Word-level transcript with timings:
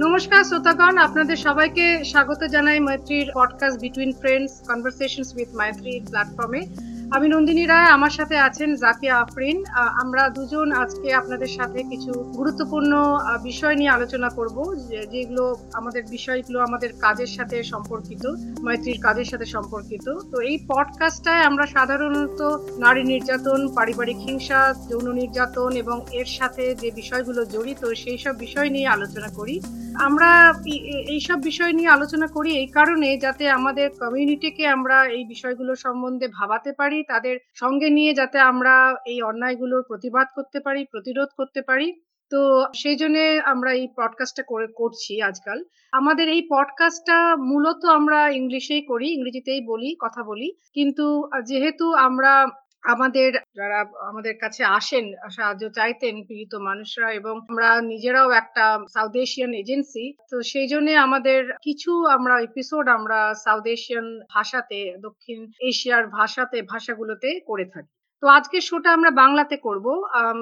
নমস্কার 0.00 0.42
শ্রোতাগণ 0.44 0.94
আপনাদের 0.98 1.36
সবাইকে 1.36 1.86
স্বাগত 2.04 2.40
জানাই 2.44 2.80
মৈত্রীর 2.80 3.26
podcast 3.34 3.78
between 3.80 4.10
friends 4.20 4.52
conversations 4.68 5.28
with 5.36 5.50
Maitri 5.54 5.92
প্ল্যাটফর্মে 6.10 6.60
আমি 7.16 7.26
নন্দিনী 7.28 7.64
রায়, 7.66 7.88
আমার 7.96 8.12
সাথে 8.18 8.36
আছেন 8.38 8.70
জাকিয়া 8.74 9.14
আফরিন। 9.24 9.58
আমরা 10.02 10.22
দুজন 10.36 10.68
আজকে 10.82 11.08
আপনাদের 11.14 11.50
সাথে 11.58 11.78
কিছু 11.82 12.12
গুরুত্বপূর্ণ 12.38 12.92
বিষয় 13.48 13.74
নিয়ে 13.76 13.94
আলোচনা 13.96 14.28
করব 14.28 14.56
যেগুলো 15.12 15.44
আমাদের 15.72 16.02
বিষয়গুলো 16.10 16.58
আমাদের 16.68 16.90
কাজের 17.04 17.30
সাথে 17.36 17.56
সম্পর্কিত, 17.72 18.24
মৈত্রীর 18.64 18.98
কাজের 19.00 19.24
সাথে 19.24 19.46
সম্পর্কিত। 19.46 20.06
তো 20.30 20.36
এই 20.50 20.56
পডকাস্টটায় 20.70 21.42
আমরা 21.48 21.64
সাধারণত 21.66 22.40
নারী 22.84 23.02
নির্যাতন, 23.04 23.60
পারিবারিক 23.76 24.18
হিংসা, 24.26 24.60
যৌন 24.90 25.06
নির্যাতন 25.20 25.70
এবং 25.82 25.96
এর 26.20 26.28
সাথে 26.38 26.64
যে 26.82 26.88
বিষয়গুলো 27.00 27.40
জড়িত, 27.54 27.82
সেই 28.02 28.18
সব 28.24 28.34
বিষয় 28.38 28.68
নিয়ে 28.74 28.88
আলোচনা 28.96 29.28
করি। 29.38 29.56
আমরা 30.06 30.30
এইসব 31.14 31.38
বিষয় 31.50 31.72
নিয়ে 31.72 31.94
আলোচনা 31.96 32.26
করি 32.26 32.50
এই 32.62 32.68
কারণে 32.78 33.08
যাতে 33.24 33.44
আমাদের 33.58 33.86
কমিউনিটিকে 34.02 34.64
আমরা 34.76 34.96
এই 35.16 35.24
বিষয়গুলো 35.24 35.72
সম্বন্ধে 35.84 36.26
ভাবাতে 36.38 36.70
পারি 36.80 36.98
তাদের 37.08 37.38
সঙ্গে 37.54 37.90
নিয়ে 37.90 38.14
যাতে 38.14 38.38
আমরা 38.38 38.96
এই 39.06 39.22
অন্যায়গুলোর 39.22 39.82
প্রতিবাদ 39.82 40.26
করতে 40.34 40.60
পারি, 40.60 40.84
প্রতিরোধ 40.84 41.28
করতে 41.36 41.62
পারি। 41.62 42.00
তো 42.30 42.66
সেই 42.74 42.96
জন্য 42.96 43.18
আমরা 43.44 43.72
এই 43.72 43.88
পডকাস্টটা 43.96 44.42
করে, 44.42 44.66
করছি 44.66 45.22
আজকাল। 45.22 45.64
আমাদের 45.92 46.28
এই 46.28 46.46
পডকাস্টটা 46.50 47.36
মূলত 47.36 47.84
আমরা 47.84 48.28
ইংলিশেই 48.28 48.82
করি, 48.82 49.12
ইংরেজিতেই 49.12 49.60
বলি, 49.60 49.96
কথা 50.00 50.22
বলি। 50.22 50.52
কিন্তু 50.74 51.28
যেহেতু 51.46 51.94
আমরা 51.94 52.46
আমাদের 52.84 53.30
যারা 53.56 53.78
আমাদের 54.10 54.34
কাছে 54.40 54.62
আসেন, 54.64 55.04
সাহায্য 55.30 55.64
চাইতেন 55.68 56.14
পীড়িত 56.28 56.52
মানুষরা 56.60 57.08
এবং 57.12 57.34
আমরা 57.48 57.68
নিজেরাও 57.82 58.30
একটা 58.32 58.64
সাউথ 58.94 59.14
এশিয়ান 59.16 59.52
এজেন্সি 59.54 60.04
তো 60.30 60.36
সেই 60.42 60.66
জন্য 60.68 60.88
আমাদের 60.98 61.52
কিছু 61.62 61.92
আমরা 62.06 62.34
এপিসোড 62.40 62.84
আমরা 62.88 63.18
সাউথ 63.44 63.64
এশিয়ান 63.66 64.06
ভাষাতে, 64.30 64.98
দক্ষিণ 65.00 65.38
এশিয়ার 65.60 66.04
ভাষাতে, 66.08 66.58
ভাষাগুলোতে 66.62 67.40
করে 67.46 67.64
থাকি। 67.64 67.92
তো 68.22 68.28
আজকে 68.28 68.58
শোটা 68.60 68.90
আমরা 68.92 69.10
বাংলাতে 69.10 69.56
করব। 69.56 69.86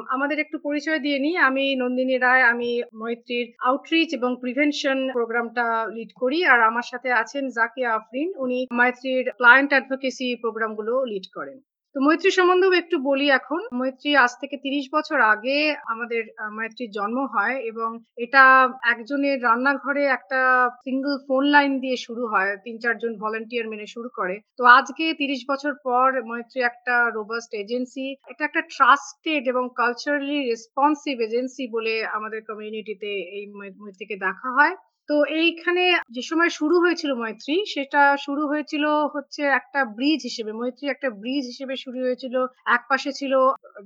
আমাদের 0.09 0.39
একটু 0.39 0.57
পরিচয় 0.59 0.98
দিয়ে 0.98 1.19
নিই। 1.19 1.36
আমি 1.39 1.64
নন্দিনী 1.77 2.17
রায়, 2.19 2.42
আমি 2.42 2.70
মৈত্রীর 2.95 3.47
আউটরিচ 3.61 4.09
এবং 4.14 4.31
প্রিভেনশন 4.41 4.98
প্রোগ্রামটা 5.12 5.67
লিড 5.95 6.11
করি 6.12 6.39
আর 6.45 6.61
আমার 6.61 6.83
সাথে 6.83 7.09
আছেন 7.12 7.45
জাকিয়া 7.48 7.91
আফরিন। 7.95 8.29
উনি 8.36 8.59
মৈত্রীর 8.73 9.25
ক্লায়েন্ট 9.36 9.70
অ্যাডভোকেসি 9.73 10.29
প্রোগ্রামগুলো 10.41 10.92
লিড 11.05 11.27
করেন। 11.34 11.59
তো 11.94 11.98
মৈত্রী 12.06 12.30
সম্বন্ধেও 12.38 12.80
একটু 12.83 12.96
বলি 13.08 13.27
এখন। 13.30 13.60
মৈত্রী 13.80 14.10
আজ 14.24 14.33
থেকে 14.42 14.56
তিরিশ 14.64 14.86
বছর 14.96 15.19
আগে 15.33 15.58
আমাদের 15.92 16.22
মৈত্রীর 16.56 16.91
জন্ম 16.98 17.19
হয় 17.34 17.56
এবং 17.70 17.91
এটা 18.24 18.44
একজনের 18.92 19.36
রান্নাঘরে 19.46 20.05
একটা 20.08 20.41
সিঙ্গল 20.84 21.14
ফোন 21.27 21.44
লাইন 21.55 21.72
দিয়ে 21.84 21.96
শুরু 22.06 22.24
হয়, 22.33 22.50
তিন 22.64 22.77
চারজন 22.83 23.12
ভলেন্টিয়ার 23.22 23.70
মেনে 23.72 23.86
শুরু 23.94 24.08
করে। 24.18 24.36
তো 24.58 24.62
আজকে 24.78 25.05
তিরিশ 25.20 25.41
বছর 25.50 25.72
পর 25.86 26.06
মৈত্রী 26.30 26.61
একটা 26.62 26.94
রোবাস্ট 27.16 27.50
এজেন্সি 27.62 28.06
এটা 28.30 28.42
একটা 28.44 28.62
ট্রাস্টেড 28.74 29.42
এবং 29.52 29.64
কালচারালি 29.80 30.38
রেসপন্সিভ 30.42 31.14
এজেন্সি 31.20 31.64
বলে 31.77 31.94
আমাদের 32.16 32.41
কমিউনিটিতে 32.48 33.11
এই 33.36 33.44
মৈত্রীকে 33.80 34.16
দেখা 34.27 34.48
হয়। 34.58 34.74
তো 35.11 35.16
এইখানে 35.41 35.84
যে 36.11 36.22
সময় 36.22 36.50
শুরু 36.58 36.77
হয়েছিল 36.84 37.11
মৈত্রী, 37.22 37.55
সেটা 37.75 38.03
শুরু 38.27 38.42
হয়েছিল 38.50 38.84
হচ্ছে 39.14 39.42
একটা 39.61 39.80
ব্রিজ 39.97 40.20
হিসেবে। 40.28 40.52
মৈত্রী 40.52 40.84
একটা 40.89 41.08
ব্রিজ 41.20 41.44
হিসেবে 41.52 41.75
শুরু 41.84 41.98
হয়েছিল। 42.06 42.34
এক 42.77 42.83
পাশে 42.91 43.11
ছিল 43.12 43.33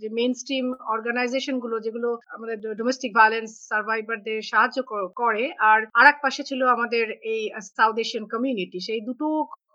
যে 0.01 0.09
মেন 0.17 0.33
স্ট্রিম 0.41 0.67
অর্গানাইজেশনগুলো 0.95 1.77
যেগুলো 1.85 2.09
আমাদের 2.35 2.57
ডোমেস্টিক 2.81 3.11
ভায়োলেন্স 3.19 3.51
সার্ভাইভারদের 3.71 4.39
সাহায্য 4.51 4.79
করে, 5.21 5.45
আর 5.71 5.81
আর 5.99 6.05
এক 6.13 6.19
পাশে 6.25 6.43
ছিল 6.51 6.61
আমাদের 6.77 7.05
এই 7.33 7.43
সাউথ 7.77 7.97
এশিয়ান 7.99 8.25
কমিউনিটি 8.35 8.79
সেই 8.89 9.01
দুটো 9.09 9.27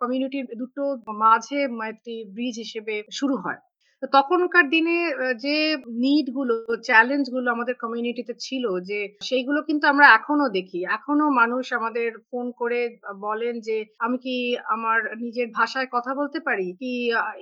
কমিউনিটির 0.02 0.46
দুটো 0.62 0.84
মাঝে 1.24 1.60
মৈত্রী 1.80 2.16
ব্রিজ 2.36 2.56
হিসেবে 2.64 2.96
শুরু 3.20 3.36
হয়। 3.44 3.60
তো 4.04 4.08
তখনকার 4.18 4.66
দিনে 4.70 4.96
যে 5.44 5.56
নিডগুলো 6.04 6.54
চ্যালেঞ্জগুলো 6.88 7.48
আমাদের 7.56 7.76
কমিউনিটিতে 7.84 8.34
ছিল 8.46 8.66
যে 8.90 9.00
সেইগুলো 9.30 9.60
কিন্তু 9.70 9.86
আমরা 9.94 10.06
এখনও 10.18 10.48
দেখি। 10.58 10.80
এখনও 10.98 11.28
মানুষ 11.42 11.66
আমাদের 11.80 12.10
ফোন 12.30 12.46
করে 12.60 12.80
বলেন 13.28 13.56
যে, 13.68 13.78
আমি 14.06 14.18
কি 14.26 14.36
আমার 14.76 15.00
নিজের 15.24 15.48
ভাষায় 15.60 15.88
কথা 15.96 16.12
বলতে 16.20 16.40
পারি? 16.48 16.68
কি 16.82 16.92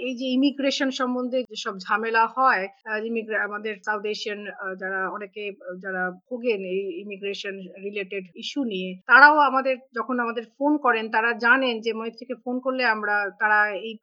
এই 0.07 0.13
যে 0.19 0.25
ইমিগ্রেশন 0.37 0.89
সম্বন্ধে 0.99 1.39
যেসব 1.51 1.73
ঝামেলা 1.85 2.23
হয় 2.35 2.63
আমাদের 3.47 3.73
সাউথ 3.85 4.03
এশিয়ান 4.13 4.39
যারা 4.81 4.99
অনেকে, 5.15 5.43
যারা 5.83 6.03
ভোগেন 6.27 6.61
এই 6.73 6.81
ইমিগ্রেশন 7.03 7.55
রিলেটেড 7.85 8.25
ইস্যু 8.43 8.61
নিয়ে, 8.71 8.89
তারাও 9.09 9.37
আমাদের, 9.49 9.75
যখন 9.97 10.15
আমাদের 10.25 10.45
ফোন 10.57 10.73
করেন, 10.85 11.05
তারা 11.15 11.29
জানেন 11.45 11.75
যে 11.85 11.91
মৈত্রীকে 11.99 12.35
ফোন 12.43 12.55
করলে 12.65 12.83
আমরা, 12.95 13.15
তারা 13.41 13.59
এই 13.87 13.93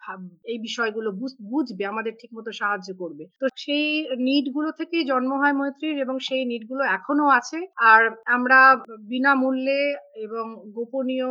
এই 0.52 0.58
বিষয়গুলো 0.66 1.08
বুঝবে, 1.52 1.84
আমাদের 1.92 2.14
ঠিক 2.20 2.30
মতো 2.44 2.52
সাহায্য 2.60 2.88
করবে। 3.02 3.24
তো 3.40 3.46
সেই 3.64 3.86
নিডগুলো 4.26 4.70
থেকেই 4.80 5.04
জন্ম 5.12 5.30
হয় 5.42 5.54
মৈত্রীর 5.54 5.96
এবং 6.04 6.16
সেই 6.26 6.42
নিডগুলো 6.50 6.82
এখনও 6.96 7.26
আছে। 7.38 7.58
আর 7.90 8.02
আমরা 8.36 8.58
বিনামূল্যে 9.12 9.80
এবং 10.24 10.44
গোপনীয় 10.76 11.30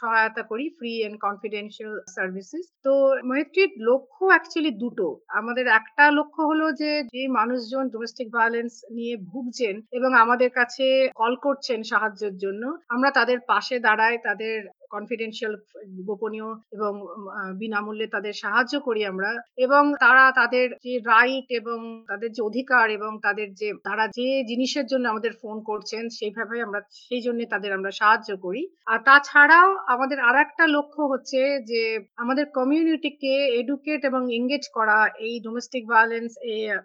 সহায়তা 0.00 0.42
করি 0.50 0.64
ফ্রি 0.78 0.92
এন্ড 1.06 1.16
কনফিডেন্সিয়াল 1.26 1.94
সার্ভিসেস 2.14 2.64
তো 2.86 2.92
মৈত্রীর 3.30 3.70
লক্ষ্য 3.88 4.24
অ্যাকচুয়ালি 4.30 4.72
দুটো। 4.82 5.06
আমাদের 5.40 5.66
একটা 5.78 6.04
লক্ষ্য 6.18 6.42
হলো 6.50 6.66
যে 6.80 6.90
যে 7.14 7.22
মানুষজন 7.38 7.84
ডোমেস্টিক 7.94 8.28
ভায়োলেন্স 8.36 8.72
নিয়ে 8.96 9.14
ভুগছেন 9.30 9.74
এবং 9.98 10.10
আমাদের 10.24 10.50
কাছে 10.58 10.86
কল 11.14 11.34
করছেন 11.46 11.78
সাহায্যের 11.92 12.34
জন্য, 12.44 12.62
আমরা 12.94 13.10
তাদের 13.18 13.38
পাশে 13.50 13.76
দাঁড়াই 13.86 14.16
তাদের 14.28 14.56
কনফিডেন্সিয়াল 14.94 15.54
গোপনীয় 16.08 16.48
এবং 16.76 16.92
বিনামূল্যে 17.60 18.06
তাদের 18.14 18.34
সাহায্য 18.42 18.74
করি 18.86 19.02
আমরা। 19.12 19.30
এবং 19.64 19.82
তারা 20.04 20.13
তাদের 20.32 20.66
যে 20.84 20.94
রাইট 21.06 21.46
এবং 21.50 21.78
তাদের 22.08 22.30
যে 22.32 22.42
অধিকার 22.42 22.86
এবং 22.90 23.10
তাদের 23.22 23.48
যে, 23.54 23.68
তারা 23.84 24.04
যে 24.18 24.44
জিনিসের 24.44 24.86
জন্য 24.86 25.04
আমাদের 25.08 25.32
ফোন 25.42 25.56
করছেন, 25.60 26.02
সেইভাবে 26.08 26.56
আমরা, 26.60 26.80
সেই 27.06 27.20
জন্য 27.20 27.40
তাদের 27.50 27.70
আমরা 27.72 27.90
সাহায্য 27.90 28.30
করি। 28.36 28.62
আর 28.86 28.98
তাছাড়াও 29.04 29.68
আমাদের 29.86 30.18
আর 30.20 30.36
একটা 30.40 30.64
লক্ষ্য 30.66 31.02
হচ্ছে 31.02 31.40
যে, 31.70 31.82
আমাদের 32.16 32.46
কমিউনিটিকে 32.54 33.32
এডুকেট 33.60 34.00
এবং 34.04 34.22
এঙ্গেজ 34.34 34.64
করা, 34.72 34.98
এই 35.18 35.34
ডোমেস্টিক 35.44 35.82
ভায়োলেন্স 35.88 36.30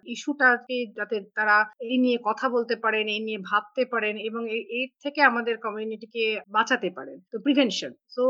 ইস্যুটাকে 0.06 0.78
যাতে 0.96 1.16
তারা 1.34 1.56
এই 1.80 1.96
নিয়ে 1.98 2.18
কথা 2.24 2.46
বলতে 2.48 2.74
পারেন, 2.76 3.04
এই 3.08 3.20
নিয়ে 3.20 3.40
ভাবতে 3.50 3.82
পারেন 3.84 4.14
এবং 4.28 4.42
এর 4.78 4.88
থেকে 5.02 5.20
আমাদের 5.22 5.54
কমিউনিটিকে 5.58 6.24
বাঁচাতে 6.48 6.88
পারেন। 6.96 7.16
তো 7.32 7.36
prevention 7.38 7.92
so 8.14 8.22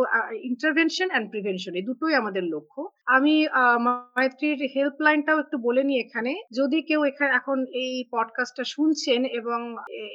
intervention 0.42 1.08
and 1.10 1.26
prevention 1.30 1.72
এই 1.74 1.82
দুটোই 1.82 2.14
আমাদের 2.14 2.44
লক্ষ্য। 2.44 2.80
আমি 3.06 3.34
মৈত্রীর 3.86 4.60
হেল্পলাইনটাও 4.76 5.38
একটু 5.38 5.58
বলে 5.58 5.82
নিই 5.84 6.00
এখানে। 6.00 6.32
যদি 6.56 6.82
কেউ 6.82 7.00
এখানে 7.04 7.30
এখন 7.34 7.58
এই 7.74 8.04
পডকাস্টটা 8.12 8.64
শুনছেন 8.64 9.24
এবং 9.24 9.60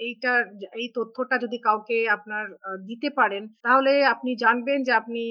এইটা 0.07 0.31
এই 0.75 0.87
তথ্যটা 0.95 1.35
যদি 1.37 1.57
কাউকে 1.57 1.97
আপনার 2.09 2.45
দিতে 2.87 3.09
পারেন, 3.09 3.47
তাহলে 3.63 3.91
আপনি 4.05 4.35
জানবেন 4.35 4.83
যে 4.83 4.91
আপনি 4.91 5.21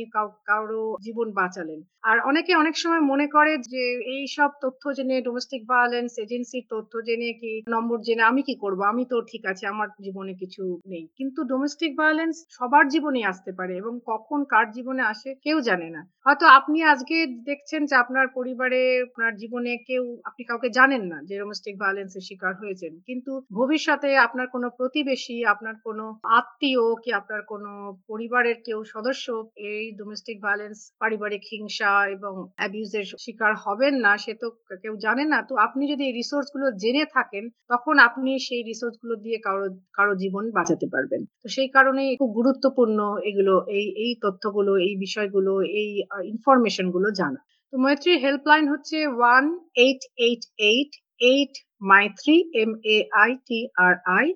কারও 0.45 0.97
জীবন 1.05 1.33
বাঁচালেন। 1.33 1.83
আর 2.03 2.21
অনেকে 2.21 2.53
অনেক 2.55 2.77
সময় 2.77 3.01
মনে 3.01 3.27
করে 3.27 3.53
যে, 3.59 3.83
এই 4.15 4.27
সব 4.27 4.51
তথ্য 4.63 4.83
জেনে 4.93 5.17
ডোমেস্টিক 5.23 5.63
ভায়োলেন্স 5.69 6.13
এজেন্সির 6.19 6.65
তথ্য 6.71 6.93
জেনে 7.07 7.33
কি, 7.33 7.53
নম্বর 7.69 7.99
জেনে 8.01 8.23
আমি 8.23 8.43
কি 8.43 8.55
করব? 8.55 8.81
আমি 8.83 9.05
তো 9.11 9.17
ঠিক 9.33 9.47
আছে, 9.47 9.67
আমার 9.67 9.89
জীবনে 10.05 10.35
কিছু 10.35 10.81
নেই। 10.87 11.05
কিন্তু 11.17 11.45
ডোমেস্টিক 11.45 11.93
ভায়োলেন্স 11.97 12.37
সবার 12.51 12.89
জীবনে 12.89 13.21
আসতে 13.25 13.53
পারে 13.53 13.77
এবং 13.77 14.01
কখন 14.25 14.41
কার 14.53 14.67
জীবনে 14.77 15.03
আসে 15.03 15.31
কেউ 15.45 15.57
জানে 15.61 15.89
না। 15.91 16.03
হয়তো 16.27 16.45
আপনি 16.59 16.79
আজকে 16.85 17.17
দেখছেন 17.47 17.81
যে 17.91 17.95
আপনার 17.95 18.27
পরিবারে, 18.29 18.81
আপনার 19.09 19.33
জীবনে 19.43 19.73
কেউ, 19.89 20.05
আপনি 20.25 20.43
কাউকে 20.45 20.69
জানেন 20.69 21.03
না 21.13 21.19
যে 21.29 21.35
ডোমেস্টিক 21.39 21.75
ভায়োলেন্সের 21.83 22.27
শিকার 22.29 22.53
হয়েছেন। 22.55 22.93
কিন্তু 23.09 23.33
ভবিষ্যতে 23.59 24.11
আপনার 24.17 24.47
কোনো 24.47 24.69
প্রতিবেশী, 24.79 25.45
আপনার 25.45 25.75
কোনো 25.87 26.05
আত্মীয় 26.39 26.85
কি 27.03 27.11
আপনার 27.13 27.41
কোনো 27.43 27.71
পরিবারের 28.09 28.59
কেউ 28.67 28.79
সদস্য 28.85 29.27
এই 29.71 29.85
ডোমেস্টিক 30.01 30.37
ভায়োলেন্স 30.43 30.79
পারিবারিক 31.01 31.43
হিংসা 31.53 31.93
এবং 32.07 32.35
অ্যাবিউজের 32.59 33.07
শিকার 33.19 33.53
হবেন 33.65 33.95
না, 33.95 34.13
সে 34.17 34.33
তো 34.35 34.47
কেউ 34.83 34.95
জানে 34.97 35.25
না। 35.25 35.39
তো 35.49 35.55
আপনি 35.57 35.83
যদি 35.89 36.03
এই 36.05 36.15
রিসোর্সগুলো 36.15 36.67
জেনে 36.83 37.05
থাকেন, 37.17 37.45
তখন 37.69 37.95
আপনি 37.99 38.31
সেই 38.39 38.63
রিসোর্সগুলো 38.63 39.15
দিয়ে 39.17 39.39
কারও 39.39 39.67
কারও 39.93 40.15
জীবন 40.15 40.45
বাঁচাতে 40.51 40.87
পারবেন। 40.93 41.21
তো 41.43 41.49
সেই 41.49 41.69
কারণে 41.69 42.03
খুব 42.21 42.31
গুরুত্বপূর্ণ 42.33 42.99
এগুলো, 43.31 43.55
এই 43.79 43.87
এই 44.05 44.13
তথ্যগুলো, 44.23 44.73
এই 44.87 44.95
বিষয়গুলো, 44.97 45.53
এই 45.81 45.91
ইনফরমেশনগুলো 46.33 47.09
জানা। 47.21 47.41
তো 47.73 47.75
মৈত্রী 47.79 48.13
হেল্পলাইন 48.25 48.65
হচ্ছে 48.69 48.99
one 49.19 49.45
eight 49.85 50.03
eight 50.27 50.43
eight 50.71 50.93
eight 51.21 51.55
Maitri 51.93 52.37
M 52.63 52.73
A 52.95 52.97
I 53.23 53.31
T 53.49 53.61
R 53.85 53.95
I 54.19 54.27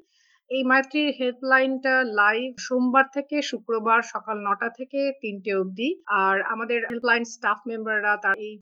এই 0.51 0.63
মাইত্রীর 0.65 1.11
হেল্পলাইনটা 1.21 1.95
লাইভ 2.23 2.49
সোমবার 2.59 3.07
থেকে 3.17 3.37
শুক্রবার 3.43 4.01
সকাল 4.13 4.37
নটা 4.39 4.69
থেকে 4.69 5.01
তিনটে 5.23 5.51
অবধি। 5.55 5.89
আর 6.23 6.37
আমাদের 6.55 6.79
হেল্পলাইন 6.91 7.25
স্টাফ 7.35 7.59
মেম্বাররা 7.67 8.13
তার 8.17 8.37
এই 8.39 8.55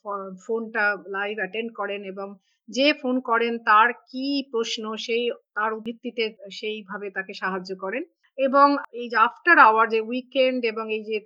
ফোনটা 0.44 0.84
লাইভ 1.16 1.34
অ্যাটেন্ড 1.40 1.70
করেন 1.72 2.00
এবং 2.04 2.28
যে 2.68 2.86
ফোন 3.02 3.16
করেন 3.20 3.54
তার 3.70 3.88
কি 4.10 4.26
প্রশ্ন, 4.52 4.84
সেই, 4.96 5.24
তার 5.56 5.70
ভিত্তিতে 5.86 6.24
সেইভাবে 6.50 7.06
তাকে 7.10 7.32
সাহায্য 7.34 7.70
করেন। 7.84 8.02
এবং 8.38 8.66
এই 8.92 9.06
যে 9.08 9.16
আফটার 9.26 9.58
আওয়ার 9.60 9.86
যে 9.88 10.00
উইকেন্ড 10.08 10.60
এবং 10.64 10.84
এই 10.92 11.02
যে 11.04 11.16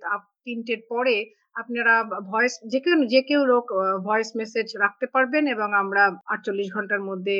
তিনটের 0.45 0.81
পরে 0.91 1.15
আপনারা 1.55 1.93
ভয়েস 2.31 2.53
যে 2.71 2.79
কেউ 2.83 2.95
যে 3.13 3.21
কেউ 3.21 3.41
লোক 3.45 3.65
ভয়েস 4.03 4.29
মেসেজ 4.35 4.67
রাখতে 4.77 5.05
পারবেন 5.13 5.43
এবং 5.47 5.69
আমরা 5.73 6.03
আটচল্লিশ 6.25 6.67
ঘণ্টার 6.73 7.01
মধ্যে 7.01 7.35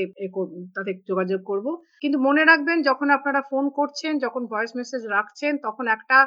তাদের 0.75 0.95
যোগাযোগ 1.07 1.41
করব। 1.43 1.67
কিন্তু 2.01 2.17
মনে 2.19 2.43
রাখবেন, 2.45 2.77
যখন 2.81 3.07
আপনারা 3.09 3.41
ফোন 3.51 3.65
করছেন, 3.69 4.13
যখন 4.19 4.41
ভয়েস 4.45 4.71
মেসেজ 4.75 5.01
রাখছেন, 5.07 5.53
তখন 5.57 5.85
একটা 5.87 6.17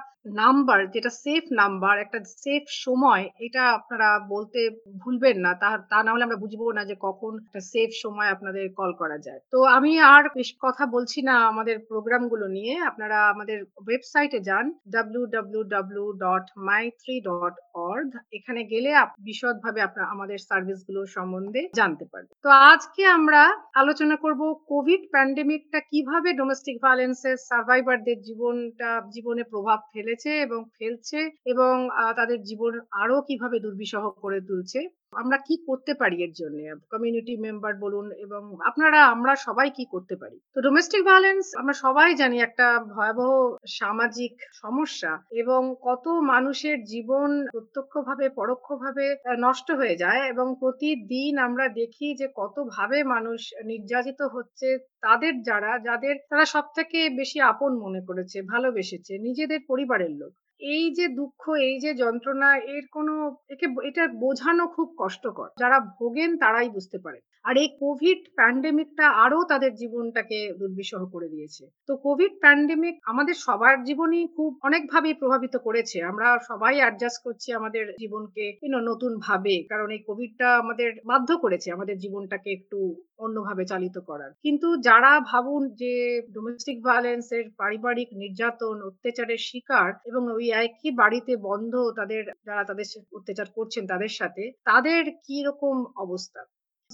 নাম্বার 0.42 0.78
যেটা 0.94 1.10
সেফ 1.24 1.44
নাম্বার 1.52 1.94
একটা 1.98 2.18
সেফ 2.42 2.64
সময়, 2.84 3.24
এটা 3.46 3.62
আপনারা 3.78 4.08
বলতে 4.28 4.60
ভুলবেন 5.02 5.36
না। 5.44 5.50
তা 5.54 5.68
তা 5.90 5.98
না 6.02 6.10
হলে 6.12 6.26
আমরা 6.26 6.42
বুঝব 6.44 6.62
না 6.76 6.82
যে 6.84 6.94
কখন 7.00 7.32
একটা 7.44 7.60
সেফ 7.72 7.90
সময় 8.04 8.28
আপনাদের 8.28 8.64
কল 8.76 8.90
করা 8.92 9.18
যায়। 9.18 9.40
তো 9.52 9.58
আমি 9.76 9.92
আর 10.14 10.24
কথা 10.66 10.84
বলছি 10.86 11.18
না 11.22 11.34
আমাদের 11.52 11.76
প্রোগ্রামগুলো 11.90 12.46
নিয়ে। 12.48 12.74
আপনারা 12.90 13.18
আমাদের 13.32 13.58
ওয়েবসাইটে 13.84 14.38
যান 14.48 14.64
W 14.94 15.24
W 15.26 15.62
W 15.74 16.06
dot 16.24 16.44
Maitri 17.00 17.14
dot 17.30 17.54
org 17.84 18.12
এখানে 18.32 18.60
গেলে 18.64 18.90
বিশদভাবে 19.24 19.80
আপনারা 19.80 20.06
আমাদের 20.14 20.38
সার্ভিসগুলো 20.48 21.00
সম্বন্ধে 21.16 21.62
জানতে 21.74 22.04
পারবেন 22.04 22.34
তো 22.44 22.50
আজকে 22.70 23.02
আমরা 23.16 23.42
আলোচনা 23.74 24.16
করব 24.16 24.40
কোভিড 24.68 25.02
প্যান্ডেমিকটা 25.12 25.78
কীভাবে 25.92 26.30
ডোমেস্টিক 26.32 26.76
ভায়োলেন্সের 26.82 27.36
সার্ভাইভারদের 27.48 28.18
জীবনটা, 28.28 28.90
জীবনে 29.14 29.42
প্রভাব 29.52 29.78
ফেলেছে 29.92 30.30
এবং 30.46 30.60
ফেলছে 30.76 31.20
এবং 31.44 31.74
তাদের 32.16 32.38
জীবন 32.42 32.72
আরও 33.02 33.16
কীভাবে 33.28 33.56
দুর্বিষহ 33.64 34.04
করে 34.22 34.38
তুলছে। 34.48 34.80
আমরা 35.16 35.36
কি 35.38 35.54
করতে 35.66 35.92
পারি 35.94 36.16
এর 36.22 36.32
জন্য? 36.32 36.58
কমিউনিটি 36.90 37.34
মেম্বার 37.36 37.72
বলুন 37.84 38.06
এবং 38.24 38.42
আপনারা, 38.60 39.00
আমরা 39.06 39.32
সবাই 39.46 39.68
কি 39.70 39.84
করতে 39.84 40.14
পারি? 40.16 40.36
তো 40.54 40.58
ডোমেস্টিক 40.60 41.02
ভায়োলেন্স 41.04 41.44
আমরা 41.60 41.74
সবাই 41.84 42.14
জানি 42.14 42.36
একটা 42.40 42.66
ভয়াবহ 42.94 43.32
সামাজিক 43.78 44.34
সমস্যা 44.62 45.12
এবং 45.32 45.60
কত 45.82 46.06
মানুষের 46.32 46.78
জীবন 46.84 47.30
প্রত্যক্ষভাবে, 47.50 48.26
পরোক্ষভাবে 48.40 49.06
নষ্ট 49.38 49.68
হয়ে 49.70 49.96
যায় 49.96 50.20
এবং 50.28 50.46
প্রতিদিন 50.60 51.32
আমরা 51.38 51.64
দেখি 51.80 52.08
যে 52.14 52.26
কত 52.36 52.56
ভাবে 52.76 52.98
মানুষ 53.04 53.40
নির্যাতিত 53.64 54.20
হচ্ছে 54.34 54.68
তাদের 55.02 55.32
যারা, 55.42 55.72
যাদের 55.78 56.14
তারা 56.30 56.44
সব 56.44 56.64
থেকে 56.74 56.98
বেশি 57.16 57.38
আপন 57.52 57.70
মনে 57.78 58.00
করেছে, 58.08 58.38
ভালোবেসেছে, 58.42 59.12
নিজেদের 59.18 59.60
পরিবারের 59.68 60.10
লোক। 60.10 60.32
এই 60.64 60.84
যে 60.94 61.06
দুঃখ, 61.16 61.42
এই 61.68 61.76
যে 61.80 61.90
যন্ত্রণা, 61.94 62.48
এর 62.68 62.84
কোনো, 62.92 63.14
একে 63.50 63.66
এটা 63.88 64.04
বোঝানো 64.20 64.64
খুব 64.68 64.88
কষ্টকর। 64.98 65.48
যারা 65.58 65.78
ভোগেন 65.98 66.30
তারাই 66.38 66.68
বুঝতে 66.70 66.98
পারে। 66.98 67.18
আর 67.44 67.54
এই 67.56 67.68
কোভিড 67.80 68.20
প্যান্ডেমিকটা 68.36 69.06
আরও 69.24 69.38
তাদের 69.44 69.72
জীবনটাকে 69.74 70.38
দুর্বিষহ 70.60 71.02
করে 71.14 71.28
দিয়েছে। 71.28 71.64
তো 71.88 71.92
কোভিড 72.06 72.32
প্যান্ডেমিক 72.40 72.94
আমাদের 73.12 73.36
সবার 73.46 73.76
জীবনই 73.84 74.22
খুব 74.36 74.50
অনেকভাবেই 74.62 75.14
প্রভাবিত 75.14 75.54
করেছে। 75.66 75.98
আমরা 76.10 76.28
সবাই 76.50 76.74
অ্যাডজাস্ট 76.80 77.18
করছি 77.26 77.48
আমাদের 77.52 77.84
জীবনকে 77.98 78.44
নতুন 78.90 79.12
ভাবে 79.26 79.54
কারণ 79.70 79.88
এই 79.90 80.02
কোভিডটা 80.08 80.48
আমাদের 80.62 80.90
বাধ্য 81.04 81.30
করেছে 81.38 81.68
আমাদের 81.70 81.96
জীবনটাকে 81.98 82.48
একটু 82.52 82.78
অন্যভাবে 83.18 83.64
চালিত 83.64 83.96
করার। 84.08 84.30
কিন্তু 84.44 84.68
যারা 84.88 85.12
ভাবুন 85.30 85.62
যে 85.82 85.92
ডোমেস্টিক 86.34 86.76
ভায়োলেন্স 86.82 87.26
এর 87.32 87.44
পারিবারিক 87.58 88.08
নির্যাতন, 88.12 88.76
অত্যাচারের 88.82 89.40
শিকার 89.40 89.88
এবং 90.06 90.22
ওই 90.36 90.46
একই 90.64 90.90
বাড়িতে 90.92 91.32
বন্ধ 91.48 91.72
তাদের, 91.96 92.22
যারা 92.46 92.62
তাদের 92.64 92.86
অত্যাচার 93.12 93.48
করছেন 93.54 93.82
তাদের 93.86 94.12
সাথে, 94.20 94.42
তাদের 94.64 95.02
কি 95.26 95.38
রকম 95.44 95.74
অবস্থা? 95.96 96.42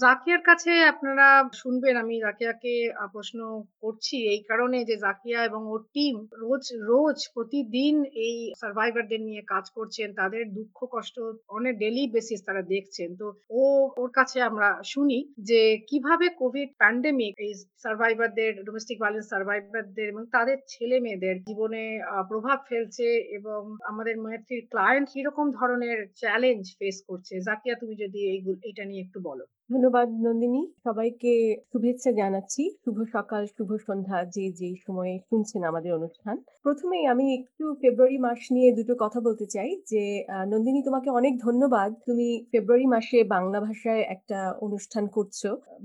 জাকিয়ার 0.01 0.41
কাছে 0.49 0.71
আপনারা 0.91 1.27
শুনবেন, 1.61 1.95
আমি 2.03 2.15
জাকিয়াকে 2.25 2.73
প্রশ্ন 3.15 3.39
করছি 3.83 4.17
এই 4.33 4.41
কারণে 4.49 4.77
যে 4.89 4.95
জাকিয়া 5.05 5.39
এবং 5.49 5.61
ওর 5.73 5.81
টিম 5.95 6.15
রোজ 6.43 6.63
রোজ 6.89 7.17
প্রতিদিন 7.35 7.95
এই 8.27 8.35
সার্ভাইভারদের 8.61 9.21
নিয়ে 9.27 9.43
কাজ 9.53 9.65
করছেন, 9.77 10.07
তাদের 10.19 10.43
দুঃখ, 10.57 10.77
কষ্ট 10.95 11.15
অনেক 11.57 11.73
ডেলি 11.83 12.03
বেসিস 12.15 12.39
তারা 12.47 12.61
দেখছেন। 12.73 13.09
তো 13.21 13.27
ও, 13.53 13.63
ওর 14.01 14.09
কাছে 14.17 14.37
আমরা 14.49 14.69
শুনি 14.93 15.17
যে 15.49 15.61
কীভাবে 15.89 16.27
কোভিড 16.41 16.69
প্যান্ডেমিক 16.81 17.33
এই 17.45 17.51
সার্ভাইভারদের 17.85 18.51
ডোমেস্টিক 18.67 18.97
ভায়োলেন্স 19.01 19.27
সার্ভাইভারদের 19.33 20.07
এবং 20.13 20.23
তাদের 20.35 20.57
ছেলে 20.73 20.97
মেয়েদের 21.05 21.35
জীবনে 21.47 21.83
প্রভাব 22.31 22.57
ফেলছে 22.69 23.07
এবং 23.37 23.61
আমাদের 23.91 24.15
মৈত্রীর 24.25 24.63
ক্লায়েন্ট 24.71 25.07
কীরকম 25.13 25.47
ধরনের 25.59 25.97
চ্যালেঞ্জ 26.21 26.63
ফেস 26.79 26.97
করছে। 27.09 27.33
জাকিয়া, 27.47 27.75
তুমি 27.81 27.95
যদি 28.03 28.19
এইগুলো 28.33 28.57
এটা 28.69 28.83
নিয়ে 28.89 29.03
একটু 29.05 29.19
বলো। 29.29 29.45
ধন্যবাদ 29.71 30.07
নন্দিনী। 30.25 30.61
সবাইকে 30.85 31.33
শুভেচ্ছা 31.71 32.11
জানাচ্ছি। 32.21 32.63
শুভ 32.83 32.97
সকাল, 33.15 33.41
শুভ 33.55 33.69
সন্ধ্যা, 33.87 34.17
যে 34.35 34.45
যে 34.59 34.69
সময়ে 34.85 35.13
শুনছেন 35.27 35.61
আমাদের 35.71 35.91
অনুষ্ঠান। 35.99 36.35
প্রথমেই 36.65 37.03
আমি 37.13 37.25
একটু 37.39 37.63
ফেব্রুয়ারি 37.81 38.17
মাস 38.25 38.41
নিয়ে 38.55 38.69
দুটো 38.79 38.93
কথা 39.03 39.19
বলতে 39.27 39.45
চাই, 39.55 39.69
যে 39.91 40.03
নন্দিনী 40.51 40.81
তোমাকে 40.87 41.09
অনেক 41.19 41.33
ধন্যবাদ। 41.47 41.89
তুমি 42.07 42.27
ফেব্রুয়ারি 42.51 42.87
মাসে 42.95 43.17
বাংলা 43.35 43.59
ভাষায় 43.67 44.03
একটা 44.15 44.39
অনুষ্ঠান 44.67 45.03
করছ। 45.15 45.39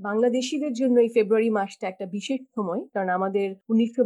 বাংলাদেশিদের 0.06 0.72
জন্য 0.80 0.96
এই 1.04 1.10
ফেব্রুয়ারি 1.16 1.50
মাসটা 1.58 1.84
একটা 1.88 2.06
বিশেষ 2.16 2.40
সময়, 2.56 2.82
কারণ 2.94 3.10
আমাদের 3.18 3.48
উনিশশো 3.72 4.02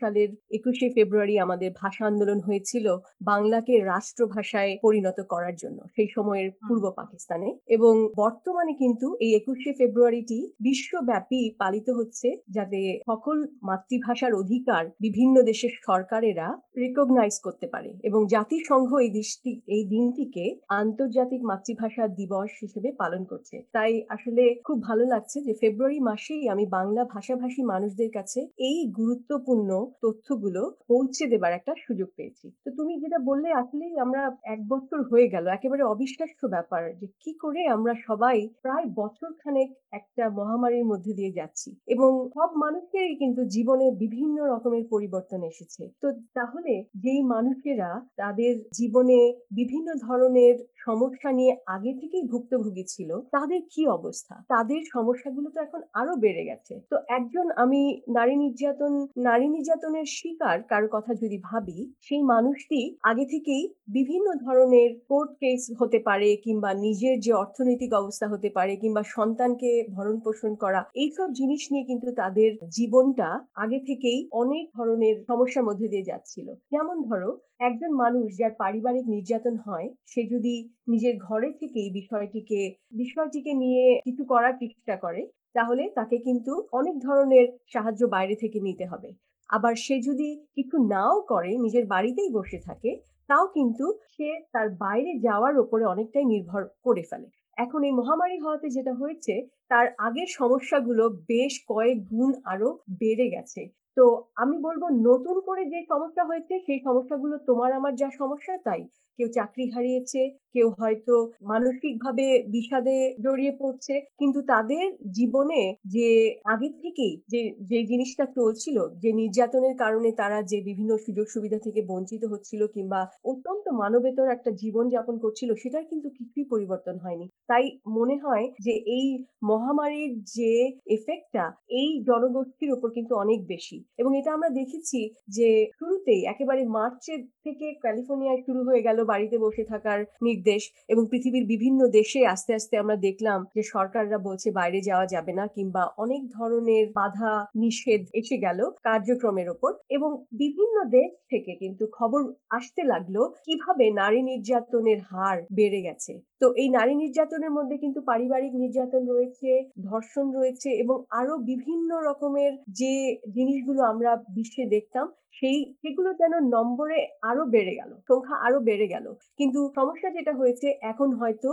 সালের 0.00 0.30
একুশে 0.58 0.86
ফেব্রুয়ারি 0.96 1.34
আমাদের 1.46 1.70
ভাষা 1.82 2.02
আন্দোলন 2.10 2.38
হয়েছিল 2.46 2.86
বাংলাকে 3.30 3.74
রাষ্ট্রভাষায় 3.92 4.72
পরিণত 4.84 5.18
করার 5.32 5.54
জন্য, 5.62 5.78
সেই 5.96 6.08
সময়ের 6.16 6.48
পূর্ব 6.66 6.84
পাকিস্তানে। 7.00 7.48
এবং 7.76 7.94
বর্তমানে 8.22 8.72
কিন্তু 8.82 9.06
এই 9.24 9.30
একুশে 9.40 9.70
ফেব্রুয়ারিটি 9.80 10.38
বিশ্বব্যাপী 10.66 11.42
পালিত 11.60 11.88
হচ্ছে, 11.98 12.28
যাতে 12.56 12.80
সকল 13.10 13.36
মাতৃভাষার 13.68 14.32
অধিকার 14.42 14.82
বিভিন্ন 15.04 15.36
দেশের 15.50 15.72
সরকারেরা 15.86 16.48
রিকগনাইজ 16.82 17.36
করতে 17.46 17.66
পারে 17.74 17.90
এবং 18.08 18.20
জাতিসংঘ 18.34 18.90
এই 19.04 19.10
দৃষ্টি 19.18 19.52
এই 19.76 19.84
দিনটিকে 19.94 20.44
আন্তর্জাতিক 20.80 21.40
মাতৃভাষা 21.50 22.04
দিবস 22.18 22.50
হিসেবে 22.64 22.88
পালন 23.02 23.22
করছে। 23.30 23.56
তাই 23.76 23.92
আসলে 24.08 24.42
খুব 24.66 24.76
ভালো 24.88 25.04
লাগছে 25.12 25.38
যে 25.46 25.52
ফেব্রুয়ারি 25.62 26.00
মাসেই 26.10 26.44
আমি 26.54 26.64
বাংলা 26.76 27.02
ভাষাভাষী 27.14 27.62
মানুষদের 27.72 28.10
কাছে 28.10 28.40
এই 28.68 28.78
গুরুত্বপূর্ণ 28.98 29.70
তথ্যগুলো 30.04 30.62
পৌঁছে 30.90 31.24
দেবার 31.32 31.52
একটা 31.52 31.72
সুযোগ 31.84 32.08
পেয়েছি। 32.16 32.46
তো 32.64 32.68
তুমি 32.78 32.92
যেটা 33.02 33.18
বললে, 33.28 33.48
আসলেই 33.62 33.94
আমরা 34.04 34.22
এক 34.54 34.60
বছর 34.72 34.98
হয়ে 35.10 35.26
গেল, 35.34 35.44
একেবারে 35.48 35.82
অবিশ্বাস্য 35.94 36.40
ব্যাপার 36.54 36.82
যে 37.00 37.06
কি 37.22 37.32
করে 37.42 37.60
আমরা 37.76 37.92
সবাই 38.06 38.36
প্রায় 38.64 38.86
বছর 39.02 39.30
খানেক 39.40 39.68
একটা 39.92 40.24
মহামারীর 40.38 40.84
মধ্যে 40.84 41.12
দিয়ে 41.18 41.36
যাচ্ছি 41.38 41.68
এবং 41.94 42.10
সব 42.36 42.50
মানুষেরই 42.64 43.14
কিন্তু 43.22 43.40
জীবনে 43.54 43.86
বিভিন্ন 44.02 44.38
রকমের 44.52 44.84
পরিবর্তন 44.92 45.40
এসেছে। 45.42 45.82
তো 46.02 46.06
তাহলে 46.34 46.72
যেই 47.02 47.20
মানুষেরা 47.34 47.90
তাদের 48.16 48.52
জীবনে 48.78 49.18
বিভিন্ন 49.58 49.88
ধরনের 50.06 50.54
সমস্যা 50.86 51.30
নিয়ে 51.38 51.52
আগে 51.66 51.92
থেকেই 52.00 52.24
ভুক্তভোগী 52.32 52.84
ছিল, 52.84 53.10
তাদের 53.34 53.60
কি 53.72 53.82
অবস্থা? 53.88 54.34
তাদের 54.48 54.80
সমস্যাগুলো 54.94 55.48
তো 55.54 55.58
এখন 55.60 55.80
আরও 55.94 56.14
বেড়ে 56.16 56.42
গেছে। 56.44 56.74
তো 56.90 56.96
একজন 57.08 57.46
আমি 57.62 57.80
নারী 58.08 58.34
নির্যাতন, 58.36 58.92
নারী 59.22 59.46
নির্যাতনের 59.48 60.06
শিকার 60.16 60.56
কারও 60.62 60.88
কথা 60.92 61.12
যদি 61.22 61.38
ভাবি, 61.48 61.78
সেই 62.06 62.22
মানুষটি 62.32 62.80
আগে 63.02 63.24
থেকেই 63.24 63.62
বিভিন্ন 63.96 64.26
ধরনের 64.44 64.88
কোর্ট 65.08 65.30
কেস 65.40 65.62
হতে 65.80 65.98
পারে 66.08 66.28
কিংবা 66.44 66.70
নিজের 66.84 67.14
যে 67.20 67.32
অর্থনৈতিক 67.42 67.90
অবস্থা 67.92 68.26
হতে 68.28 68.48
পারে 68.50 68.72
কিংবা 68.76 68.91
সন্তানকে 69.00 69.84
ভরণ 69.90 70.20
পোষণ 70.20 70.54
করা 70.54 70.84
এইসব 70.94 71.32
জিনিস 71.32 71.72
নিয়ে 71.72 71.84
কিন্তু 71.84 72.12
তাদের 72.12 72.56
জীবনটা 72.68 73.40
আগে 73.54 73.80
থেকেই 73.80 74.28
অনেক 74.32 74.70
ধরনের 74.76 75.24
সমস্যার 75.28 75.64
মধ্যে 75.64 75.88
দিয়ে 75.88 76.02
যাচ্ছিল। 76.02 76.54
যেমন 76.70 77.02
ধরো, 77.02 77.38
একজন 77.58 77.90
মানুষ 77.92 78.36
যার 78.36 78.50
পারিবারিক 78.58 79.08
নির্যাতন 79.08 79.56
হয়, 79.56 79.94
সে 80.06 80.22
যদি 80.24 80.68
নিজের 80.88 81.18
ঘরে 81.18 81.52
থেকেই 81.52 81.90
বিষয়টিকে 81.90 82.74
বিষয়টিকে 82.92 83.54
নিয়ে 83.54 84.00
কিছু 84.04 84.24
করার 84.24 84.52
চেষ্টা 84.60 84.96
করে, 84.96 85.26
তাহলে 85.52 85.90
তাকে 85.94 86.18
কিন্তু 86.18 86.68
অনেক 86.72 86.98
ধরনের 86.98 87.58
সাহায্য 87.72 88.06
বাইরে 88.06 88.34
থেকে 88.34 88.60
নিতে 88.60 88.86
হবে। 88.86 89.12
আবার 89.48 89.74
সে 89.74 90.00
যদি 90.00 90.46
কিছু 90.54 90.78
নাও 90.78 91.20
করে, 91.20 91.58
নিজের 91.58 91.86
বাড়িতেই 91.86 92.30
বসে 92.32 92.58
থাকে, 92.58 92.96
তাও 93.26 93.46
কিন্তু 93.46 93.98
সে 94.16 94.40
তার 94.52 94.68
বাইরে 94.70 95.18
যাওয়ার 95.18 95.58
উপরে 95.58 95.84
অনেকটাই 95.84 96.24
নির্ভর 96.24 96.68
করে 96.82 97.02
ফেলে। 97.10 97.41
এখন 97.56 97.80
এই 97.84 97.92
মহামারী 97.92 98.36
হওয়াতে 98.38 98.68
যেটা 98.70 98.92
হয়েছে, 98.94 99.34
তার 99.70 99.86
আগের 99.98 100.28
সমস্যাগুলো 100.32 101.04
বেশ 101.28 101.52
কয়েক 101.68 101.98
গুণ 102.10 102.30
আরও 102.44 102.68
বেড়ে 103.00 103.26
গেছে। 103.28 103.62
তো 103.96 104.04
আমি 104.36 104.56
বলব 104.58 104.82
নতুন 105.06 105.36
করে 105.46 105.62
যে 105.64 105.80
সমস্যা 105.88 106.22
হয়েছে 106.24 106.54
সেই 106.66 106.80
সমস্যাগুলো 106.86 107.34
তোমার 107.48 107.70
আমার 107.72 107.92
যা 107.96 108.08
সমস্যা 108.18 108.54
তাই। 108.64 108.82
কেউ 109.18 109.28
চাকরি 109.32 109.64
হারিয়েছে, 109.68 110.20
কেউ 110.54 110.68
হয়তো 110.78 111.14
মানসিকভাবে 111.42 112.24
বিষাদে 112.48 112.96
জড়িয়ে 113.20 113.52
পড়ছে। 113.60 113.94
কিন্তু 114.18 114.40
তাদের 114.48 114.84
জীবনে 115.12 115.60
যে 115.86 116.08
আগে 116.44 116.68
থেকেই 116.80 117.14
যে, 117.28 117.40
যে 117.62 117.78
জিনিসটা 117.84 118.24
চলছিল, 118.36 118.88
যে 119.02 119.10
নির্যাতনের 119.12 119.74
কারণে 119.78 120.10
তারা 120.12 120.38
যে 120.42 120.58
বিভিন্ন 120.62 120.92
সুযোগ 120.98 121.26
সুবিধা 121.28 121.58
থেকে 121.58 121.80
বঞ্চিত 121.82 122.22
হচ্ছিল 122.24 122.60
কিংবা 122.66 123.00
অত্যন্ত 123.24 123.64
মানবেতর 123.72 124.26
একটা 124.30 124.50
জীবনযাপন 124.62 125.14
করছিল 125.18 125.50
সেটার 125.54 125.84
কিন্তু 125.84 126.08
কিছুই 126.18 126.44
পরিবর্তন 126.44 126.96
হয়নি। 126.98 127.26
তাই 127.48 127.64
মনে 127.88 128.16
হয় 128.18 128.46
যে 128.60 128.74
এই 128.96 129.06
মহামারীর 129.42 130.22
যে 130.34 130.52
এফেক্টটা 130.88 131.44
এই 131.72 131.88
জনগোষ্ঠীর 132.06 132.70
উপর 132.72 132.88
কিন্তু 132.90 133.12
অনেক 133.14 133.40
বেশি। 133.46 133.78
এবং 133.98 134.10
এটা 134.20 134.30
আমরা 134.32 134.50
দেখেছি 134.60 135.00
যে 135.28 135.48
শুরুতেই 135.78 136.20
একেবারে 136.24 136.62
মার্চের 136.76 137.20
থেকে 137.44 137.66
ক্যালিফোর্নিয়ায় 137.82 138.40
শুরু 138.46 138.60
হয়ে 138.64 138.82
গেল 138.82 138.98
বাড়িতে 139.04 139.36
বসে 139.38 139.64
থাকার 139.64 139.98
নির্দেশ 140.22 140.62
এবং 140.88 141.02
পৃথিবীর 141.10 141.44
বিভিন্ন 141.44 141.80
দেশে 141.92 142.20
আস্তে, 142.26 142.50
আস্তে 142.54 142.74
আমরা 142.78 142.96
দেখলাম 143.06 143.38
যে 143.56 143.62
সরকাররা 143.72 144.18
বলছে 144.18 144.48
বাইরে 144.50 144.80
যাওয়া 144.80 145.06
যাবে 145.06 145.32
না 145.32 145.44
কিংবা 145.56 145.82
অনেক 145.96 146.22
ধরনের 146.30 146.84
বাধা 146.96 147.32
নিষেধ 147.54 148.02
এসে 148.14 148.36
গেল 148.38 148.58
কার্যক্রমের 148.82 149.48
ওপর 149.48 149.70
এবং 149.88 150.10
বিভিন্ন 150.42 150.76
দেশ 150.90 151.10
থেকে 151.30 151.52
কিন্তু 151.62 151.84
খবর 151.92 152.20
আসতে 152.50 152.82
লাগল 152.84 153.16
কীভাবে 153.44 153.84
নারী 153.92 154.20
নির্যাতনের 154.22 155.00
হার 155.10 155.38
বেড়ে 155.52 155.80
গেছে। 155.82 156.12
তো 156.42 156.48
এই 156.56 156.68
নারী 156.76 156.94
নির্যাতনের 156.96 157.52
মধ্যে 157.56 157.76
কিন্তু 157.78 158.00
পারিবারিক 158.08 158.52
নির্যাতন 158.62 159.02
রয়েছে, 159.06 159.50
ধর্ষণ 159.88 160.26
রয়েছে 160.34 160.68
এবং 160.82 160.96
আরও 161.18 161.34
বিভিন্ন 161.50 161.90
রকমের 162.08 162.52
যে 162.80 162.92
জিনিসগুলো 163.36 163.80
আমরা 163.92 164.10
বিশ্বে 164.36 164.64
দেখতাম 164.74 165.06
সেই 165.34 165.58
সেগুলো 165.80 166.10
যেন 166.20 166.34
নম্বরে 166.54 166.98
আরও 167.22 167.42
বেড়ে 167.54 167.74
গেল। 167.80 167.90
সংখ্যা 168.08 168.36
আরও 168.46 168.58
বেড়ে 168.60 168.86
গেল। 168.86 169.06
কিন্তু 169.38 169.60
সমস্যা 169.78 170.08
যেটা 170.16 170.32
হয়েছে 170.40 170.68
এখন 170.82 171.08
হয়তো 171.20 171.50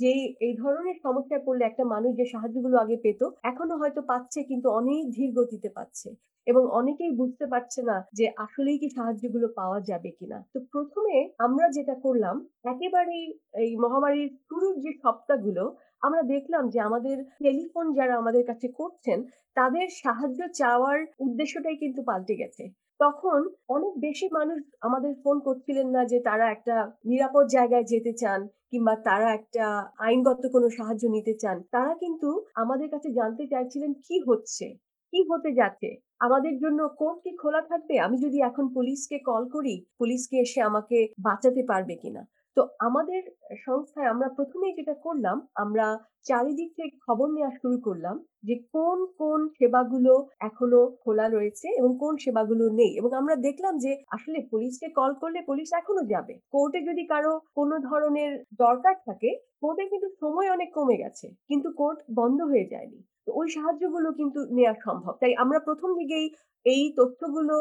যে 0.00 0.12
এই 0.40 0.54
ধরনের 0.62 0.96
সমস্যায় 1.04 1.42
পড়লে 1.46 1.62
একটা 1.66 1.84
মানুষ 1.94 2.10
যে 2.18 2.24
সাহায্যগুলো 2.32 2.76
আগে 2.78 2.96
পেত 3.04 3.20
এখনও 3.50 3.76
হয়তো 3.80 4.00
পাচ্ছে 4.10 4.40
কিন্তু 4.50 4.68
অনেক 4.80 5.02
ধীর 5.16 5.30
গতিতে 5.38 5.68
পাচ্ছে। 5.76 6.08
এবং 6.50 6.62
অনেকেই 6.72 7.12
বুঝতে 7.20 7.44
পারছে 7.52 7.80
না 7.82 7.96
যে 8.18 8.26
আসলেই 8.44 8.78
কি 8.82 8.88
সাহায্যগুলো 8.96 9.46
পাওয়া 9.58 9.78
যাবে 9.90 10.10
কিনা। 10.18 10.38
তো 10.52 10.58
প্রথমে 10.72 11.14
আমরা 11.46 11.66
যেটা 11.76 11.94
করলাম, 12.04 12.36
একেবারেই 12.64 13.24
এই 13.62 13.70
মহামারীর 13.84 14.30
শুরুর 14.46 14.74
যে 14.84 14.90
সপ্তাহগুলো, 15.02 15.64
আমরা 16.02 16.22
দেখলাম 16.34 16.64
যে 16.74 16.78
আমাদের 16.80 17.16
টেলিফোন 17.38 17.86
যারা 17.98 18.14
আমাদের 18.16 18.42
কাছে 18.46 18.68
করছেন, 18.78 19.18
তাদের 19.56 19.86
সাহায্য 20.02 20.40
চাওয়ার 20.54 20.98
উদ্দেশ্যটাই 21.18 21.76
কিন্তু 21.76 22.00
পাল্টে 22.02 22.34
গেছে। 22.36 22.64
তখন 23.00 23.40
অনেক 23.68 23.92
বেশি 23.98 24.26
মানুষ 24.38 24.58
আমাদের 24.80 25.12
ফোন 25.22 25.36
করছিলেন 25.40 25.88
না 25.96 26.02
যে 26.04 26.18
তারা 26.20 26.46
একটা 26.50 26.76
নিরাপদ 27.04 27.44
জায়গায় 27.48 27.86
যেতে 27.92 28.12
চান 28.12 28.40
কিংবা 28.70 28.94
তারা 29.08 29.28
একটা 29.34 29.64
আইনগত 29.98 30.42
কোনো 30.54 30.68
সাহায্য 30.70 31.04
নিতে 31.08 31.34
চান। 31.42 31.56
তারা 31.72 31.92
কিন্তু 32.02 32.28
আমাদের 32.54 32.88
কাছে 32.90 33.08
জানতে 33.12 33.44
চাইছিলেন 33.46 33.90
কি 34.06 34.16
হচ্ছে? 34.28 34.66
কি 35.12 35.20
হতে 35.30 35.50
যাচ্ছে? 35.52 35.88
আমাদের 36.20 36.54
জন্য 36.62 36.80
কোর্ট 36.98 37.18
কি 37.24 37.30
খোলা 37.40 37.62
থাকবে? 37.70 37.94
আমি 38.06 38.16
যদি 38.24 38.38
এখন 38.40 38.64
পুলিশকে 38.74 39.16
কল 39.24 39.44
করি, 39.52 39.74
পুলিশ 39.98 40.20
কি 40.30 40.36
এসে 40.40 40.60
আমাকে 40.62 40.96
বাঁচাতে 41.26 41.62
পারবে 41.70 41.94
কিনা? 42.02 42.22
তো 42.60 42.66
আমাদের 42.88 43.22
সংস্থায় 43.66 44.10
আমরা 44.12 44.28
১ম 44.38 44.60
এই 44.62 44.74
যেটা 44.78 44.94
করলাম, 45.04 45.36
আমরা 45.54 45.86
চারিদিক 46.28 46.68
থেকে 46.76 46.90
খবর 47.06 47.26
নেওয়া 47.36 47.52
শুরু 47.60 47.76
করলাম 47.86 48.16
যে 48.48 48.54
কোন, 48.74 48.98
কোন 49.20 49.40
সেবাগুলো 49.58 50.12
এখনও 50.40 50.82
খোলা 51.02 51.26
রয়েছে 51.28 51.66
এবং 51.78 51.90
কোন 52.02 52.14
সেবাগুলো 52.24 52.64
নেই। 52.80 52.92
এবং 53.00 53.10
আমরা 53.20 53.34
দেখলাম 53.46 53.74
যে 53.84 53.92
আসলে 54.16 54.38
পুলিশকে 54.50 54.86
কল 54.98 55.12
করলে 55.22 55.40
পুলিশ 55.46 55.68
এখনও 55.72 56.04
যাবে। 56.12 56.34
কোর্টে 56.54 56.80
যদি 56.88 57.02
কারও 57.12 57.32
কোনো 57.56 57.74
ধরনের 57.88 58.30
দরকার 58.64 58.94
থাকে, 59.06 59.30
কোর্টে 59.62 59.84
কিন্তু 59.92 60.08
সময় 60.20 60.48
অনেক 60.50 60.68
কমে 60.74 60.96
গেছে। 60.96 61.26
কিন্তু 61.50 61.68
কোর্ট 61.76 61.98
বন্ধ 62.18 62.38
হয়ে 62.50 62.70
যায়নি। 62.72 62.98
তো 63.26 63.30
ওই 63.34 63.46
সাহায্যগুলো 63.48 64.08
কিন্তু 64.12 64.40
নেওয়া 64.56 64.74
সম্ভব। 64.86 65.12
তাই 65.20 65.32
আমরা 65.42 65.58
প্রথম 65.58 65.90
দিকেই 66.00 66.26
এই 66.66 66.82
তথ্যগুলো 66.96 67.56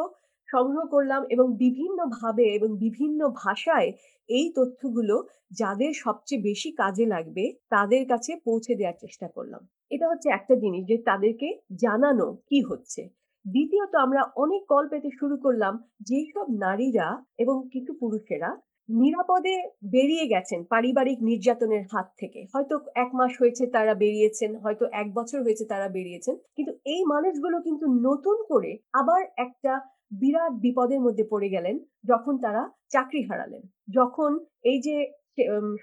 সংগ্রহ 0.51 0.83
করলাম 0.85 1.21
এবং 1.29 1.47
বিভিন্নভাবে 1.55 2.45
এবং 2.57 2.69
বিভিন্ন 2.77 3.19
ভাষায় 3.43 3.89
এই 4.29 4.47
তথ্যগুলো 4.55 5.15
যাদের 5.51 5.91
সবচেয়ে 5.95 6.41
বেশি 6.41 6.69
কাজে 6.71 7.05
লাগবে 7.05 7.43
তাদের 7.69 8.03
কাছে 8.07 8.31
পৌঁছে 8.45 8.73
দেওয়ার 8.75 8.97
চেষ্টা 8.99 9.27
করলাম। 9.27 9.61
এটা 9.91 10.05
হচ্ছে 10.07 10.27
একটা 10.29 10.53
জিনিস 10.55 10.83
যে 10.85 10.97
তাদেরকে 11.05 11.47
জানানো 11.79 12.27
কি 12.49 12.59
হচ্ছে। 12.61 13.01
দ্বিতীয়ত 13.45 13.93
আমরা 13.95 14.21
অনেক 14.35 14.61
কল 14.67 14.85
পেতে 14.87 15.09
শুরু 15.19 15.35
করলাম 15.37 15.73
যেসব 16.01 16.45
নারীরা 16.59 17.07
এবং 17.37 17.55
কিছু 17.73 17.91
পুরুষেরা 17.93 18.49
নিরাপদে 18.89 19.55
বেরিয়ে 19.91 20.25
গেছেন 20.27 20.59
পারিবারিক 20.63 21.19
নির্যাতনের 21.21 21.83
হাত 21.91 22.07
থেকে। 22.17 22.39
হয়তো 22.53 22.75
এক 22.95 23.09
মাস 23.13 23.31
হয়েছে 23.41 23.63
তারা 23.67 23.93
বেরিয়েছেন, 23.93 24.51
হয়তো 24.55 24.85
এক 24.93 25.07
বছর 25.13 25.39
হয়েছে 25.43 25.65
তারা 25.65 25.87
বেরিয়েছেন। 25.87 26.35
কিন্তু 26.55 26.71
এই 26.85 27.01
মানুষগুলো 27.05 27.57
কিন্তু 27.61 27.85
নতুন 28.07 28.37
করে 28.51 28.71
আবার 28.93 29.21
একটা 29.37 29.73
বিরাট 30.11 30.53
বিপদের 30.53 30.99
মধ্যে 30.99 31.23
পড়ে 31.29 31.49
গেলেন 31.49 31.75
যখন 32.03 32.33
তারা 32.37 32.63
চাকরি 32.89 33.21
হারালেন। 33.23 33.63
যখন 33.93 34.31
এই 34.63 34.79
যে 34.81 34.95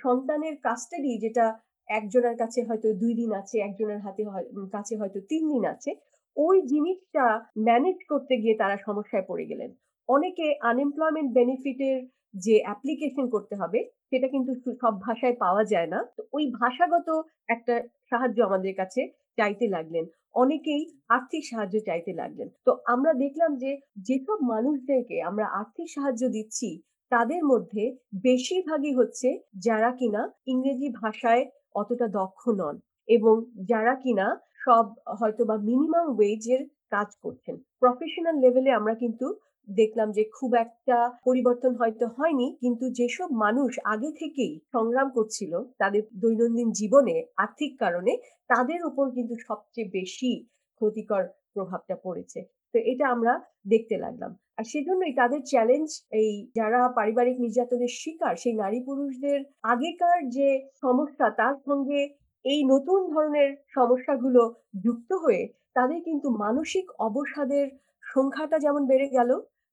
সন্তানের 0.02 0.54
কাস্টাডি 0.62 1.18
যেটা 1.18 1.46
একজনের 1.88 2.36
কাছে 2.36 2.60
হয়তো 2.62 2.88
দুই 2.92 3.14
দিন 3.14 3.30
আছে, 3.32 3.58
একজনের 3.58 4.00
হাতে 4.00 4.22
কাছে 4.72 4.94
হয়তো 4.96 5.18
তিন 5.20 5.42
দিন 5.48 5.64
আছে। 5.64 5.90
ওই 6.36 6.56
জিনিসটা 6.62 7.24
ম্যানেজ 7.58 7.98
করতে 8.08 8.34
গিয়ে 8.36 8.54
তারা 8.54 8.76
সমস্যায় 8.76 9.24
পড়ে 9.28 9.44
গেলেন। 9.46 9.70
অনেকে 10.08 10.46
আনএমপ্লয়মেন্ট 10.62 11.30
বেনিফিট 11.32 11.80
এর 11.80 11.98
যে 12.44 12.54
অ্যাপ্লিকেশন 12.64 13.24
করতে 13.34 13.54
হবে, 13.56 13.78
সেটা 14.10 14.26
কিন্তু 14.28 14.52
সব 14.82 14.94
ভাষায় 15.06 15.36
পাওয়া 15.40 15.62
যায় 15.72 15.88
না। 15.94 16.00
তো 16.16 16.20
ওই 16.32 16.44
ভাষাগত 16.60 17.08
একটা 17.48 17.74
সাহায্য 18.10 18.38
আমাদের 18.48 18.72
কাছে 18.74 19.00
চাইতে 19.38 19.66
লাগলেন। 19.68 20.04
অনেকেই 20.34 20.82
আর্থিক 21.08 21.42
সাহায্য 21.50 21.76
চাইতে 21.80 22.12
লাগলেন। 22.12 22.48
তো 22.66 22.70
আমরা 22.86 23.12
দেখলাম 23.24 23.50
যে, 23.62 23.70
যেসব 24.08 24.38
মানুষদেরকে 24.52 25.16
আমরা 25.22 25.46
আর্থিক 25.60 25.88
সাহায্য 25.90 26.22
দিচ্ছি, 26.28 26.68
তাদের 27.12 27.42
মধ্যে 27.44 27.84
বেশিরভাগই 28.24 28.92
হচ্ছে 28.92 29.28
যারা 29.66 29.90
কিনা 29.98 30.22
ইংরেজি 30.46 30.88
ভাষায় 31.02 31.42
অতটা 31.74 32.06
দক্ষ 32.18 32.42
নন 32.60 32.76
এবং 33.08 33.34
যারা 33.68 33.94
কিনা 33.94 34.26
সব 34.64 34.86
হয়তোবা 35.20 35.56
মিনিমাম 35.68 36.06
ওয়েজ 36.16 36.44
এর 36.54 36.62
কাজ 36.90 37.08
করছেন। 37.22 37.54
প্রফেশনাল 37.80 38.36
লেভেলে 38.44 38.70
আমরা 38.70 38.94
কিন্তু 38.94 39.26
দেখলাম 39.68 40.08
যে 40.12 40.22
খুব 40.36 40.50
একটা 40.56 40.96
পরিবর্তন 41.26 41.72
হয়তো 41.80 42.06
হয়নি। 42.16 42.46
কিন্তু 42.62 42.84
যেসব 42.98 43.28
মানুষ 43.44 43.70
আগে 43.84 44.10
থেকেই 44.20 44.52
সংগ্রাম 44.74 45.08
করছিল 45.16 45.52
তাদের 45.78 46.02
দৈনন্দিন 46.22 46.68
জীবনে 46.80 47.16
আর্থিক 47.44 47.72
কারণে 47.80 48.12
তাদের 48.50 48.80
উপর 48.84 49.04
কিন্তু 49.16 49.34
সবচেয়ে 49.48 49.92
বেশি 49.92 50.30
ক্ষতিকর 50.80 51.22
প্রভাবটা 51.54 51.96
পড়েছে। 52.04 52.40
তো 52.74 52.78
এটা 52.92 53.04
আমরা 53.08 53.32
দেখতে 53.72 53.96
লাগলাম। 53.96 54.30
আর 54.58 54.64
সেজন্যই 54.72 55.14
তাদের 55.14 55.40
চ্যালেঞ্জ 55.44 55.88
এই 56.20 56.30
যারা 56.56 56.80
পারিবারিক 56.98 57.36
নির্যাতনের 57.44 57.92
শিকার 58.00 58.34
সেই 58.42 58.54
নারী 58.54 58.78
পুরুষদের 58.88 59.38
আগেকার 59.72 60.18
যে 60.36 60.48
সমস্যা 60.82 61.26
তার 61.40 61.56
সঙ্গে 61.66 62.00
এই 62.44 62.60
নতুন 62.72 63.00
ধরনের 63.12 63.48
সমস্যাগুলো 63.74 64.42
যুক্ত 64.84 65.10
হয়ে 65.24 65.42
তাদের 65.76 66.00
কিন্তু 66.08 66.28
মানসিক 66.44 66.86
অবসাদের 67.08 67.66
সংখ্যাটা 68.04 68.56
যেমন 68.58 68.82
বেড়ে 68.90 69.08
গেল, 69.08 69.30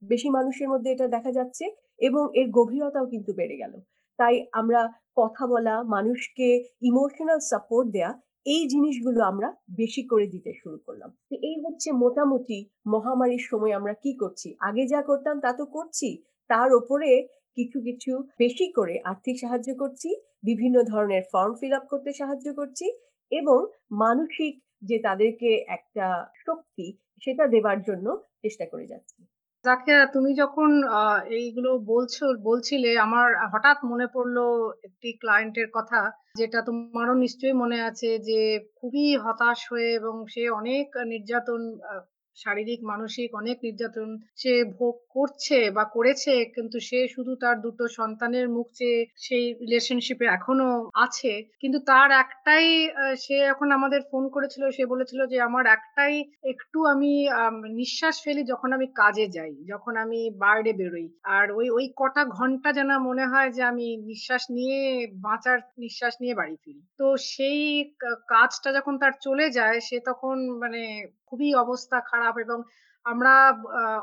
বেশি 0.10 0.28
মানুষের 0.30 0.68
মধ্যে 0.70 0.90
এটা 0.92 1.08
দেখা 1.08 1.32
যাচ্ছে 1.32 1.66
এবং 2.00 2.24
এর 2.34 2.48
গভীরতাও 2.50 3.06
কিন্তু 3.08 3.32
বেড়ে 3.34 3.56
গেল। 3.58 3.74
তাই 4.20 4.36
আমরা 4.52 4.82
কথা 5.18 5.44
বলা, 5.48 5.76
মানুষকে 5.96 6.48
ইমোশনাল 6.82 7.40
সাপোর্ট 7.52 7.88
দেয়া 7.92 8.12
এই 8.46 8.64
জিনিসগুলো 8.68 9.20
আমরা 9.24 9.50
বেশি 9.78 10.02
করে 10.08 10.26
দিতে 10.28 10.52
শুরু 10.62 10.78
করলাম। 10.86 11.10
তো 11.30 11.36
এই 11.50 11.58
হচ্ছে 11.64 11.90
মোটামুটি 11.94 12.58
মহামারীর 12.86 13.44
সময় 13.50 13.74
আমরা 13.74 13.94
কি 13.94 14.12
করছি। 14.20 14.48
আগে 14.60 14.84
যা 14.88 15.02
করতাম 15.02 15.36
তা 15.40 15.52
তো 15.54 15.66
করছি। 15.66 16.10
তার 16.50 16.70
উপরে 16.74 17.10
কিছু, 17.58 17.78
কিছু 17.82 18.12
বেশি 18.40 18.66
করে 18.72 18.96
আর্থিক 19.06 19.36
সাহায্য 19.40 19.70
করছি, 19.76 20.10
বিভিন্ন 20.44 20.78
ধরনের 20.84 21.24
ফর্ম 21.32 21.54
ফিল 21.60 21.74
আপ 21.74 21.86
করতে 21.90 22.10
সাহায্য 22.14 22.48
করছি 22.54 22.86
এবং 23.32 23.60
মানসিক 23.96 24.54
যে 24.82 24.98
তাদেরকে 25.00 25.50
একটা 25.68 26.06
শক্তি 26.46 26.86
সেটা 27.24 27.44
দেবার 27.48 27.78
জন্য 27.82 28.08
চেষ্টা 28.44 28.66
করে 28.66 28.86
যাচ্ছি। 28.88 29.20
জাকিয়া 29.66 30.00
তুমি 30.14 30.32
যখন 30.36 30.70
আহ, 30.94 31.18
এইগুলো 31.38 31.70
বলছো 31.88 32.24
বলছিলে 32.44 32.90
আমার 33.06 33.28
হঠাৎ 33.54 33.78
মনে 33.92 34.08
পড়ল 34.14 34.38
একটি 34.88 35.10
ক্লায়েন্টের 35.22 35.70
কথা 35.78 36.00
যেটা 36.40 36.60
তোমারও 36.68 37.14
নিশ্চয়ই 37.24 37.56
মনে 37.62 37.78
আছে 37.90 38.10
যে 38.28 38.40
খুবই 38.78 39.06
হতাশ 39.26 39.60
হয়ে 39.72 39.90
এবং 40.00 40.16
সে 40.34 40.44
অনেক 40.60 40.86
নির্যাতন 41.12 41.62
আ 41.86 41.94
শারীরিক, 42.38 42.80
মানসিক 42.86 43.30
অনেক 43.36 43.58
নির্যাতন 43.64 44.10
সে 44.38 44.54
ভোগ 44.76 44.96
করছে 45.16 45.58
বা 45.72 45.84
করেছে 45.96 46.34
কিন্তু 46.56 46.78
সে 46.88 47.00
শুধু 47.14 47.32
তার 47.38 47.56
দুটো 47.62 47.84
সন্তানের 47.98 48.48
মুখ 48.50 48.68
চেয়ে 48.74 48.98
সেই 49.26 49.44
রিলেশনশিপে 49.62 50.26
এখনও 50.38 50.70
আছে। 51.04 51.32
কিন্তু 51.62 51.80
তার 51.88 52.10
একটাই 52.24 52.66
সে 53.24 53.36
এখন 53.54 53.68
আমাদের 53.78 54.02
ফোন 54.12 54.24
করেছিল। 54.30 54.64
সে 54.72 54.84
বলেছিল 54.86 55.20
যে, 55.26 55.38
"আমার 55.42 55.66
একটাই 55.76 56.14
একটু 56.54 56.80
আমি 56.94 57.12
নিঃশ্বাস 57.74 58.16
ফেলি 58.24 58.44
যখন 58.52 58.70
আমি 58.74 58.88
কাজে 58.96 59.26
যাই, 59.30 59.54
যখন 59.66 59.94
আমি 59.98 60.20
বাইরে 60.44 60.72
বেরোই। 60.74 61.08
আর 61.34 61.46
ওই 61.52 61.68
ওই 61.70 61.86
কটা 61.98 62.24
ঘণ্টা 62.38 62.70
যেন 62.74 62.90
মনে 63.08 63.26
হয় 63.28 63.50
যে 63.52 63.64
আমি 63.72 63.88
নিঃশ্বাস 64.10 64.44
নিয়ে 64.58 64.80
বাঁচার 65.26 65.58
নিঃশ্বাস 65.78 66.14
নিয়ে 66.22 66.36
বাড়ি 66.36 66.56
ফিরি।" 66.64 66.82
তো 67.00 67.06
সেই 67.32 67.60
কাজটা 68.32 68.70
যখন 68.78 68.94
তার 69.00 69.14
চলে 69.22 69.46
যায় 69.52 69.78
সে 69.82 69.98
তখন 70.06 70.36
মানে 70.64 70.82
খুবই 71.34 71.54
অবস্থা 71.58 71.98
খারাপ 72.02 72.36
এবং 72.38 72.60
আমরা 73.06 73.34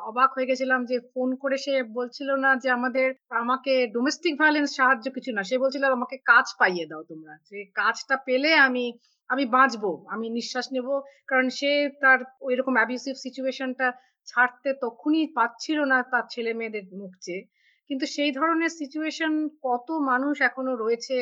অবাক 0.03 0.31
হয়ে 0.33 0.47
গেছিলাম 0.47 0.81
যে 0.85 0.97
ফোন 1.11 1.37
করে 1.37 1.57
সে 1.57 1.75
বলছিল 1.93 2.29
না 2.37 2.57
যে 2.57 2.69
আমাদের, 2.71 3.09
আমাকে 3.35 3.73
ডোমেস্টিক 3.93 4.35
ভায়োলেন্স 4.39 4.71
সাহায্য 4.77 5.07
কিছু 5.11 5.31
না। 5.33 5.43
সে 5.43 5.57
বলছিল, 5.59 5.85
আমাকে 5.93 6.17
কাজ 6.25 6.47
পাইয়ে 6.59 6.87
দাও 6.87 7.03
তোমরা। 7.03 7.35
যে 7.51 7.59
কাজটা 7.75 8.17
পেলে 8.27 8.51
আমি 8.59 8.85
আমি 9.31 9.45
বাঁচবো। 9.49 9.91
আমি 10.09 10.27
নিঃশ্বাস 10.31 10.67
নেব। 10.73 10.89
কারণ 11.27 11.47
সে 11.51 11.71
তার 12.01 12.19
ঐরকম 12.43 12.75
অ্যাবিউসিভ 12.75 13.15
সিচুয়েশনটা 13.17 13.87
ছাড়তে 14.29 14.71
তখনই 14.83 15.25
পাচ্ছিল 15.35 15.79
না 15.85 15.99
তার 16.11 16.25
ছেলে-মেয়েদের 16.31 16.85
মুখ 16.93 17.13
চেয়ে। 17.21 17.43
কিন্তু 17.91 18.07
সেই 18.15 18.31
ধরনের 18.33 18.73
সিচুয়েশন 18.81 19.33
কত 19.63 19.89
মানুষ 20.11 20.35
এখনও 20.41 20.75
রয়েছে 20.77 21.17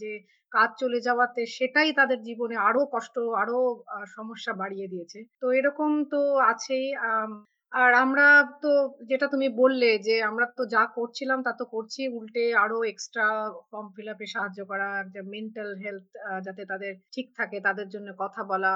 যে 0.00 0.10
কাজ 0.52 0.68
চলে 0.78 0.98
যাওয়াতে 1.00 1.40
সেটাই 1.56 1.90
তাদের 1.92 2.18
জীবনে 2.22 2.56
আরও 2.68 2.82
কষ্ট, 2.94 3.16
আরও 3.42 3.58
সমস্যা 4.16 4.52
বাড়িয়ে 4.54 4.86
দিয়েছে। 4.88 5.18
তো 5.40 5.46
এরকম 5.52 5.90
তো 6.12 6.20
আছেই। 6.50 6.86
আর 7.72 7.92
আমরা 7.96 8.26
তো 8.62 8.68
যেটা 9.10 9.26
তুমি 9.34 9.46
বললে 9.60 9.88
যে 10.06 10.14
আমরা 10.28 10.46
তো 10.58 10.62
যা 10.74 10.82
করছিলাম 10.96 11.38
তা 11.46 11.52
তো 11.54 11.64
করছি। 11.74 12.00
উল্টে 12.16 12.44
আরও 12.62 12.78
এক্সট্রা 12.84 13.26
ফর্ম 13.68 13.86
ফিল 13.94 14.08
আপে 14.14 14.26
সাহায্য 14.34 14.60
করা, 14.70 14.88
যে 15.14 15.20
মেন্টাল 15.32 15.70
হেলথ 15.82 16.06
যাতে 16.46 16.62
তাদের 16.72 16.92
ঠিক 17.14 17.26
থাকে 17.38 17.56
তাদের 17.66 17.86
জন্য 17.94 18.08
কথা 18.22 18.42
বলা। 18.50 18.72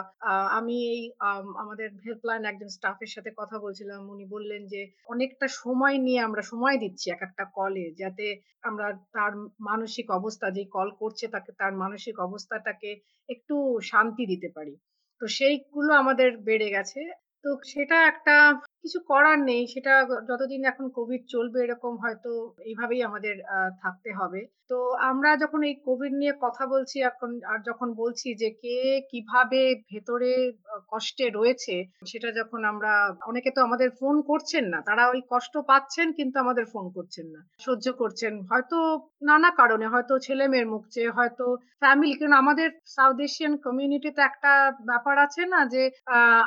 আমি 0.58 0.76
এই 0.92 1.00
আম 1.28 1.46
আমাদের 1.62 1.88
হেল্পলাইন 2.04 2.42
একজন 2.44 2.70
স্টাফের 2.76 3.10
সাথে 3.14 3.30
কথা 3.40 3.56
বলছিলাম। 3.64 4.00
উনি 4.14 4.24
বললেন 4.34 4.62
যে 4.72 4.80
অনেকটা 5.08 5.46
সময় 5.60 5.96
নিয়ে 6.06 6.20
আমরা 6.22 6.42
সময় 6.52 6.76
দিচ্ছি 6.82 7.06
এক 7.10 7.22
একটা 7.28 7.44
কলে 7.56 7.86
যাতে 8.02 8.26
আমরা 8.68 8.86
তার 9.14 9.32
মানসিক 9.68 10.06
অবস্থা 10.18 10.46
যে 10.56 10.62
কল 10.76 10.88
করছে 11.00 11.24
তাকে 11.34 11.50
তার 11.60 11.72
মানসিক 11.82 12.16
অবস্থাটাকে 12.26 12.90
একটু 13.28 13.54
শান্তি 13.90 14.24
দিতে 14.32 14.48
পারি। 14.56 14.74
তো 15.20 15.34
সেইগুলো 15.36 15.90
আমাদের 16.02 16.28
বেড়ে 16.48 16.68
গেছে। 16.76 17.00
তো 17.44 17.50
সেটা 17.72 17.96
একটা 18.12 18.34
কিছু 18.84 18.98
করার 19.08 19.38
নেই। 19.48 19.62
সেটা 19.72 19.92
যতদিন 20.30 20.60
এখন 20.64 20.86
কোভিড 20.96 21.22
চলবে 21.28 21.58
এরকম 21.62 21.92
হয়তো 22.02 22.30
এইভাবেই 22.64 23.00
আমাদের 23.02 23.34
থাকতে 23.82 24.10
হবে। 24.18 24.40
তো 24.70 24.78
আমরা 25.10 25.30
যখন 25.42 25.60
এই 25.62 25.76
কোভিড 25.86 26.12
নিয়ে 26.20 26.34
কথা 26.44 26.64
বলছি 26.66 26.96
এখন 27.02 27.30
আর 27.50 27.58
যখন 27.68 27.88
বলছি 27.96 28.28
যে 28.40 28.48
কে 28.62 28.76
কীভাবে 29.10 29.60
ভেতরে 29.90 30.30
কষ্টে 30.92 31.26
রয়েছে 31.30 31.74
সেটা 32.10 32.28
যখন 32.38 32.60
আমরা 32.72 32.92
অনেকে 33.30 33.50
তো 33.56 33.60
আমাদের 33.62 33.88
ফোন 34.00 34.16
করছেন 34.30 34.64
না। 34.72 34.78
তারা 34.88 35.02
ওই 35.12 35.20
কষ্ট 35.32 35.54
পাচ্ছেন 35.70 36.06
কিন্তু 36.18 36.36
আমাদের 36.38 36.64
ফোন 36.72 36.86
করছেন 36.96 37.26
না। 37.34 37.40
সহ্য 37.60 37.86
করছেন। 38.00 38.32
হয়তো 38.50 38.78
নানা 39.28 39.50
কারণে 39.60 39.86
হয়তো 39.92 40.14
ছেলে-মেয়ের 40.26 40.68
মুখ 40.72 40.82
চেয়ে, 40.90 41.10
হয়তো 41.10 41.44
ফ্যামিলি 41.82 42.14
কারণ 42.14 42.34
আমাদের 42.42 42.68
সাউথ 42.94 43.18
এশিয়ান 43.20 43.52
কমিউনিটিতে 43.64 44.20
একটা 44.24 44.52
ব্যাপার 44.90 45.14
আছে 45.24 45.42
না 45.52 45.60
যে 45.74 45.82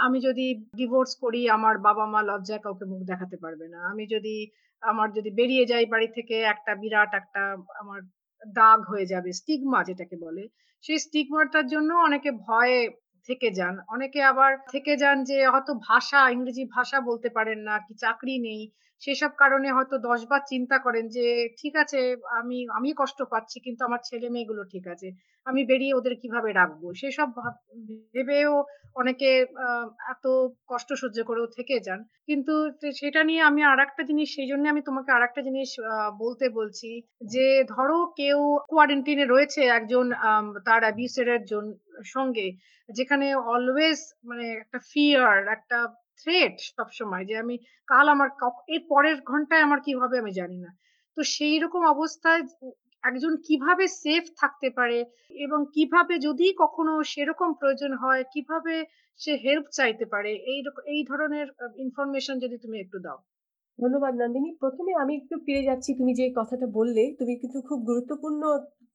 আমি 0.05 0.17
যদি 0.27 0.45
ডিভোর্স 0.79 1.11
করি 1.23 1.41
আমার 1.57 1.75
বাবা-মা 1.87 2.21
লজ্জায় 2.25 2.59
কাউকে 2.59 2.85
মুখ 2.85 3.01
দেখাতে 3.03 3.37
পারবে 3.37 3.65
না। 3.67 3.79
আমি 3.91 4.03
যদি 4.07 4.35
আমার 4.83 5.07
যদি 5.11 5.29
বেরিয়ে 5.31 5.65
যাই 5.65 5.85
বাড়ি 5.85 6.07
থেকে 6.13 6.35
একটা 6.53 6.71
বিরাট 6.75 7.11
একটা 7.13 7.41
আমার 7.79 7.99
দাগ 8.43 8.79
হয়ে 8.91 9.05
যাবে। 9.05 9.29
স্টিগমা 9.31 9.79
যেটাকে 9.83 10.15
বলে। 10.17 10.43
সেই 10.83 10.99
স্টিগমাটার 10.99 11.65
জন্য 11.67 11.89
অনেকে 12.07 12.29
ভয়ে 12.45 12.79
থেকে 13.29 13.47
যান। 13.51 13.75
অনেকে 13.87 14.19
আবার 14.23 14.51
থেকে 14.71 14.93
যান 14.97 15.17
যে 15.23 15.37
হয়তো 15.47 15.73
ভাষা, 15.87 16.21
ইংরেজি 16.29 16.63
ভাষা 16.75 16.97
বলতে 17.01 17.29
পারেন 17.29 17.59
না, 17.59 17.75
কি 17.79 17.93
চাকরি 17.95 18.35
নেই। 18.39 18.61
সেসব 19.01 19.31
কারণে 19.37 19.69
হয়তো 19.71 19.95
দশবার 19.99 20.41
চিন্তা 20.47 20.77
করেন 20.79 21.05
যে, 21.09 21.25
ঠিক 21.59 21.73
আছে, 21.75 21.99
আমি 22.37 22.57
আমি 22.77 22.89
কষ্ট 22.97 23.19
পাচ্ছি, 23.31 23.57
কিন্তু 23.59 23.81
আমার 23.85 24.01
ছেলে-মেয়েগুলো 24.03 24.61
ঠিক 24.65 24.85
আছে। 24.87 25.07
আমি 25.47 25.61
বেরিয়ে 25.65 25.93
ওদের 25.93 26.13
কীভাবে 26.21 26.49
রাখব? 26.53 26.81
সেসব 26.95 27.29
ভাব, 27.35 27.53
ভেবেও 28.13 28.53
অনেকে 28.95 29.29
এত 30.09 30.25
কষ্ট 30.67 30.89
সহ্য 30.93 31.17
করেও 31.23 31.47
থেকে 31.57 31.75
যান। 31.79 31.99
কিন্তু 32.27 32.53
সেটা 32.95 33.21
নিয়ে 33.23 33.41
আমি 33.41 33.61
আরেকটা 33.63 34.03
জিনিস 34.03 34.27
সেইজন্য 34.35 34.65
আমি 34.69 34.81
তোমাকে 34.81 35.09
আরেকটা 35.11 35.41
জিনিস 35.41 35.69
বলতে 36.19 36.45
বলছি 36.49 36.89
যে, 37.27 37.45
ধরো 37.69 37.97
কেউ 38.17 38.39
কোয়ারেন্টিনে 38.69 39.25
রয়েছে 39.25 39.61
একজন 39.77 40.05
তার 40.65 40.81
অ্যাবিউসর 40.83 41.27
সঙ্গে, 42.07 42.47
যেখানে 42.89 43.25
অলওয়েজ 43.47 43.99
মানে 44.25 44.45
একটা 44.55 44.79
ফিয়ার 44.89 45.37
একটা 45.47 45.77
থ্রেট 46.21 46.55
সবসময় 46.69 47.25
যে 47.25 47.35
আমি 47.37 47.55
কাল 47.87 48.05
আমার 48.09 48.29
এর 48.67 48.81
পরের 48.89 49.17
ঘন্টায় 49.21 49.65
আমার 49.67 49.79
কি 49.85 49.93
হবে 50.01 50.15
আমি 50.17 50.31
জানি 50.31 50.57
না। 50.57 50.71
তো 51.17 51.21
সেইরকম 51.35 51.81
অবস্থায় 51.85 52.41
একজন 53.03 53.33
কীভাবে 53.47 53.85
সেফ 54.01 54.23
থাকতে 54.37 54.67
পারে 54.69 54.99
এবং 55.45 55.59
কীভাবে 55.75 56.15
যদি 56.27 56.47
কখনো 56.57 56.93
সেরকম 57.13 57.49
প্রয়োজন 57.53 57.91
হয় 57.93 58.23
কীভাবে 58.33 58.75
সে 59.19 59.31
হেল্প 59.45 59.65
চাইতে 59.69 60.05
পারে 60.05 60.31
এইরক 60.53 60.77
এই 60.85 61.01
ধরনের 61.03 61.47
ইনফরমেশন 61.77 62.35
যদি 62.39 62.57
তুমি 62.57 62.77
একটু 62.79 62.97
দাও। 62.99 63.19
ধন্যবাদ 63.79 64.13
নন্দিনী। 64.15 64.49
প্রথমে 64.59 64.91
আমি 64.93 65.13
একটু 65.15 65.35
ফিরে 65.45 65.61
যাচ্ছি 65.63 65.89
তুমি 65.99 66.11
যে 66.13 66.25
কথাটা 66.35 66.67
বললে, 66.69 67.03
তুমি 67.19 67.33
কিন্তু 67.41 67.59
খুব 67.61 67.79
গুরুত্বপূর্ণ 67.85 68.41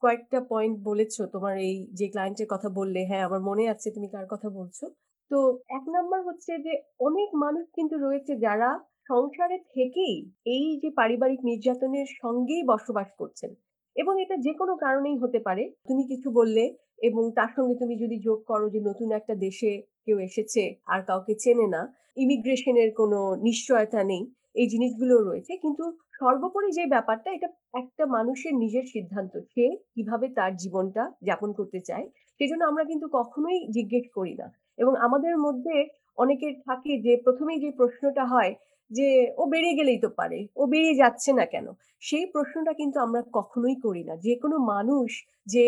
কয়েকটা 0.03 0.39
পয়েন্ট 0.49 0.77
বলেছ। 0.81 1.15
তোমার 1.33 1.55
এই 1.59 1.75
যে 1.93 2.07
ক্লায়েন্টের 2.09 2.49
কথা 2.51 2.69
বললে, 2.79 3.01
হ্যাঁ, 3.07 3.23
আমার 3.29 3.41
মনে 3.41 3.65
আছে 3.69 3.89
তুমি 3.91 4.09
কার 4.09 4.27
কথা 4.27 4.49
বলছো। 4.51 4.85
তো 5.31 5.39
এক 5.71 5.85
নাম্বার 5.89 6.21
হচ্ছে 6.29 6.53
যে 6.67 6.73
অনেক 7.01 7.29
মানুষ 7.43 7.65
কিন্তু 7.77 7.95
রয়েছে 7.97 8.33
যারা 8.47 8.69
সংসারে 9.11 9.59
থেকেই 9.75 10.15
এই 10.55 10.67
যে 10.83 10.89
পারিবারিক 10.91 11.41
নির্যাতনের 11.45 12.09
সঙ্গেই 12.23 12.63
বসবাস 12.65 13.09
করছেন। 13.19 13.51
এবং 13.97 14.15
এটা 14.25 14.37
যেকোনো 14.47 14.75
কারণেই 14.77 15.17
হতে 15.19 15.39
পারে। 15.39 15.65
তুমি 15.89 16.03
কিছু 16.09 16.29
বললে 16.31 16.65
এবং 17.03 17.23
তার 17.39 17.51
সঙ্গে 17.57 17.75
তুমি 17.75 17.95
যদি 17.97 18.17
যোগ 18.21 18.39
করো 18.47 18.67
যে 18.71 18.81
নতুন 18.81 19.09
একটা 19.11 19.35
দেশে 19.47 19.71
কেউ 20.07 20.17
এসেছে 20.21 20.63
আর 20.87 21.01
কাউকে 21.03 21.33
চেনে 21.39 21.67
না, 21.67 21.83
ইমিগ্রেশনের 22.17 22.91
কোনো 22.95 23.19
নিশ্চয়তা 23.43 24.01
নেই। 24.05 24.23
এই 24.55 24.67
জিনিসগুলোও 24.69 25.23
রয়েছে। 25.23 25.53
কিন্তু 25.57 25.85
সর্বোপরি 26.21 26.69
যে 26.73 26.85
ব্যাপারটা 26.87 27.29
এটা 27.33 27.49
একটা 27.75 28.05
মানুষের 28.17 28.55
নিজের 28.55 28.85
সিদ্ধান্ত। 28.95 29.33
সে 29.53 29.65
কীভাবে 29.95 30.27
তার 30.39 30.53
জীবনটা 30.57 31.03
যাপন 31.23 31.51
করতে 31.53 31.81
চায়। 31.81 32.07
সেজন্য 32.41 32.63
আমরা 32.65 32.85
কিন্তু 32.85 33.07
কখনোই 33.13 33.59
জিজ্ঞেস 33.77 34.07
করি 34.15 34.35
না। 34.35 34.47
এবং 34.81 34.93
আমাদের 35.07 35.35
মধ্যে 35.39 35.77
অনেকের 36.19 36.55
থাকে 36.67 36.93
যে 37.01 37.13
প্রথমেই 37.25 37.61
যে 37.61 37.71
প্রশ্নটা 37.73 38.25
হয় 38.27 38.53
যে, 38.91 39.09
"ও 39.37 39.43
বেরিয়ে 39.53 39.79
গেলেই 39.79 39.99
তো 40.01 40.09
পারে। 40.19 40.39
ও 40.57 40.63
বেরিয়ে 40.67 41.01
যাচ্ছে 41.03 41.31
না 41.33 41.47
কেন?" 41.47 41.67
সেই 42.03 42.27
প্রশ্নটা 42.33 42.73
কিন্তু 42.81 42.99
আমরা 43.01 43.21
কখনোই 43.33 43.77
করি 43.81 44.03
না। 44.05 44.15
যেকোনো 44.27 44.57
মানুষ 44.73 45.09
যে 45.47 45.67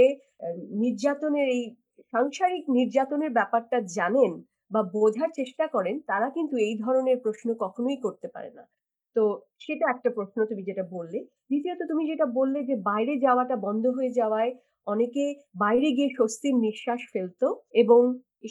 নির্যাতনের 0.83 1.49
এই 1.49 1.63
সাংসারিক 2.13 2.65
নির্যাতনের 2.71 3.33
ব্যাপারটা 3.33 3.79
জানেন 3.93 4.33
বা 4.71 4.81
বোঝার 4.95 5.31
চেষ্টা 5.33 5.65
করেন, 5.69 5.97
তারা 6.07 6.29
কিন্তু 6.37 6.55
এই 6.67 6.75
ধরনের 6.79 7.19
প্রশ্ন 7.25 7.49
কখনোই 7.61 7.99
করতে 7.99 8.29
পারে 8.29 8.51
না। 8.53 8.65
তো 9.17 9.23
সেটা 9.61 9.85
একটা 9.91 10.11
প্রশ্ন 10.11 10.39
তুমি 10.51 10.63
যেটা 10.63 10.85
বললে। 10.93 11.19
দ্বিতীয়ত 11.51 11.81
তুমি 11.91 12.03
যেটা 12.11 12.27
বললে 12.33 12.61
যে 12.65 12.75
বাইরে 12.89 13.13
যাওয়াটা 13.19 13.57
বন্ধ 13.67 13.85
হয়ে 13.97 14.13
যাওয়ায় 14.13 14.53
অনেকে 14.87 15.25
বাইরে 15.57 15.89
গিয়ে 15.97 16.11
স্বস্তির 16.11 16.55
নিঃশ্বাস 16.65 17.01
ফেলতো 17.13 17.47
এবং 17.83 18.01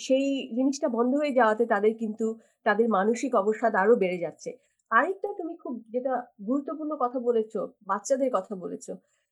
সেই 0.06 0.26
জিনিসটা 0.58 0.88
বন্ধ 0.98 1.12
হয়ে 1.16 1.38
যাওয়াতে 1.40 1.64
তাদের 1.74 1.94
কিন্তু 2.02 2.26
তাদের 2.66 2.88
মানসিক 2.98 3.32
অবসাদ 3.36 3.74
আরও 3.76 3.94
বেড়ে 4.04 4.24
যাচ্ছে। 4.26 4.50
আরেকটা 4.92 5.30
তুমি 5.40 5.54
খুব 5.64 5.74
যেটা 5.94 6.14
গুরুত্বপূর্ণ 6.48 6.92
কথা 7.04 7.20
বলেছ, 7.20 7.54
বাচ্চাদের 7.88 8.30
কথা 8.34 8.54
বলেছ। 8.56 8.86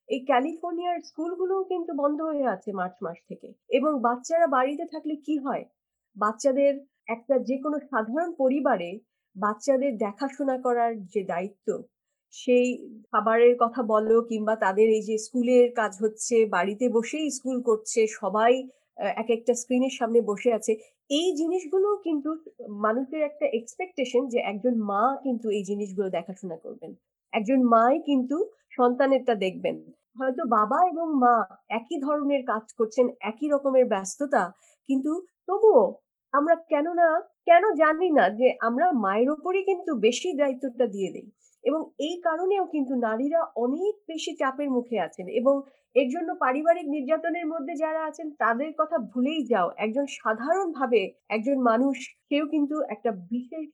এই 0.09 0.21
ক্যালিফোর্নিয়ার 0.29 0.97
স্কুলগুলোও 1.01 1.63
কিন্তু 1.63 1.91
বন্ধ 1.93 2.19
হয়ে 2.21 2.47
আছে 2.47 2.69
মার্চ 2.73 2.97
মাস 3.05 3.17
থেকে। 3.29 3.47
এবং 3.69 3.91
বাচ্চারা 4.07 4.47
বাড়িতে 4.47 4.85
থাকলে 4.93 5.13
কি 5.25 5.35
হয়? 5.45 5.63
বাচ্চাদের 6.15 6.73
একটা 7.07 7.35
যে 7.49 7.55
কোনো 7.63 7.77
সাধারণ 7.91 8.29
পরিবারে 8.41 8.89
বাচ্চাদের 9.35 9.91
দেখাশোনা 9.97 10.55
করার 10.65 10.91
যে 11.13 11.21
দায়িত্ব, 11.23 11.67
সেই 12.33 12.67
খাবারের 13.11 13.53
কথা 13.59 13.81
বলো 13.93 14.15
কিংবা 14.21 14.55
তাদের 14.55 14.87
এই 14.97 15.03
যে 15.09 15.15
স্কুলের 15.17 15.67
কাজ 15.75 15.93
হচ্ছে, 16.03 16.35
বাড়িতে 16.55 16.85
বসেই 16.89 17.27
স্কুল 17.37 17.57
করছে, 17.61 18.01
সবাই 18.19 18.53
আ 18.99 19.07
একেকটা 19.21 19.53
স্ক্রিনের 19.55 19.93
সামনে 19.99 20.19
বসে 20.29 20.49
আছে। 20.53 20.71
এই 21.09 21.27
জিনিসগুলো 21.35 21.89
কিন্তু 22.05 22.29
মানুষের 22.79 23.21
একটা 23.23 23.45
এক্সপেকটেশন 23.53 24.21
যে 24.33 24.39
একজন 24.51 24.73
মা 24.89 25.03
কিন্তু 25.23 25.47
এই 25.49 25.63
জিনিসগুলো 25.69 26.07
দেখাশোনা 26.09 26.57
করবেন। 26.57 26.91
একজন 27.33 27.59
মাই 27.73 27.93
কিন্তু 28.09 28.35
সন্তানেরটা 28.77 29.33
দেখবেন। 29.37 29.75
হয়তো 30.19 30.43
বাবা 30.57 30.79
এবং 30.91 31.07
মা 31.23 31.35
একই 31.71 31.97
ধরনের 32.05 32.41
কাজ 32.51 32.65
করছেন, 32.79 33.05
একই 33.21 33.47
রকমের 33.49 33.85
ব্যস্ততা। 33.87 34.43
কিন্তু 34.89 35.11
তবুও 35.47 35.83
আমরা 36.33 36.55
কেন 36.71 36.87
না 36.93 37.07
কেন 37.47 37.63
জানি 37.75 38.09
না 38.11 38.25
যে 38.39 38.47
আমরা 38.61 38.87
মায়ের 39.03 39.29
ওপরই 39.35 39.63
কিন্তু 39.69 39.91
বেশি 39.99 40.29
দায়িত্বটা 40.39 40.85
দিয়ে 40.87 41.09
দেই 41.15 41.27
এবং 41.63 41.81
এই 41.99 42.15
কারণেও 42.23 42.63
কিন্তু 42.73 42.93
নারীরা 43.07 43.41
অনেক 43.57 43.93
বেশি 44.09 44.31
চাপের 44.39 44.69
মুখে 44.69 44.97
আছেন 45.05 45.25
এবং 45.39 45.55
এর 45.95 46.07
জন্য 46.09 46.29
পারিবারিক 46.43 46.87
নির্যাতনের 46.95 47.45
মধ্যে 47.53 47.73
যারা 47.75 48.01
আছেন, 48.09 48.27
তাদের 48.43 48.69
কথা 48.79 48.97
ভুলেই 49.11 49.41
যাও। 49.51 49.67
একজন 49.77 50.05
সাধারণভাবে 50.19 51.01
একজন 51.29 51.57
মানুষ 51.69 51.95
কেউ 52.31 52.43
কিন্তু 52.53 52.75
একটা 52.89 53.11
বিশেষ 53.31 53.65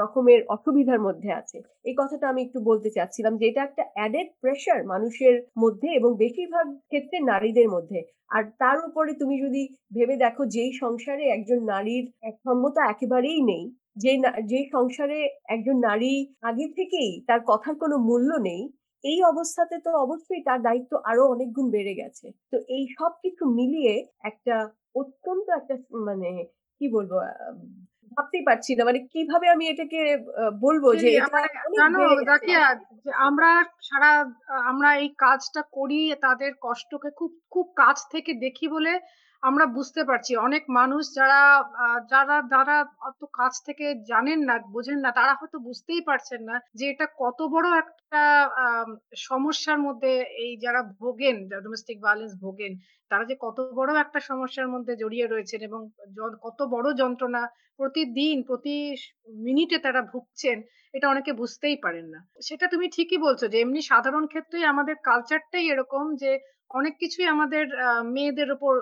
রকমের 0.00 0.40
অসুবিধার 0.48 1.00
মধ্যে 1.00 1.30
আছে। 1.32 1.56
এই 1.84 1.94
কথাটা 1.96 2.26
আমি 2.28 2.40
একটু 2.44 2.58
বলতে 2.62 2.88
চাচ্ছিলাম 2.96 3.32
যে, 3.40 3.44
এটা 3.48 3.60
একটা 3.64 3.84
অ্যাডেড 3.94 4.28
প্রেশার 4.42 4.80
মানুষের 4.92 5.34
মধ্যে 5.62 5.88
এবং 5.98 6.10
বেশিরভাগ 6.18 6.66
ক্ষেত্রে 6.90 7.16
নারীদের 7.30 7.68
মধ্যে। 7.74 7.98
আর 8.30 8.42
তার 8.60 8.78
উপরে 8.88 9.10
তুমি 9.20 9.36
যদি 9.44 9.62
ভেবে 9.96 10.16
দেখো, 10.24 10.42
যেই 10.54 10.72
সংসারে 10.82 11.24
একজন 11.28 11.58
নারীর 11.72 12.04
ক্ষমতা 12.38 12.82
একেবারেই 12.86 13.40
নেই 13.42 13.64
যে 13.96 14.12
যে 14.52 14.60
সংসারে 14.72 15.18
একজন 15.48 15.76
নারী 15.88 16.12
আগে 16.42 16.66
থেকেই 16.78 17.10
তার 17.28 17.40
কথার 17.46 17.74
কোনো 17.82 17.96
মূল্য 18.08 18.30
নেই 18.48 18.62
এই 19.04 19.18
অবস্থাতে 19.32 19.76
তো 19.86 19.90
অবশ্যই 20.04 20.42
তার 20.48 20.60
দায়িত্ব 20.62 20.92
আরও 21.10 21.22
অনেক 21.34 21.48
গুণ 21.56 21.66
বেড়ে 21.70 21.94
গেছে। 21.94 22.26
তো 22.52 22.56
এই 22.68 22.84
সব 22.98 23.12
কিছু 23.24 23.42
মিলিয়ে 23.58 23.94
একটা 24.30 24.54
অত্যন্ত 24.94 25.46
একটা 25.60 25.74
মানে 26.08 26.30
কি 26.80 26.86
বলব 26.88 27.12
ভাবতেই 28.12 28.44
পারছি 28.48 28.70
না। 28.76 28.82
মানে 28.84 29.00
কীভাবে 29.12 29.46
আমি 29.54 29.64
এটাকে 29.68 30.00
বলব 30.64 30.84
মানে 30.88 31.00
যে 31.02 31.10
আমরা 33.26 33.50
সারা 33.88 34.10
আমরা 34.70 34.90
এই 35.02 35.10
কাজটা 35.18 35.62
করি 35.76 36.00
তাদের 36.26 36.50
কষ্টকে 36.62 37.10
খুব 37.20 37.30
খুব 37.54 37.66
কাছ 37.76 37.96
থেকে 38.14 38.32
দেখি 38.44 38.66
বলে 38.68 38.92
আমরা 39.46 39.64
বুঝতে 39.76 40.02
পারছি। 40.08 40.32
অনেক 40.46 40.62
মানুষ 40.78 41.02
যারা 41.18 41.40
যারা 42.12 42.36
যারা 42.52 42.76
অত 43.08 43.20
কাছ 43.38 43.52
থেকে 43.66 43.86
জানেন 44.10 44.38
না, 44.48 44.54
বোঝেন 44.74 44.98
না, 45.04 45.10
তারা 45.18 45.32
হয়তো 45.38 45.58
বুঝতেই 45.68 46.02
পারছেন 46.08 46.40
না 46.48 46.56
যে 46.78 46.84
এটা 46.92 47.06
কত 47.22 47.38
বড় 47.54 47.68
একটা 47.82 48.22
সমস্যার 49.28 49.78
মধ্যে 49.78 50.12
এই 50.44 50.52
যারা 50.64 50.80
ভোগেন 51.00 51.36
ডোমেস্টিক 51.56 51.96
ভায়োলেন্স 52.04 52.34
ভোগেন, 52.44 52.72
তারা 53.10 53.24
যে 53.30 53.34
কত 53.40 53.58
বড় 53.78 53.90
একটা 54.04 54.20
সমস্যার 54.30 54.68
মধ্যে 54.74 54.92
জড়িয়ে 55.02 55.26
রয়েছেন 55.26 55.60
এবং 55.68 55.80
কত 56.46 56.58
বড় 56.74 56.88
যন্ত্রণা 57.02 57.42
প্রতিদিন, 57.80 58.36
প্রতি 58.48 58.76
মিনিটে 59.46 59.76
তারা 59.78 60.00
ভুগছেন 60.12 60.56
এটা 60.96 61.06
অনেকে 61.12 61.32
বুঝতেই 61.40 61.76
পারেন 61.84 62.06
না। 62.14 62.18
সেটা 62.40 62.66
তুমি 62.72 62.86
ঠিকই 62.96 63.18
বলছো 63.18 63.44
যে, 63.52 63.58
এমনি 63.60 63.80
সাধারণ 63.90 64.24
ক্ষেত্রে 64.26 64.58
আমাদের 64.72 64.96
কালচারটাই 65.08 65.64
এরকম 65.72 66.04
যে, 66.22 66.32
অনেক 66.70 66.94
কিছুই 67.00 67.26
আমাদের 67.26 67.64
মেয়েদের 68.14 68.48
উপর 68.56 68.72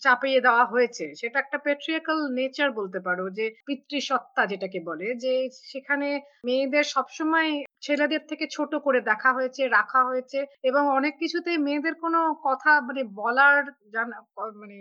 চাপিয়ে 0.00 0.40
দেওয়া 0.46 0.64
হয়েছে। 0.64 1.04
সেটা 1.20 1.36
একটা 1.40 1.58
পেট্রিয়াকাল 1.58 2.18
নেচার 2.38 2.70
বলতে 2.72 2.98
পারো 3.00 3.24
যে, 3.38 3.46
পিতৃসত্তা 3.66 4.42
যেটাকে 4.46 4.78
বলে 4.88 5.08
যে, 5.24 5.32
সেখানে 5.70 6.08
মেয়েদের 6.46 6.84
সবসময় 6.94 7.50
ছেলেদের 7.82 8.22
থেকে 8.30 8.44
ছোট 8.50 8.72
করে 8.86 9.00
দেখা 9.10 9.30
হয়েছে, 9.32 9.62
রাখা 9.68 10.00
হয়েছে 10.04 10.38
এবং 10.70 10.82
অনেক 10.98 11.14
কিছুতে 11.22 11.50
মেয়েদের 11.66 11.94
কোনো 12.04 12.20
কথা 12.46 12.72
মানে 12.80 13.02
বলার 13.20 13.62
মানে 14.60 14.76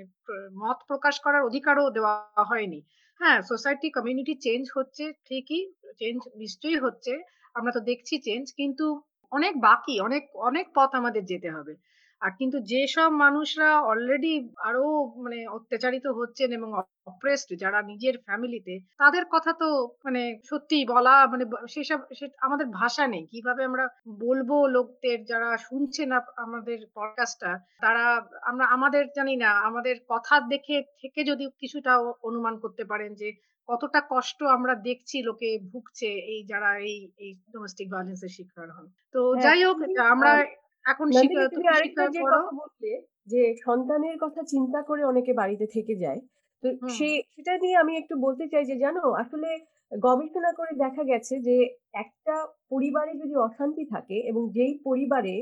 মত 0.61 0.77
প্রকাশ 0.89 1.15
করার 1.19 1.47
অধিকারও 1.49 1.95
দেওয়া 1.97 2.13
হয়নি। 2.51 2.79
হ্যাঁ 3.21 3.39
সোসাইটি 3.43 3.87
কমিউনিটি 3.89 4.33
চেঞ্জ 4.41 4.63
হচ্ছে 4.75 5.03
ঠিকই 5.25 5.61
চেঞ্জ 5.99 6.19
নিশ্চয়ই 6.35 6.79
হচ্ছে। 6.79 7.13
আমরা 7.55 7.71
তো 7.73 7.81
দেখছি 7.81 8.13
চেঞ্জ 8.21 8.45
কিন্তু 8.59 8.85
অনেক 9.31 9.53
বাকি, 9.61 9.95
অনেক 9.99 10.23
অনেক 10.41 10.65
পথ 10.75 10.89
আমাদের 10.95 11.23
যেতে 11.25 11.49
হবে। 11.51 11.73
আর 12.21 12.31
কিন্তু 12.39 12.57
যেসব 12.71 13.09
মানুষরা 13.23 13.69
অলরেডি 13.81 14.33
আরও 14.59 14.85
মানে 15.17 15.39
অত্যাচারিত 15.47 16.05
হচ্ছেন 16.09 16.49
এবং 16.53 16.69
অপ্রেসড 17.07 17.49
যারা 17.63 17.79
নিজের 17.81 18.15
ফ্যামিলিতে 18.25 18.73
তাদের 18.99 19.23
কথা 19.31 19.51
তো 19.53 19.69
মানে 20.05 20.21
সত্যি 20.43 20.77
বলা 20.85 21.15
মানে 21.27 21.43
সেসব 21.67 21.99
আমাদের 22.39 22.67
ভাষা 22.79 23.03
নেই। 23.07 23.23
কীভাবে 23.31 23.61
আমরা 23.65 23.85
বলব 24.23 24.49
লোকদের 24.67 25.19
যারা 25.25 25.49
শুনছে 25.67 26.03
না 26.05 26.17
আমাদের 26.37 26.79
পডকাস্টটা 26.95 27.51
তারা 27.81 28.05
আমরা 28.41 28.65
আমাদের 28.67 29.03
জানি 29.15 29.35
না 29.35 29.51
আমাদের 29.69 29.95
কথা 30.09 30.35
দেখে 30.53 30.77
থেকে 31.01 31.19
যদি 31.23 31.45
কিছুটা 31.61 31.93
অনুমান 32.23 32.55
করতে 32.57 32.83
পারেন 32.85 33.11
যে 33.15 33.29
কতটা 33.69 33.99
কষ্ট 34.09 34.39
আমরা 34.55 34.73
দেখছি 34.87 35.17
লোকে 35.23 35.49
ভুগছে 35.71 36.09
এই 36.31 36.41
যারা 36.43 36.69
এই 36.85 36.97
এই 37.17 37.31
ডোমেস্টিক 37.53 37.87
ভায়োলেন্সের 37.89 38.33
শিকার 38.37 38.67
হন। 38.69 38.85
তো 39.15 39.19
হ্যাঁ, 39.23 39.41
যাই 39.45 39.61
হোক 39.63 39.77
আমরা 40.13 40.31
এখন 40.85 41.07
আরেকটা 41.69 42.03
যে 42.15 42.21
কথা 42.25 42.51
বললে 42.59 42.91
যে 43.27 43.41
সন্তানের 43.65 44.15
কথা 44.23 44.41
চিন্তা 44.43 44.79
করে 44.81 45.01
অনেকে 45.05 45.31
বাড়িতে 45.33 45.65
থেকে 45.75 45.93
যায়। 45.95 46.19
তো 46.63 46.67
সে 46.89 47.09
সেটা 47.33 47.53
নিয়ে 47.57 47.77
আমি 47.77 47.93
একটু 47.97 48.15
বলতে 48.25 48.45
চাই 48.47 48.63
যে 48.65 48.75
জানো 48.77 49.01
আসলে 49.23 49.49
গবেষণা 49.91 50.51
করে 50.59 50.71
দেখা 50.83 51.03
গেছে 51.03 51.33
যে 51.47 51.55
একটা 51.95 52.35
পরিবারে 52.69 53.11
যদি 53.21 53.35
অশান্তি 53.37 53.83
থাকে 53.85 54.17
এবং 54.29 54.43
যেই 54.57 54.73
পরিবারে 54.87 55.35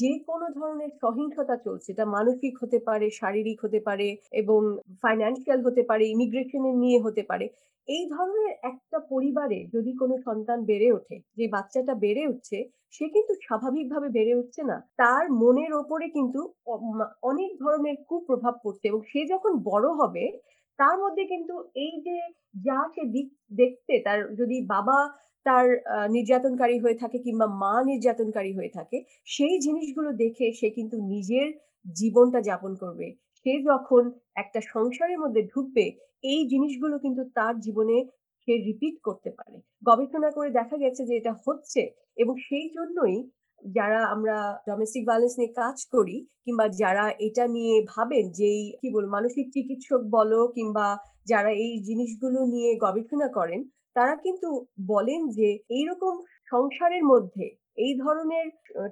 যে 0.00 0.12
কোনো 0.28 0.46
ধরনের 0.58 0.90
সহিংসতা 1.02 1.56
চলছে, 1.66 1.88
এটা 1.92 2.04
মানসিক 2.16 2.54
হতে 2.62 2.78
পারে, 2.88 3.06
শারীরিক 3.20 3.58
হতে 3.64 3.80
পারে 3.88 4.08
এবং 4.32 4.60
ফাইন্যান্সিয়াল 5.02 5.60
হতে 5.66 5.82
পারে 5.90 6.04
ইমিগ্রেশনের 6.06 6.74
নিয়ে 6.76 6.98
হতে 7.06 7.22
পারে, 7.22 7.46
এই 7.88 8.04
ধরনের 8.14 8.50
একটা 8.70 8.98
পরিবারে 9.12 9.58
যদি 9.74 9.92
কোনো 10.00 10.14
সন্তান 10.26 10.58
বেড়ে 10.70 10.88
ওঠে, 10.92 11.16
যে 11.38 11.44
বাচ্চাটা 11.48 11.94
বেড়ে 12.04 12.22
উঠছে, 12.26 12.58
সে 12.94 13.04
কিন্তু 13.14 13.32
স্বাভাবিকভাবে 13.46 14.08
বেড়ে 14.08 14.34
উঠছে 14.34 14.62
না। 14.70 14.76
তার 14.98 15.24
মনের 15.42 15.72
ওপরে 15.72 16.06
কিন্তু 16.16 16.40
অনেক 17.30 17.50
ধরনের 17.62 17.96
কুপ্রভাব 18.08 18.54
পড়ছে 18.64 18.84
এবং 18.88 19.00
সে 19.10 19.20
যখন 19.32 19.52
বড় 19.70 19.88
হবে 20.00 20.24
তার 20.80 20.96
মধ্যে 21.02 21.24
কিন্তু 21.24 21.54
এই 21.76 21.94
যে 22.06 22.16
যা 22.66 22.78
সে 22.94 23.02
দেখতে 23.58 23.94
তার 24.06 24.18
যদি 24.34 24.56
বাবা 24.66 24.98
তার 25.46 25.66
নির্যাতনকারী 26.10 26.76
হয়ে 26.78 27.00
থাকে 27.02 27.18
কিংবা 27.18 27.46
মা 27.62 27.74
নির্যাতনকারী 27.82 28.52
হয়ে 28.54 28.74
থাকে, 28.74 28.96
সেই 29.26 29.54
জিনিসগুলো 29.60 30.10
দেখে 30.22 30.46
সে 30.52 30.68
কিন্তু 30.70 30.96
নিজের 31.12 31.48
জীবনটা 31.96 32.40
যাপন 32.40 32.72
করবে। 32.74 33.06
সে 33.46 33.52
যখন 33.62 34.02
একটা 34.34 34.60
সংসারের 34.74 35.18
মধ্যে 35.18 35.42
ঢুকবে, 35.52 35.84
এই 36.24 36.40
জিনিসগুলো 36.48 36.96
কিন্তু 36.98 37.22
তার 37.34 37.54
জীবনে 37.60 37.96
সে 38.48 38.52
রিপিট 38.68 38.96
করতে 39.02 39.30
পারে। 39.38 39.56
গবেষণা 39.82 40.30
করে 40.36 40.50
দেখা 40.50 40.76
গেছে 40.76 41.02
যে 41.04 41.14
এটা 41.16 41.32
হচ্ছে 41.44 41.82
এবং 42.16 42.34
সেই 42.48 42.66
জন্যই 42.76 43.16
যারা 43.68 44.00
আমরা 44.14 44.36
ডোমেস্টিক 44.68 45.02
ভায়োলেন্স 45.06 45.34
নিয়ে 45.38 45.52
কাজ 45.54 45.76
করি 45.92 46.16
কিংবা 46.44 46.66
যারা 46.82 47.04
এটা 47.26 47.44
নিয়ে 47.46 47.76
ভাবেন 47.94 48.24
যে 48.30 48.50
কি 48.80 48.88
বল 48.94 49.06
মানসিক 49.06 49.46
চিকিৎসক 49.54 50.00
বলো 50.16 50.40
কিংবা 50.48 50.86
যারা 51.26 51.50
এই 51.64 51.72
জিনিসগুলো 51.88 52.38
নিয়ে 52.46 52.70
গবেষণা 52.84 53.28
করেন, 53.38 53.60
তারা 53.96 54.14
কিন্তু 54.16 54.48
বলেন 54.86 55.20
যে 55.28 55.48
এইরকম 55.70 56.14
সংসারের 56.52 57.04
মধ্যে 57.04 57.46
এই 57.84 57.92
ধরনের 57.94 58.46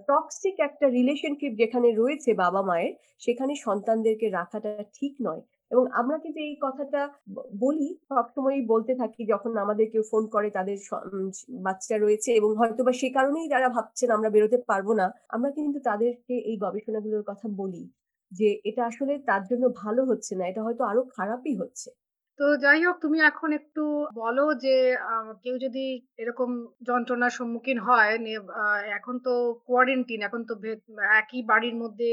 টক্সিক 0.09 0.57
একটা 0.61 0.87
রিলেশনশিপ 0.89 1.53
যেখানে 1.55 1.89
রয়েছে 1.93 2.31
বাবা 2.35 2.63
মায়ের 2.63 2.95
সেখানে 3.19 3.53
সন্তানদেরকে 3.67 4.27
রাখাটা 4.31 4.71
ঠিক 4.95 5.13
নয়। 5.21 5.43
এবং 5.71 5.85
আমরা 6.01 6.17
কিন্তু 6.25 6.39
এই 6.47 6.55
কথাটা 6.65 7.01
বলি, 7.61 7.89
সবসময়ই 8.09 8.63
বলতে 8.73 8.93
থাকি 9.01 9.23
যখন 9.33 9.51
আমাদের 9.65 9.87
কেউ 9.93 10.05
ফোন 10.11 10.23
করে 10.35 10.49
তাদের 10.51 10.77
বাচ্চা 11.67 11.95
রয়েছে 11.97 12.31
এবং 12.39 12.51
হয়তো 12.61 12.81
বা 12.87 12.93
সে 13.01 13.09
কারণেই 13.17 13.47
যারা 13.49 13.69
ভাবছেন 13.77 14.09
আমরা 14.11 14.29
বেরোতে 14.35 14.59
পারব 14.71 14.89
না, 15.01 15.07
আমরা 15.29 15.51
কিন্তু 15.59 15.79
তাদেরকে 15.89 16.35
এই 16.51 16.57
গবেষণাগুলোর 16.65 17.25
কথা 17.31 17.47
বলি 17.61 17.83
যে 18.33 18.49
এটা 18.69 18.83
আসলে 18.91 19.13
তার 19.29 19.43
জন্য 19.51 19.65
ভালো 19.83 20.03
হচ্ছে 20.11 20.33
না, 20.39 20.45
এটা 20.51 20.61
হয়তো 20.67 20.83
আরও 20.91 21.03
খারাপই 21.17 21.55
হচ্ছে। 21.63 21.89
তো 22.39 22.45
যাই 22.65 22.81
হোক, 22.87 22.97
তুমি 23.05 23.19
এখন 23.31 23.51
একটু 23.61 23.83
বলো 24.21 24.45
যে 24.65 24.75
কেউ 25.45 25.55
যদি 25.65 25.85
এরকম 26.23 26.51
যন্ত্রণার 26.89 27.37
সম্মুখীন 27.39 27.79
হয় 27.87 28.13
এখন 28.99 29.15
তো 29.27 29.33
কোয়ারেন্টিন 29.69 30.21
এখন 30.29 30.41
তো 30.49 30.55
একই 31.21 31.41
বাড়ির 31.51 31.77
মধ্যে 31.83 32.11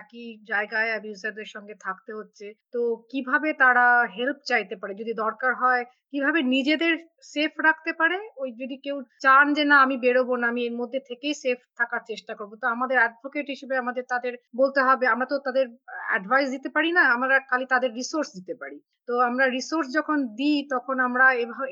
একই 0.00 0.24
জায়গায় 0.52 0.90
অ্যাবিউসারদের 0.92 1.48
সঙ্গে 1.54 1.74
থাকতে 1.86 2.10
হচ্ছে। 2.18 2.46
তো 2.74 2.80
কীভাবে 3.10 3.48
তারা 3.62 3.86
হেল্প 4.16 4.38
চাইতে 4.50 4.74
পারে? 4.80 4.92
যদি 5.00 5.12
দরকার 5.24 5.52
হয়, 5.62 5.82
কীভাবে 6.12 6.40
নিজেদের 6.54 6.94
সেফ 7.32 7.52
রাখতে 7.68 7.92
পারে? 8.00 8.18
ওই 8.42 8.48
যদি 8.60 8.76
কেউ 8.84 8.96
চান 9.24 9.44
যে, 9.56 9.64
না, 9.70 9.76
আমি 9.84 9.96
বেরোবো 10.04 10.34
না, 10.40 10.46
আমি 10.52 10.60
এর 10.68 10.74
মধ্যে 10.80 11.00
থেকেই 11.10 11.34
সেফ 11.42 11.58
থাকার 11.78 12.02
চেষ্টা 12.10 12.32
করব। 12.38 12.52
তো 12.62 12.66
আমাদের 12.74 12.96
অ্যাডভোকেট 13.00 13.46
হিসেবে 13.54 13.74
আমাদের 13.82 14.04
তাদের 14.12 14.32
বলতে 14.60 14.80
হবে, 14.88 15.04
আমরা 15.14 15.26
তো 15.32 15.36
তাদের 15.46 15.64
অ্যাডভাইস 16.10 16.48
দিতে 16.56 16.68
পারি 16.76 16.90
না, 16.98 17.02
আমরা 17.16 17.34
খালি 17.50 17.66
তাদের 17.74 17.90
রিসোর্স 18.00 18.28
দিতে 18.38 18.54
পারি। 18.62 18.78
তো 19.08 19.14
আমরা 19.28 19.44
রিসোর্স 19.48 19.88
যখন 19.98 20.18
দিই, 20.38 20.60
তখন 20.70 20.96
আমরা 21.08 21.26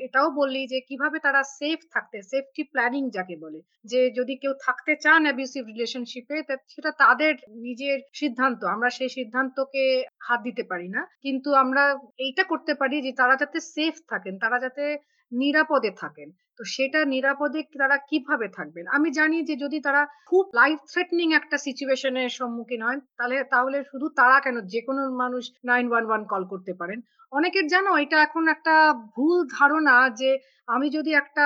এটাও 0.05 0.27
বলি 0.35 0.61
যে 0.67 0.79
কীভাবে 0.89 1.17
তারা 1.19 1.41
সেফ 1.57 1.79
থাকতে 1.93 2.17
সেফটি 2.31 2.61
প্ল্যানিং 2.71 3.03
যাকে 3.09 3.35
বলে, 3.43 3.59
যে 3.85 3.99
যদি 4.17 4.33
কেউ 4.41 4.53
থাকতে 4.65 4.91
চান 5.03 5.21
অ্যাবিউসিভ 5.25 5.61
রিলেশনশিপে 5.67 6.37
সেটা 6.73 6.91
তাদের 7.03 7.33
নিজের 7.65 7.97
সিদ্ধান্ত, 8.13 8.61
আমরা 8.75 8.89
সেই 8.97 9.11
সিদ্ধান্তকে 9.17 9.83
হাত 10.27 10.39
দিতে 10.47 10.63
পারি 10.71 10.87
না। 10.95 11.01
কিন্তু 11.23 11.49
আমরা 11.63 11.83
এইটা 12.25 12.43
করতে 12.51 12.73
পারি 12.81 12.95
যে 13.05 13.11
তারা 13.21 13.35
যাতে 13.41 13.59
সেফ 13.73 13.95
থাকেন, 14.11 14.33
তারা 14.43 14.57
যাতে 14.59 14.83
নিরাপদে 15.31 15.91
থাকেন। 15.97 16.29
তো 16.59 16.63
সেটা 16.75 16.99
নিরাপদে 17.13 17.59
তারা 17.81 17.97
কীভাবে 18.09 18.47
থাকবেন? 18.57 18.85
আমি 18.97 19.09
জানি 19.19 19.37
যে 19.49 19.55
যদি 19.63 19.77
তারা 19.87 20.01
খুব 20.29 20.43
লাইফ 20.59 20.79
থ্রেটনিং 20.91 21.27
একটা 21.39 21.57
সিচুয়েশনের 21.65 22.29
সম্মুখীন 22.39 22.81
হয়, 22.87 22.99
তাহলে 23.17 23.37
তাহলে 23.53 23.77
শুধু 23.91 24.07
তারা 24.19 24.37
কেন? 24.45 24.57
যে 24.73 24.79
কোনো 24.87 25.01
মানুষ 25.23 25.43
নাইন 25.69 25.85
ওয়ান 25.91 26.03
ওয়ান 26.09 26.21
কল 26.31 26.43
করতে 26.53 26.73
পারেন। 26.81 26.99
অনেকের 27.31 27.65
জানো, 27.73 27.91
এটা 28.03 28.17
এখন 28.27 28.43
একটা 28.55 28.75
ভুল 29.15 29.37
ধারণা 29.57 29.95
যে 30.21 30.29
আমি 30.67 30.87
যদি 30.97 31.11
একটা 31.21 31.45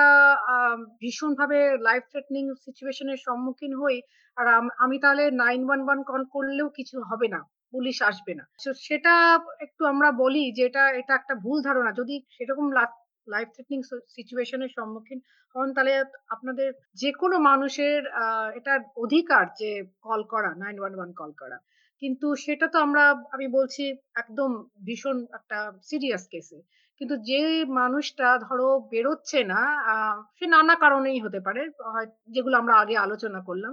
ভীষণভাবে 1.02 1.58
লাইফ 1.88 2.02
থ্রেটনিং 2.10 2.44
সিচুয়েশনের 2.64 3.18
সম্মুখীন 3.26 3.72
হই, 3.80 3.96
আর 4.36 4.46
আমি 4.84 4.96
তাহলে 5.04 5.24
নাইন 5.42 5.60
ওয়ান 5.66 5.80
ওয়ান 5.86 6.00
কল 6.10 6.22
করলেও 6.34 6.68
কিছু 6.78 6.96
হবে 7.10 7.28
না, 7.34 7.40
পুলিশ 7.74 7.96
আসবে 8.10 8.32
না। 8.38 8.44
সেটা 8.86 9.14
একটু 9.66 9.82
আমরা 9.92 10.08
বলি 10.22 10.44
যে 10.56 10.62
এটা 10.70 10.84
এটা 11.00 11.12
একটা 11.20 11.34
ভুল 11.44 11.58
ধারণা। 11.68 11.90
যদি 12.00 12.14
সেরকম 12.36 12.66
লাইফ 13.28 13.48
থ্রেটনিং 13.54 13.80
সিচুয়েশনের 14.16 14.70
সম্মুখীন 14.76 15.18
হন, 15.54 15.68
তাহলে 15.76 15.92
আপনাদের 16.34 16.68
যে 17.00 17.10
কোনো 17.20 17.36
মানুষের 17.50 18.00
এটা 18.58 18.72
অধিকার 19.04 19.44
যে 19.60 19.70
কল 20.02 20.20
করা 20.32 20.50
নাইন 20.62 20.76
ওয়ান 20.78 20.94
ওয়ান 20.96 21.10
কল 21.12 21.32
করা। 21.42 21.58
কিন্তু 22.02 22.26
সেটা 22.44 22.66
তো 22.68 22.78
আমরা, 22.86 23.04
আমি 23.34 23.46
বলছি 23.58 23.82
একদম 24.22 24.50
ভীষণ 24.86 25.16
একটা 25.38 25.58
সিরিয়াস 25.82 26.24
কেসে 26.32 26.58
কিন্তু 27.00 27.14
যে 27.30 27.40
মানুষটা 27.80 28.28
ধরো 28.46 28.68
বেরোচ্ছে 28.92 29.40
না 29.52 29.60
সে 30.36 30.44
নানা 30.48 30.74
কারণেই 30.76 31.18
হতে 31.24 31.40
পারে। 31.46 31.62
যেগুলো 32.34 32.54
আমরা 32.62 32.74
আগে 32.82 32.94
আলোচনা 32.98 33.40
করলাম 33.48 33.72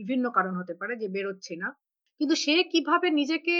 বিভিন্ন 0.00 0.24
কারণ 0.36 0.54
হতে 0.60 0.74
পারে 0.80 0.92
যে 0.96 1.08
বেরোচ্ছে 1.08 1.54
না। 1.56 1.68
কিন্তু 2.20 2.34
সে 2.44 2.54
কীভাবে 2.72 3.08
নিজেকে 3.20 3.56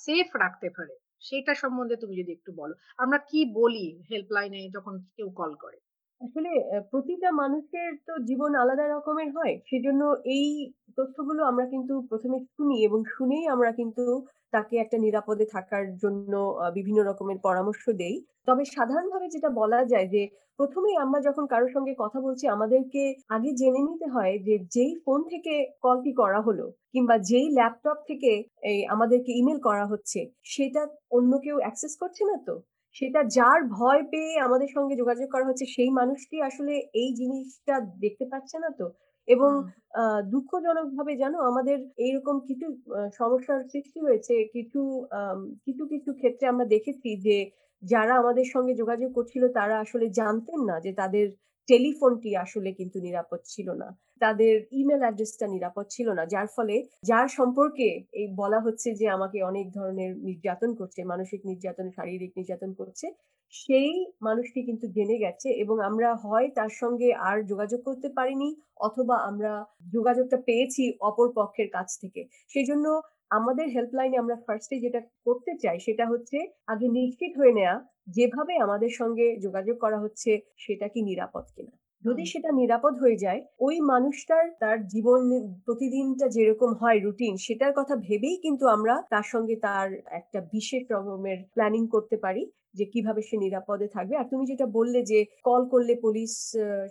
সেফ 0.00 0.28
রাখতে 0.42 0.68
পারে? 0.76 0.94
সেটা 1.22 1.52
সম্বন্ধে 1.54 1.96
তুমি 1.96 2.14
যদি 2.16 2.30
একটু 2.32 2.50
বলো। 2.52 2.74
আমরা 2.98 3.18
কি 3.30 3.40
বলি 3.54 3.86
হেল্পলাইনে 4.10 4.60
যখন 4.76 4.94
কেউ 5.16 5.28
কল 5.34 5.52
করে? 5.56 5.78
আসলে 6.20 6.50
প্রতিটা 6.92 7.28
মানুষের 7.34 7.90
তো 8.06 8.12
জীবন 8.28 8.52
আলাদা 8.62 8.84
রকমের 8.86 9.28
হয়। 9.36 9.54
সেজন্য 9.68 10.02
এই 10.36 10.46
তথ্যগুলো 10.98 11.40
আমরা 11.50 11.64
কিন্তু 11.72 11.94
প্রথমে 12.10 12.38
শুনি 12.50 12.76
এবং 12.86 13.00
শুনেই 13.14 13.44
আমরা 13.54 13.70
কিন্তু 13.78 14.04
তাকে 14.52 14.74
একটা 14.78 14.96
নিরাপদে 14.98 15.46
থাকার 15.54 15.84
জন্য 16.02 16.32
বিভিন্ন 16.76 16.98
রকমের 17.02 17.38
পরামর্শ 17.46 17.84
দেই। 18.00 18.16
তবে 18.48 18.62
সাধারণভাবে 18.74 19.26
যেটা 19.34 19.50
বলা 19.60 19.80
যায় 19.92 20.08
যে, 20.14 20.22
প্রথমেই 20.58 20.96
আমরা 21.04 21.18
যখন 21.28 21.44
কারোর 21.52 21.70
সঙ্গে 21.76 21.92
কথা 22.02 22.18
বলছি, 22.26 22.44
আমাদেরকে 22.48 23.02
আগে 23.28 23.50
জেনে 23.60 23.80
নিতে 23.88 24.06
হয় 24.14 24.34
যে, 24.46 24.54
যেই 24.74 24.92
ফোন 25.04 25.20
থেকে 25.32 25.52
কলটি 25.84 26.12
করা 26.20 26.40
হলো 26.46 26.64
কিংবা 26.94 27.16
যেই 27.30 27.46
ল্যাপটপ 27.58 27.98
থেকে 28.08 28.30
এই 28.70 28.78
আমাদেরকে 28.94 29.30
ইমেল 29.40 29.58
করা 29.68 29.84
হচ্ছে, 29.92 30.20
সেটা 30.52 30.82
অন্য 31.10 31.32
কেউ 31.44 31.56
অ্যাক্সেস 31.60 31.92
করছে 32.02 32.22
না 32.24 32.36
তো? 32.46 32.54
সেটা 32.96 33.20
যার 33.36 33.60
ভয় 33.72 34.02
পেয়ে 34.10 34.32
আমাদের 34.46 34.68
সঙ্গে 34.76 34.94
যোগাযোগ 34.96 35.28
করা 35.30 35.48
হচ্ছে 35.48 35.66
সেই 35.74 35.90
মানুষটি 36.00 36.36
আসলে 36.48 36.72
এই 36.94 37.10
জিনিসটা 37.20 37.74
দেখতে 38.02 38.24
পাচ্ছে 38.32 38.56
না 38.64 38.70
তো? 38.78 38.86
এবং 39.28 39.52
দুঃখজনকভাবে 40.32 41.12
জানো 41.22 41.38
আমাদের 41.50 41.76
এইরকম 42.04 42.36
কিছু 42.48 42.66
সমস্যার 43.18 43.60
সৃষ্টি 43.72 43.98
হয়েছে। 44.06 44.34
কিছু 44.54 44.80
কিছু 45.66 45.82
কিছু 45.92 46.10
ক্ষেত্রে 46.20 46.44
আমরা 46.52 46.66
দেখেছি 46.74 47.10
যে 47.26 47.36
যারা 47.82 48.12
আমাদের 48.22 48.46
সঙ্গে 48.54 48.72
যোগাযোগ 48.74 49.10
করছিল 49.18 49.42
তারা 49.58 49.76
আসলে 49.84 50.06
জানতেন 50.20 50.60
না 50.68 50.76
যে 50.84 50.92
তাদের 51.00 51.26
টেলিফোনটি 51.68 52.30
আসলে 52.44 52.70
কিন্তু 52.78 52.98
নিরাপদ 53.06 53.40
ছিল 53.46 53.68
না। 53.82 53.88
তাদের 54.20 54.54
ইমেল 54.72 55.02
অ্যাড্রেসটা 55.04 55.46
নিরাপদ 55.46 55.86
ছিল 55.90 56.08
না। 56.18 56.24
যার 56.34 56.48
ফলে, 56.56 56.76
যার 57.02 57.28
সম্পর্কে 57.38 57.88
এই 58.20 58.26
বলা 58.40 58.58
হচ্ছে 58.66 58.88
যে, 59.00 59.06
আমাকে 59.16 59.38
অনেক 59.50 59.66
ধরনের 59.78 60.10
নির্যাতন 60.28 60.70
করছে, 60.80 61.00
মানসিক 61.04 61.40
নির্যাতন, 61.50 61.86
শারীরিক 61.96 62.32
নির্যাতন 62.36 62.70
করছে, 62.80 63.06
সেই 63.54 63.90
মানুষটি 64.22 64.60
কিন্তু 64.68 64.86
জেনে 64.96 65.16
গেছে 65.18 65.48
এবং 65.62 65.76
আমরা 65.80 66.08
হয় 66.24 66.48
তার 66.58 66.72
সঙ্গে 66.82 67.08
আর 67.28 67.36
যোগাযোগ 67.42 67.80
করতে 67.88 68.08
পারিনি 68.18 68.48
অথবা 68.80 69.16
আমরা 69.30 69.52
যোগাযোগটা 69.92 70.38
পেয়েছি 70.48 70.82
অপর 71.00 71.28
পক্ষের 71.38 71.68
কাছ 71.72 71.88
থেকে। 72.02 72.20
সেই 72.50 72.66
জন্য 72.66 72.86
আমাদের 73.30 73.66
হেল্পলাইনে 73.74 74.16
আমরা 74.16 74.36
ফার্স্টে 74.46 74.76
যেটা 74.80 75.00
করতে 75.26 75.52
চাই 75.62 75.78
সেটা 75.86 76.04
হচ্ছে, 76.12 76.38
আগে 76.66 76.86
নিশ্চিত 76.98 77.32
হয়ে 77.40 77.56
নেওয়া 77.58 77.76
যেভাবে 78.16 78.54
আমাদের 78.66 78.92
সঙ্গে 79.00 79.26
যোগাযোগ 79.44 79.76
করা 79.84 79.98
হচ্ছে, 80.04 80.30
সেটা 80.56 80.86
কি 80.88 81.00
নিরাপদ 81.02 81.44
কিনা। 81.56 81.74
যদি 82.04 82.22
সেটা 82.32 82.50
নিরাপদ 82.52 82.94
হয়ে 83.02 83.16
যায় 83.16 83.40
ওই 83.60 83.76
মানুষটার 83.90 84.44
তার 84.62 84.78
জীবন 84.86 85.20
প্রতিদিনটা 85.66 86.26
যেরকম 86.28 86.70
হয় 86.80 86.98
রুটিন 86.98 87.34
সেটার 87.46 87.72
কথা 87.78 87.94
ভেবেই 88.06 88.36
কিন্তু 88.44 88.64
আমরা 88.68 88.94
তার 89.12 89.26
সঙ্গে 89.32 89.54
তার 89.66 89.88
একটা 90.20 90.38
বিশেষ 90.52 90.82
রকমের 90.90 91.38
প্ল্যানিং 91.54 91.82
করতে 91.86 92.16
পারি 92.16 92.42
যে 92.74 92.84
কীভাবে 92.86 93.20
সে 93.22 93.36
নিরাপদে 93.36 93.88
থাকবে। 93.88 94.14
আর 94.16 94.26
তুমি 94.32 94.44
যেটা 94.50 94.66
বললে 94.78 95.00
যে 95.02 95.18
কল 95.44 95.62
করলে 95.72 95.94
পুলিশ 96.04 96.32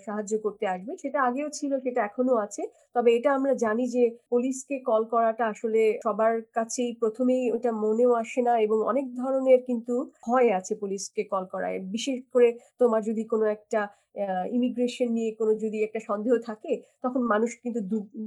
সাহায্য 0.06 0.34
করতে 0.46 0.66
আসবে 0.68 0.92
সেটা 1.04 1.20
আগেও 1.28 1.50
ছিল 1.50 1.72
সেটা 1.86 2.00
এখনও 2.04 2.36
আছে। 2.46 2.62
তবে 2.96 3.10
এটা 3.18 3.30
আমরা 3.34 3.54
জানি 3.66 3.86
যে 3.96 4.04
পুলিশকে 4.32 4.76
কল 4.90 5.04
করাটা 5.14 5.44
আসলে 5.54 5.82
সবার 6.06 6.34
কাছেই 6.54 6.92
প্রথমেই 7.02 7.44
ওটা 7.56 7.72
মনেও 7.84 8.12
আসে 8.24 8.42
না 8.42 8.54
এবং 8.66 8.78
অনেক 8.92 9.06
ধরনের 9.16 9.60
কিন্তু 9.68 9.94
ভয় 10.26 10.50
আছে 10.60 10.74
পুলিশকে 10.76 11.22
কল 11.32 11.44
করায়। 11.54 11.78
বিশেষ 11.96 12.18
করে 12.34 12.48
তোমার 12.80 13.02
যদি 13.10 13.24
কোনো 13.32 13.46
একটা 13.56 13.80
ইমিগ্রেশন 14.56 15.08
নিয়ে 15.18 15.30
কোনো 15.40 15.52
যদি 15.64 15.78
একটা 15.84 16.00
সন্দেহ 16.10 16.34
থাকে, 16.50 16.74
তখন 17.04 17.22
মানুষ 17.34 17.50
কিন্তু 17.64 17.80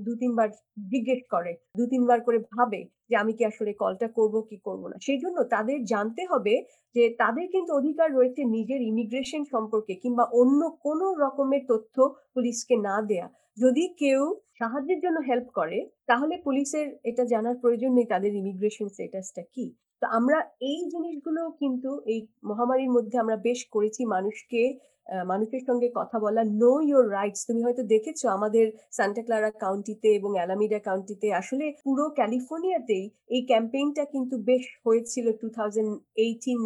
দু 0.06 0.12
তিনবার 0.20 0.48
জিজ্ঞেস 0.92 1.20
করে। 1.30 1.52
দু 1.78 1.84
তিনবার 1.92 2.18
করে 2.26 2.38
ভাবে 2.52 2.80
যে 3.10 3.14
আমি 3.16 3.32
কি 3.38 3.42
আসলে 3.44 3.70
কলটা 3.72 4.08
করব, 4.18 4.34
কি 4.50 4.56
করব 4.64 4.82
না। 4.88 4.96
সেই 5.06 5.18
জন্য 5.18 5.38
তাদের 5.54 5.78
জানতে 5.84 6.22
হবে 6.32 6.54
যে 6.94 7.04
তাদের 7.18 7.46
কিন্তু 7.54 7.70
অধিকার 7.72 8.08
রয়েছে 8.12 8.40
নিজের 8.56 8.80
ইমিগ্রেশন 8.82 9.42
সম্পর্কে 9.44 9.94
কিংবা 9.94 10.24
অন্য 10.40 10.60
কোনো 10.82 11.06
রকমের 11.24 11.62
তথ্য 11.68 11.96
পুলিশকে 12.34 12.74
না 12.88 12.96
দেয়া। 13.10 13.26
যদি 13.58 13.84
কেউ 14.02 14.22
সাহায্যের 14.60 14.98
জন্য 15.00 15.18
হেল্প 15.20 15.48
করে, 15.50 15.78
তাহলে 16.06 16.34
পুলিশের 16.46 16.86
এটা 17.04 17.22
জানার 17.24 17.56
প্রয়োজন 17.62 17.90
নেই 17.94 18.06
তাদের 18.06 18.32
ইমিগ্রেশন 18.34 18.86
স্টেটাসটা 18.88 19.42
কি। 19.54 19.66
তো 20.02 20.06
আমরা 20.08 20.38
এই 20.70 20.80
জিনিসগুলো 20.92 21.42
কিন্তু 21.60 21.90
এই 22.06 22.20
মহামারীর 22.44 22.90
মধ্যে 22.90 23.16
আমরা 23.18 23.36
বেশ 23.48 23.60
করেছি 23.74 24.02
মানুষকে 24.06 24.62
মানুষের 25.06 25.62
সঙ্গে 25.66 25.88
কথা 25.94 26.16
বলা 26.18 26.42
নো 26.62 26.72
ইউর 26.80 27.04
রাইটস 27.10 27.40
তুমি 27.46 27.60
হয়তো 27.62 27.82
দেখেছ 27.82 28.20
আমাদের 28.26 28.66
সান্টা 28.92 29.22
ক্লারা 29.22 29.50
কাউন্টিতে 29.50 30.08
এবং 30.14 30.30
অ্যালামিডা 30.36 30.78
কাউন্টিতে 30.78 31.28
আসলে 31.32 31.64
পুরো 31.84 32.04
ক্যালিফোর্নিয়াতেই 32.10 33.04
এই 33.28 33.42
ক্যাম্পেইনটা 33.46 34.04
কিন্তু 34.04 34.34
বেশ 34.38 34.64
হয়েছিল 34.86 35.26
টু 35.32 35.46
থাউজেন্ড 35.48 35.90
এইটিন 36.16 36.58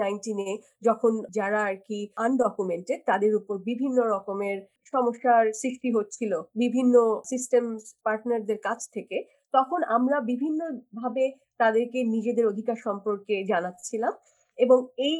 যখন 0.82 1.12
যারা 1.30 1.60
আর 1.64 1.76
কি 1.76 1.98
আনডকুমেন্টেড 2.16 3.00
তাদের 3.06 3.32
উপর 3.34 3.54
বিভিন্ন 3.58 3.98
রকমের 4.06 4.58
সমস্যার 4.94 5.44
সৃষ্টি 5.52 5.88
হচ্ছিল 5.92 6.32
বিভিন্ন 6.56 6.94
সিস্টেম 7.24 7.64
পার্টনারদের 8.04 8.58
কাছ 8.58 8.80
থেকে। 8.94 9.16
তখন 9.54 9.80
আমরা 9.84 10.16
বিভিন্ন 10.20 10.60
ভাবে 10.94 11.24
তাদেরকে 11.58 11.98
নিজেদের 12.04 12.46
অধিকার 12.46 12.76
সম্পর্কে 12.76 13.34
জানাচ্ছিলাম 13.44 14.12
এবং 14.58 14.78
এই 14.98 15.16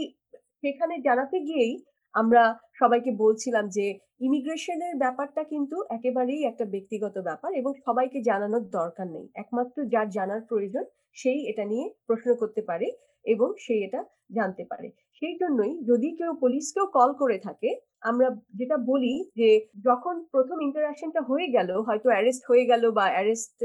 সেখানে 0.62 0.94
জানাতে 0.98 1.36
গিয়েই 1.40 1.74
আমরা 2.16 2.42
সবাইকে 2.80 3.10
বলছিলাম 3.24 3.64
যে 3.76 3.86
ইমিগ্রেশনের 4.20 4.94
ব্যাপারটা 4.96 5.42
কিন্তু 5.52 5.76
একেবারেই 5.90 6.42
একটা 6.42 6.64
ব্যক্তিগত 6.74 7.16
ব্যাপার 7.28 7.50
এবং 7.60 7.72
সবাইকে 7.86 8.18
জানানোর 8.22 8.64
দরকার 8.78 9.06
নেই। 9.16 9.26
একমাত্র 9.34 9.76
যার 9.94 10.08
জানার 10.10 10.42
প্রয়োজন 10.48 10.84
সেই 11.16 11.40
এটা 11.50 11.64
নিয়ে 11.64 11.86
প্রশ্ন 12.06 12.28
করতে 12.40 12.62
পারে 12.62 12.86
এবং 13.24 13.48
সেই 13.64 13.80
এটা 13.86 14.00
জানতে 14.36 14.62
পারে। 14.70 14.86
সেই 15.18 15.34
জন্যই 15.42 15.72
যদি 15.90 16.08
কেউ 16.18 16.32
পুলিশকেও 16.42 16.86
কল 16.96 17.10
করে 17.22 17.36
থাকে, 17.46 17.70
আমরা 18.02 18.28
যেটা 18.58 18.76
বলি 18.90 19.14
যে 19.38 19.48
যখন 19.88 20.14
প্রথম 20.32 20.56
ইন্টারাকশনটা 20.60 21.20
হয়ে 21.30 21.48
গেল, 21.56 21.70
হয়তো 21.86 22.08
অ্যারেস্ট 22.12 22.42
হয়ে 22.50 22.64
গেল 22.70 22.82
বা 22.98 23.04
অ্যারেস্ট 23.14 23.56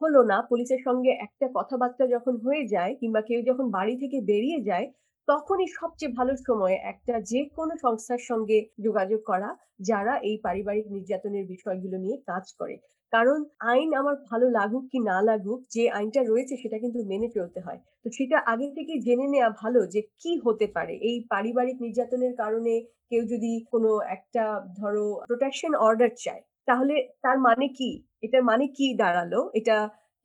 হলো 0.00 0.20
না, 0.30 0.36
পুলিশের 0.50 0.80
সঙ্গে 0.86 1.10
একটা 1.26 1.46
কথাবার্তা 1.54 2.04
যখন 2.14 2.34
হয়ে 2.44 2.62
যায় 2.74 2.92
কিংবা 3.00 3.20
কেউ 3.28 3.40
যখন 3.50 3.66
বাড়ি 3.76 3.94
থেকে 4.02 4.18
বেরিয়ে 4.30 4.60
যায় 4.70 4.86
তখনই 5.28 5.68
সবচেয়ে 5.78 6.16
ভালো 6.18 6.32
সময় 6.48 6.76
একটা 6.92 7.14
যে 7.30 7.40
কোনো 7.56 7.72
সংস্থার 7.84 8.22
সঙ্গে 8.30 8.58
যোগাযোগ 8.78 9.20
করা, 9.30 9.50
যারা 9.90 10.14
এই 10.28 10.36
পারিবারিক 10.46 10.86
নির্যাতনের 10.96 11.44
বিষয়গুলো 11.44 11.96
নিয়ে 11.98 12.16
কাজ 12.26 12.44
করে। 12.60 12.76
কারণ 13.12 13.38
আইন 13.72 13.88
আমার 14.00 14.16
ভালো 14.30 14.46
লাগুক 14.50 14.84
কি 14.92 14.98
না 15.10 15.18
লাগুক, 15.28 15.58
যে 15.74 15.84
আইনটা 15.90 16.20
রয়েছে 16.22 16.54
সেটা 16.62 16.76
কিন্তু 16.78 16.98
মেনে 17.04 17.28
চলতে 17.36 17.60
হয়। 17.60 17.80
তো 18.04 18.08
সেটা 18.18 18.36
আগে 18.52 18.68
থেকে 18.76 18.92
জেনে 19.06 19.26
নেওয়া 19.28 19.50
ভালো 19.62 19.80
যে 19.94 20.00
কি 20.22 20.32
হতে 20.44 20.66
পারে। 20.76 20.94
এই 21.08 21.16
পারিবারিক 21.32 21.76
নির্যাতনের 21.84 22.34
কারণে 22.36 22.74
কেউ 23.10 23.22
যদি 23.32 23.52
কোনো 23.72 23.90
একটা 24.16 24.44
ধরো 24.78 25.06
প্রোটেকশন 25.30 25.72
অর্ডার 25.86 26.12
চায়, 26.24 26.42
তাহলে 26.68 26.94
তার 27.24 27.38
মানে 27.46 27.66
কি? 27.78 27.90
এটার 28.22 28.42
মানে 28.50 28.64
কি 28.76 28.86
দাঁড়াল? 29.02 29.32
এটা 29.60 29.76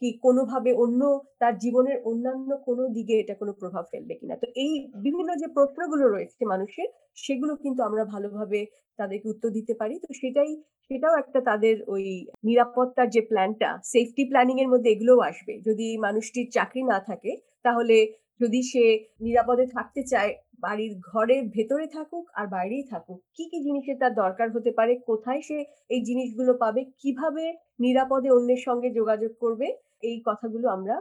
কি 0.01 0.09
কোনোভাবে 0.25 0.71
অন্য 0.83 1.01
তার 1.41 1.53
জীবনের 1.57 1.97
অন্যান্য 2.09 2.49
কোনো 2.67 2.83
দিকে 2.97 3.13
এটা 3.19 3.35
কোনো 3.41 3.53
প্রভাব 3.61 3.83
ফেলবে 3.91 4.13
কিনা? 4.19 4.35
তো 4.35 4.47
এই 4.63 4.71
বিভিন্ন 5.05 5.29
যে 5.41 5.47
প্রশ্নগুলো 5.47 6.05
রয়েছে 6.07 6.41
মানুষের 6.45 6.87
সেগুলো 7.15 7.53
কিন্তু 7.63 7.81
আমরা 7.83 8.03
ভালোভাবে 8.13 8.59
তাদেরকে 8.99 9.27
উত্তর 9.29 9.49
দিতে 9.49 9.73
পারি। 9.73 9.95
তো 10.03 10.09
সেটাই 10.13 10.51
সেটাও 10.91 11.15
একটা 11.17 11.39
তাদের 11.41 11.75
ওই 11.87 12.05
নিরাপত্তার 12.43 13.07
যে 13.09 13.21
প্ল্যানটা 13.29 13.69
সেফটি 13.83 14.23
প্ল্যানিং 14.25 14.55
এর 14.59 14.69
মধ্যে 14.73 14.89
এগুলোও 14.91 15.21
আসবে। 15.21 15.53
যদি 15.67 15.87
মানুষটির 15.97 16.47
চাকরি 16.51 16.81
না 16.83 16.97
থাকে 16.99 17.31
তাহলে 17.65 17.97
যদি 18.39 18.59
সে 18.71 18.83
নিরাপদে 19.21 19.65
থাকতে 19.75 20.01
চায় 20.03 20.31
বাড়ির 20.59 20.93
ঘরের 21.11 21.43
ভেতরে 21.55 21.85
থাকুক 21.87 22.25
আর 22.33 22.45
বাইরেই 22.47 22.85
থাকুক, 22.91 23.19
কি, 23.35 23.43
কি 23.51 23.57
জিনিসের 23.59 23.97
তার 24.01 24.13
দরকার 24.13 24.47
হতে 24.51 24.71
পারে, 24.71 24.93
কোথায় 25.09 25.41
সে 25.41 25.57
এই 25.89 26.01
জিনিসগুলো 26.01 26.51
পাবে, 26.53 26.81
কীভাবে 27.01 27.43
নিরাপদে 27.79 28.29
অন্যের 28.31 28.61
সঙ্গে 28.67 28.89
যোগাযোগ 28.89 29.31
করবে, 29.39 29.67
এই 30.03 30.17
কথাগুলো 30.25 30.65
আমরা 30.69 30.95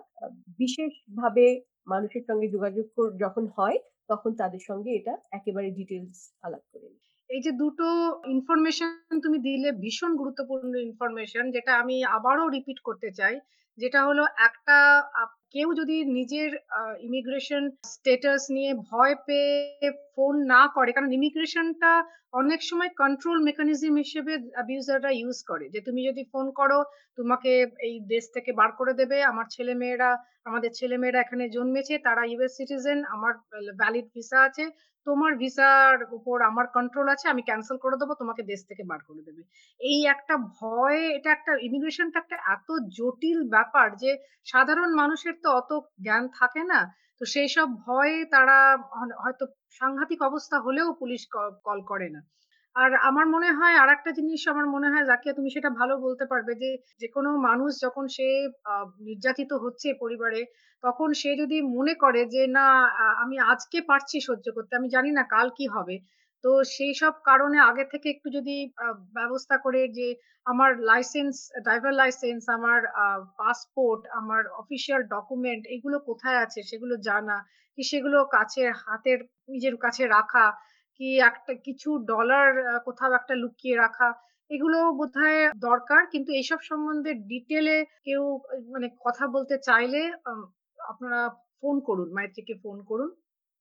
বিশেষভাবে 0.58 1.44
মানুষের 1.86 2.24
সঙ্গে 2.28 2.46
যোগাযোগ 2.48 2.86
যখন 3.20 3.44
হয়, 3.56 3.78
তখন 4.08 4.30
তাদের 4.38 4.62
সঙ্গে 4.68 4.90
এটা 4.94 5.14
একেবারে 5.32 5.68
ডিটেলস 5.70 6.18
আলাপ 6.42 6.64
করে 6.72 6.88
এই 7.30 7.40
যে 7.42 7.52
দুটো 7.62 7.86
ইনফরমেশন 8.34 8.90
তুমি 9.24 9.38
দিলে 9.38 9.68
ভীষণ 9.82 10.12
গুরুত্বপূর্ণ 10.16 10.72
ইনফরমেশন 10.88 11.44
যেটা 11.50 11.72
আমি 11.82 11.96
আবারও 12.16 12.46
রিপিট 12.48 12.78
করতে 12.80 13.08
চাই। 13.10 13.34
যেটা 13.78 14.00
হলো 14.04 14.22
একটা 14.48 14.76
কেউ 15.54 15.68
যদি 15.80 15.96
নিজের 16.18 16.50
ইমিগ্রেশন 17.00 17.62
স্টেটাস 17.92 18.42
নিয়ে 18.50 18.70
ভয় 18.90 19.14
পেয়ে 19.26 19.88
ফোন 20.14 20.34
না 20.52 20.62
করে 20.76 20.90
কারণ 20.92 21.10
ইমিগ্রেশনটা 21.12 21.90
অনেক 22.40 22.60
সময় 22.70 22.90
কন্ট্রোল 23.02 23.38
মেকানিজম 23.48 23.94
হিসেবে 24.04 24.32
অ্যাবিউজাররা 24.56 25.10
ইউজ 25.20 25.38
করে। 25.50 25.66
যে 25.74 25.80
তুমি 25.86 26.00
যদি 26.08 26.22
ফোন 26.32 26.46
করো 26.58 26.78
তোমাকে 27.18 27.52
এই 27.88 27.94
দেশ 28.12 28.24
থেকে 28.36 28.50
বার 28.60 28.70
করে 28.80 28.92
দেবে। 29.00 29.18
আমার 29.30 29.46
ছেলেমেয়েরা 29.56 30.10
আমাদের 30.48 30.70
ছেলেমেয়েরা 30.78 31.18
এখানে 31.24 31.44
জন্মেছে, 31.56 31.94
তারা 32.06 32.22
ইউএস 32.32 32.52
সিটিজেন, 32.58 32.98
আমার 33.14 33.32
ভ্যালিড 33.80 34.06
ভিসা 34.14 34.38
আছে। 34.48 34.64
তোমার 35.06 35.32
ভিসার 35.42 35.96
উপর 36.18 36.36
আমার 36.50 36.66
কন্ট্রোল 36.76 37.06
আছে। 37.14 37.26
আমি 37.32 37.42
ক্যান্সেল 37.48 37.76
করে 37.84 37.96
দেবো 38.00 38.12
তোমাকে 38.22 38.42
দেশ 38.52 38.60
থেকে 38.70 38.82
বার 38.90 39.00
করে 39.08 39.22
দেবে। 39.28 39.42
এই 39.80 39.98
একটা 40.14 40.34
ভয় 40.60 41.00
এটা 41.16 41.30
একটা 41.36 41.52
ইমিগ্রেশনটা 41.68 42.18
একটা 42.20 42.36
এত 42.54 42.68
জটিল 42.98 43.38
ব্যাপার 43.54 43.86
যে 44.02 44.10
সাধারণ 44.52 44.90
মানুষের 45.00 45.34
তো 45.44 45.48
অত 45.60 45.70
জ্ঞান 46.04 46.24
থাকে 46.38 46.62
না। 46.72 46.80
তো 47.20 47.34
সেই 47.34 47.48
সব 47.50 47.68
ভয়ে 47.84 48.16
তারা 48.34 48.56
হয়তো 49.22 49.44
সাংঘাতিক 49.80 50.20
অবস্থা 50.22 50.56
হলেও 50.66 50.88
পুলিশ 51.00 51.22
কল 51.66 51.80
করে 51.90 52.08
না। 52.10 52.20
আর 52.76 52.90
আমার 53.08 53.26
মনে 53.34 53.50
হয় 53.52 53.76
আর 53.82 53.88
একটা 53.90 54.10
জিনিস 54.18 54.40
আমার 54.52 54.66
মনে 54.74 54.88
হয় 54.92 55.04
জাকিয়া 55.06 55.34
তুমি 55.34 55.50
সেটা 55.52 55.70
ভালো 55.80 55.94
বলতে 56.02 56.24
পারবে 56.32 56.52
যে, 56.62 56.70
যে 57.00 57.08
কোনো 57.16 57.30
মানুষ 57.48 57.70
যখন 57.84 58.04
সে 58.16 58.26
নির্যাতিত 59.06 59.52
হচ্ছে 59.64 59.88
পরিবারে, 60.02 60.40
তখন 60.84 61.08
সে 61.20 61.30
যদি 61.42 61.56
মনে 61.76 61.94
করে 62.04 62.22
যে 62.34 62.42
না 62.56 62.66
আমি 63.22 63.36
আজকে 63.52 63.78
পারছি 63.90 64.16
সহ্য 64.28 64.46
করতে। 64.56 64.72
আমি 64.74 64.88
জানি 64.90 65.10
না 65.12 65.24
কাল 65.30 65.46
কি 65.58 65.66
হবে। 65.68 65.96
তো 66.46 66.54
সেই 66.76 66.92
সব 66.94 67.14
কারণে 67.28 67.58
আগে 67.70 67.84
থেকে 67.92 68.06
একটু 68.10 68.28
যদি 68.36 68.56
ব্যবস্থা 69.18 69.56
করে 69.64 69.80
যে 69.98 70.06
আমার 70.46 70.70
লাইসেন্স, 70.90 71.34
ড্রাইভার 71.64 71.92
লাইসেন্স, 71.94 72.42
আমার 72.56 72.78
পাসপোর্ট, 73.38 74.00
আমার 74.20 74.42
অফিসিয়াল 74.62 75.02
ডকুমেন্ট 75.14 75.62
এগুলো 75.76 75.96
কোথায় 76.08 76.38
আছে 76.44 76.60
সেগুলো 76.70 76.94
জানা, 77.08 77.36
কি 77.78 77.82
সেগুলো 77.92 78.18
কাছে 78.36 78.62
হাতের 78.82 79.18
নিজের 79.48 79.74
কাছে 79.84 80.02
রাখা, 80.16 80.46
কি 81.00 81.08
একটা 81.30 81.52
কিছু 81.66 81.88
ডলার 82.12 82.46
কোথাও 82.86 83.10
একটা 83.14 83.34
লুকিয়ে 83.42 83.76
রাখা। 83.76 84.08
এগুলো 84.50 84.78
বোধহয় 85.00 85.40
দরকার। 85.68 86.00
কিন্তু 86.12 86.30
এইসব 86.32 86.60
সম্বন্ধে 86.70 87.12
ডিটেলে 87.30 87.76
কেউ 88.06 88.22
মানে 88.72 88.86
কথা 89.04 89.24
বলতে 89.34 89.56
চাইলে 89.68 90.00
আপনারা 90.84 91.20
ফোন 91.60 91.76
করুন, 91.88 92.08
মাইত্রীকে 92.16 92.54
ফোন 92.64 92.78
করুন। 92.90 93.10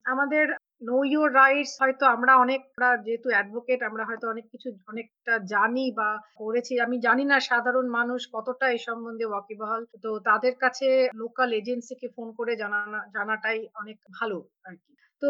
আমাদের 0.05 0.45
know 0.81 1.01
your 1.05 1.27
rights 1.33 1.71
হয়তো 1.81 2.03
আমরা 2.15 2.33
অনেকটা 2.43 2.87
যেহেতু 3.05 3.27
অ্যাডভোকেট 3.33 3.79
আমরা 3.89 4.03
হয়তো 4.09 4.25
অনেক 4.33 4.45
কিছু, 4.53 4.69
অনেকটা 4.91 5.33
জানি 5.53 5.85
বা 5.99 6.09
করেছি। 6.41 6.73
আমি 6.85 6.95
জানি 7.07 7.23
না 7.31 7.37
সাধারণ 7.49 7.85
মানুষ 7.99 8.21
কতটা 8.35 8.65
এই 8.73 8.79
সম্বন্ধে 8.87 9.25
ওয়াকিবহাল। 9.29 9.81
তো 10.03 10.09
তাদের 10.29 10.53
কাছে 10.63 10.87
লোকাল 11.21 11.49
এজেন্সিকে 11.59 12.07
ফোন 12.15 12.27
করে 12.39 12.53
জানানা, 12.63 12.99
জানাটাই 13.15 13.59
অনেক 13.81 13.97
ভালো 14.17 14.37
আর 14.67 14.75
কি 14.75 14.91
তো 15.21 15.29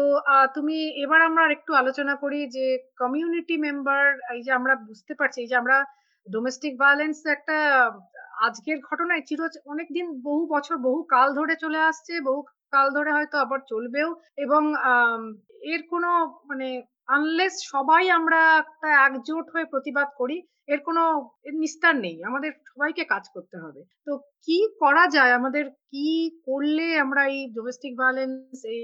তুমি 0.56 0.76
এবার 1.04 1.20
আমরা 1.28 1.42
আরেকটু 1.44 1.72
আলোচনা 1.82 2.14
করি 2.22 2.40
যে 2.56 2.66
কমিউনিটি 3.02 3.54
মেম্বার 3.66 4.02
এই 4.34 4.40
যে 4.46 4.50
আমরা 4.58 4.74
বুঝতে 4.88 5.12
পারছি, 5.20 5.38
এই 5.40 5.48
যে 5.50 5.56
আমরা 5.62 5.76
ডোমেস্টিক 6.26 6.72
ভায়োলেন্স 6.82 7.18
একটা, 7.36 7.56
আজকের 8.46 8.78
ঘটনায় 8.88 9.22
চির 9.28 9.40
অনেকদিন 9.72 10.06
বহু 10.28 10.42
বছর 10.54 10.76
বহু 10.88 11.00
কাল 11.14 11.28
ধরে 11.38 11.54
চলে 11.64 11.80
আসছে। 11.90 12.12
বহু 12.28 12.40
কাল 12.72 12.86
ধরে 12.96 13.10
হয়তো 13.12 13.36
আবার 13.38 13.60
চলবেও 13.72 14.08
এবং 14.44 14.62
এর 15.72 15.82
কোনো 15.92 16.10
মানে 16.50 16.68
আনলেস 17.08 17.54
সবাই 17.72 18.04
আমরা 18.18 18.40
একটা 18.62 18.88
একজোট 19.06 19.46
হয়ে 19.54 19.66
প্রতিবাদ 19.72 20.08
করি, 20.20 20.36
এর 20.72 20.80
কোনো 20.88 21.02
নিস্তার 21.54 21.94
নেই। 22.04 22.16
আমাদের 22.30 22.50
সবাইকে 22.70 23.02
কাজ 23.04 23.24
করতে 23.34 23.56
হবে। 23.58 23.80
তো 24.06 24.12
কি 24.46 24.58
করা 24.82 25.04
যায়? 25.16 25.32
আমাদের 25.32 25.64
কি 25.92 26.08
করলে 26.48 26.86
আমরা 27.04 27.22
এই 27.34 27.40
ডোমেস্টিক 27.56 27.92
ভায়োলেন্স, 28.00 28.56
এই 28.74 28.82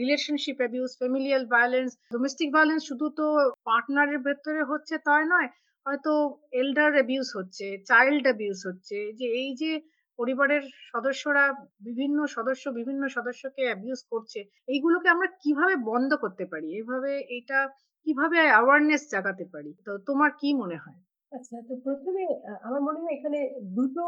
relationship 0.00 0.56
abuse, 0.62 0.90
familial 1.00 1.42
violence, 1.54 1.90
domestic 2.14 2.48
violence 2.54 2.82
শুধু 2.90 3.06
তো 3.18 3.26
পার্টনারের 3.70 4.20
ভেতরে 4.26 4.62
হচ্ছে 4.70 4.94
তাই 5.08 5.24
নয়। 5.34 5.48
হয়তো 5.86 6.12
এল্ডার 6.60 6.90
অ্যাবিউস 6.96 7.28
হচ্ছে, 7.38 7.66
চাইল্ড 7.90 8.24
অ্যাবিউস 8.28 8.60
হচ্ছে। 8.68 8.98
যে 9.18 9.26
এই 9.40 9.50
যে 9.62 9.72
পরিবারের 10.18 10.62
সদস্যরা 10.92 11.44
বিভিন্ন 11.88 12.18
সদস্য 12.36 12.64
বিভিন্ন 12.78 13.02
সদস্যকে 13.16 13.62
অ্যাবিউস 13.68 14.00
করছে, 14.12 14.40
এইগুলোকে 14.68 15.08
আমরা 15.14 15.28
কীভাবে 15.42 15.74
বন্ধ 15.90 16.10
করতে 16.24 16.44
পারি? 16.52 16.68
এভাবে 16.80 17.10
এটা 17.38 17.58
কীভাবে 18.06 18.38
অ্যাওয়ারনেস 18.46 19.02
জাগাতে 19.12 19.44
পারি? 19.54 19.70
তো 19.86 19.92
তোমার 20.08 20.30
কি 20.40 20.48
মনে 20.62 20.78
হয়? 20.78 20.98
আচ্ছা, 21.32 21.56
তো 21.68 21.74
১ম 21.86 22.14
এ 22.18 22.26
আ 22.44 22.52
আমার 22.66 22.80
মনে 22.86 22.98
হয় 23.00 23.14
এখানে 23.16 23.38
দুটো 23.76 24.04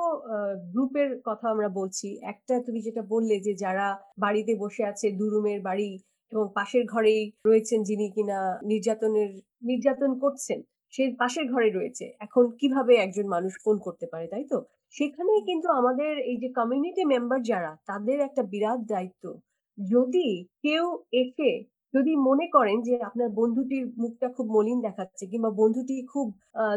গ্রুপের 0.72 1.10
কথা 1.28 1.46
আমরা 1.54 1.68
বলছি। 1.72 2.08
একটা 2.32 2.54
তুমি 2.66 2.80
যেটা 2.86 3.02
বললে 3.12 3.34
যে 3.46 3.52
যারা 3.64 3.86
বাড়িতে 4.18 4.52
বসে 4.62 4.82
আছে 4.90 5.06
২ 5.12 5.28
রুমের 5.34 5.60
বাড়ি 5.62 5.90
এবং 6.32 6.44
পাশের 6.56 6.84
ঘরেই 6.86 7.20
রয়েছেন 7.44 7.80
যিনি 7.88 8.06
কিনা 8.14 8.38
নির্যাতনের 8.70 9.30
নির্যাতন 9.68 10.10
করছেন, 10.22 10.58
সে 10.92 11.02
পাশের 11.20 11.46
ঘরে 11.52 11.68
রয়েছে। 11.70 12.04
এখন 12.20 12.44
কীভাবে 12.60 12.92
একজন 12.98 13.26
মানুষ 13.34 13.52
ফোন 13.64 13.76
করতে 13.86 14.06
পারে, 14.06 14.26
তাই 14.32 14.44
তো? 14.52 14.58
সেখানেই 14.94 15.42
কিন্তু 15.48 15.68
আমাদের 15.80 16.12
এই 16.30 16.36
যে 16.42 16.48
কমিউনিটি 16.58 17.02
মেম্বার 17.04 17.40
যারা 17.42 17.72
তাদের 17.86 18.18
একটা 18.20 18.42
বিরাট 18.52 18.80
দায়িত্ব। 18.92 19.24
যদি 19.78 20.26
কেউ 20.64 20.84
এসে 21.14 21.50
যদি 21.94 22.12
মনে 22.28 22.46
করেন 22.52 22.76
যে 22.82 22.94
আপনার 23.08 23.28
বন্ধুটির 23.30 23.84
মুখটা 24.02 24.28
খুব 24.36 24.46
মলিন 24.56 24.78
দেখাচ্ছে 24.86 25.24
কিংবা 25.30 25.50
বন্ধুটি 25.60 25.96
খুব 26.12 26.26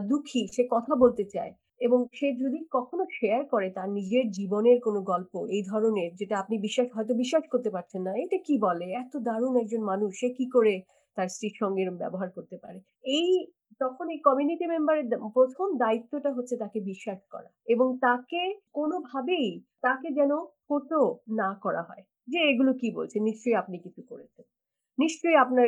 দুঃখী, 0.09 0.41
সে 0.55 0.63
কথা 0.71 0.93
বলতে 0.95 1.23
চায় 1.33 1.51
এবং 1.81 1.99
সে 2.13 2.27
যদি 2.43 2.59
কখনো 2.71 3.03
শেয়ার 3.17 3.41
করে 3.45 3.67
তার 3.77 3.89
নিজের 3.97 4.25
জীবনের 4.37 4.77
কোনো 4.81 4.99
গল্প 5.11 5.33
এই 5.55 5.63
ধরনের 5.71 6.09
যেটা 6.19 6.35
আপনি 6.39 6.55
বিশ্বাস 6.65 6.87
হয়তো 6.95 7.13
বিশ্বাস 7.15 7.43
করতে 7.53 7.69
পারছেন 7.69 8.01
না। 8.07 8.11
এটা 8.23 8.37
কি 8.47 8.55
বলে? 8.67 8.87
এত 9.03 9.13
দারুণ 9.27 9.53
একজন 9.57 9.81
মানুষ, 9.91 10.09
সে 10.21 10.27
কি 10.37 10.45
করে 10.55 10.73
তার 11.17 11.27
স্ত্রীর 11.29 11.55
সঙ্গে 11.61 11.83
ব্যবহার 12.03 12.29
করতে 12.37 12.55
পারে? 12.63 12.79
এই 13.15 13.27
তখন 13.79 14.09
এই 14.09 14.17
কমিউনিটি 14.17 14.65
মেম্বারের 14.67 15.05
১ম 15.35 15.77
দায়িত্বটা 15.77 16.31
হচ্ছে 16.31 16.57
তাকে 16.57 16.79
বিশ্বাস 16.79 17.19
করা 17.31 17.49
এবং 17.67 17.97
তাকে 17.99 18.53
কোনোভাবেই 18.71 19.61
তাকে 19.81 20.11
যেন 20.11 20.31
ছোট 20.67 20.93
না 21.29 21.53
করা 21.61 21.81
হয়। 21.81 22.03
যে 22.27 22.39
এগুলো 22.39 22.73
কি 22.73 22.91
বলছে? 22.91 23.19
নিশ্চয়ই 23.19 23.55
আপনি 23.55 23.79
কিছু 23.79 24.01
করেছেন। 24.09 24.45
নিশ্চয়ই 24.97 25.35
আপনার 25.35 25.67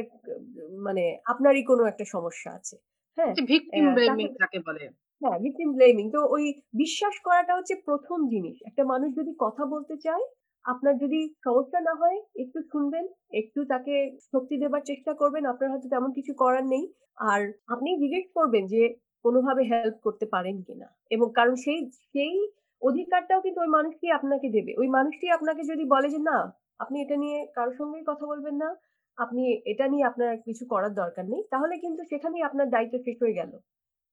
মানে 0.80 1.20
আপনারই 1.26 1.64
কোনো 1.64 1.84
একটা 1.86 2.06
সমস্যা 2.06 2.52
আছে। 2.52 2.76
হ্যাঁ? 3.18 3.34
যে 3.34 3.42
ভিকটিম 3.42 3.94
ব্লেমিং 3.94 4.28
তাকে 4.40 4.60
বলে। 4.60 4.90
হ্যাঁ, 5.22 5.40
blaming 5.76 6.12
তো 6.12 6.20
ওই 6.26 6.54
বিশ্বাস 6.74 7.20
করাটা 7.24 7.56
হচ্ছে 7.56 7.76
প্রথম 7.86 8.28
জিনিস। 8.28 8.62
একটা 8.66 8.84
মানুষ 8.84 9.10
যদি 9.16 9.32
কথা 9.40 9.66
বলতে 9.66 9.98
চায়, 9.98 10.24
আপনার 10.66 10.94
যদি 10.98 11.20
সমস্যা 11.44 11.80
না 11.80 11.94
হয় 11.94 12.18
একটু 12.36 12.60
শুনবেন, 12.72 13.06
একটু 13.34 13.60
তাকে 13.66 13.96
শক্তি 14.32 14.56
দেবার 14.58 14.82
চেষ্টা 14.86 15.12
করবেন। 15.14 15.44
আপনার 15.46 15.72
হয়তো 15.72 15.88
তেমন 15.90 16.12
কিছু 16.12 16.32
করার 16.34 16.66
নেই। 16.66 16.84
আর 17.28 17.42
আপনি 17.68 17.90
জিজ্ঞেস 17.98 18.26
করবেন 18.34 18.64
যে 18.68 18.82
কোনোভাবে 19.26 19.64
হেল্প 19.64 19.98
করতে 20.02 20.26
পারেন 20.26 20.56
কিনা? 20.62 20.88
এবং 21.12 21.28
কারণ 21.36 21.56
সেই 21.56 21.80
সেই 22.14 22.34
অধিকারটাও 22.82 23.42
কিন্তু 23.42 23.60
ওই 23.62 23.70
মানুষটি 23.70 24.08
আপনাকে 24.12 24.48
দেবে। 24.50 24.72
ওই 24.78 24.88
মানুষটি 24.88 25.26
আপনাকে 25.30 25.62
যদি 25.64 25.84
বলে 25.86 26.08
যে, 26.10 26.20
"না, 26.22 26.38
আপনি 26.80 26.98
এটা 27.02 27.16
নিয়ে 27.16 27.40
কারোর 27.56 27.76
সঙ্গেই 27.76 28.06
কথা 28.08 28.26
বলবেন 28.26 28.56
না। 28.56 28.70
আপনি 29.18 29.42
এটা 29.66 29.86
নিয়ে 29.88 30.06
আপনার 30.06 30.32
কিছু 30.46 30.64
করার 30.70 30.94
দরকার 30.94 31.26
নেই।" 31.26 31.44
তাহলে 31.52 31.76
কিন্তু 31.78 32.02
সেখানেই 32.04 32.44
আপনার 32.44 32.68
দায়িত্ব 32.70 32.96
শেষ 33.00 33.18
হয়ে 33.22 33.34
গেল। 33.34 33.52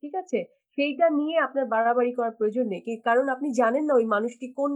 ঠিক 0.02 0.14
আছে? 0.14 0.38
সেইটা 0.78 1.06
নিয়ে 1.10 1.36
আপনার 1.38 1.66
বাড়াবাড়ি 1.66 2.12
করার 2.12 2.32
প্রয়োজন 2.32 2.66
নেই। 2.66 2.80
কারণ 3.04 3.26
আপনি 3.28 3.48
জানেন 3.54 3.84
না 3.84 3.94
ওই 3.94 4.06
মানুষটি 4.06 4.46
কোন, 4.52 4.72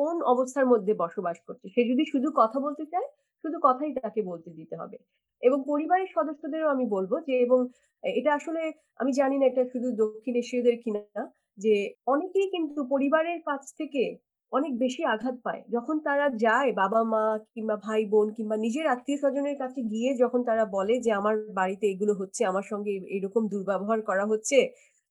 কোন 0.00 0.16
অবস্থার 0.32 0.66
মধ্যে 0.66 0.92
বসবাস 1.02 1.36
করছে। 1.46 1.66
সে 1.74 1.82
যদি 1.90 2.04
শুধু 2.12 2.28
কথা 2.36 2.58
বলতে 2.60 2.84
চায়, 2.92 3.08
শুধু 3.44 3.56
কথাই 3.62 3.92
তাকে 3.98 4.20
বলতে 4.22 4.50
দিতে 4.58 4.74
হবে। 4.76 4.96
এবং 5.42 5.58
পরিবারের 5.66 6.08
সদস্যদেরও 6.16 6.68
আমি 6.68 6.84
বলব 6.90 7.12
যে 7.28 7.34
এবং 7.40 7.58
এটা 8.04 8.30
আসলে 8.38 8.62
আমি 9.00 9.10
জানি 9.14 9.36
না 9.38 9.46
এটা 9.46 9.62
শুধু 9.72 9.88
দক্ষিণ 10.02 10.34
এশীয়দের 10.36 10.76
কিনা 10.82 11.02
যে 11.58 11.74
অনেকেই 12.06 12.48
কিন্তু 12.54 12.80
পরিবারের 12.92 13.38
কাছ 13.46 13.62
থেকে 13.78 14.02
অনেক 14.52 14.72
বেশি 14.78 15.02
আঘাত 15.06 15.36
পায়। 15.44 15.62
যখন 15.74 15.96
তারা 16.06 16.26
যায় 16.44 16.70
বাবা-মা 16.74 17.22
কিংবা 17.54 17.76
ভাই-বোন 17.86 18.26
কিংবা 18.36 18.56
নিজের 18.64 18.86
আত্মীয় 18.86 19.18
স্বজনের 19.22 19.56
কাছে 19.58 19.80
গিয়ে 19.92 20.10
যখন 20.22 20.40
তারা 20.48 20.64
বলে 20.76 20.94
যে, 21.04 21.10
"আমার 21.12 21.36
বাড়িতে 21.58 21.86
এগুলো 21.86 22.12
হচ্ছে, 22.14 22.42
আমার 22.46 22.64
সঙ্গে 22.64 22.92
এরকম 23.16 23.42
দুর্ব্যবহার 23.52 24.00
করা 24.02 24.24
হচ্ছে।" 24.26 24.58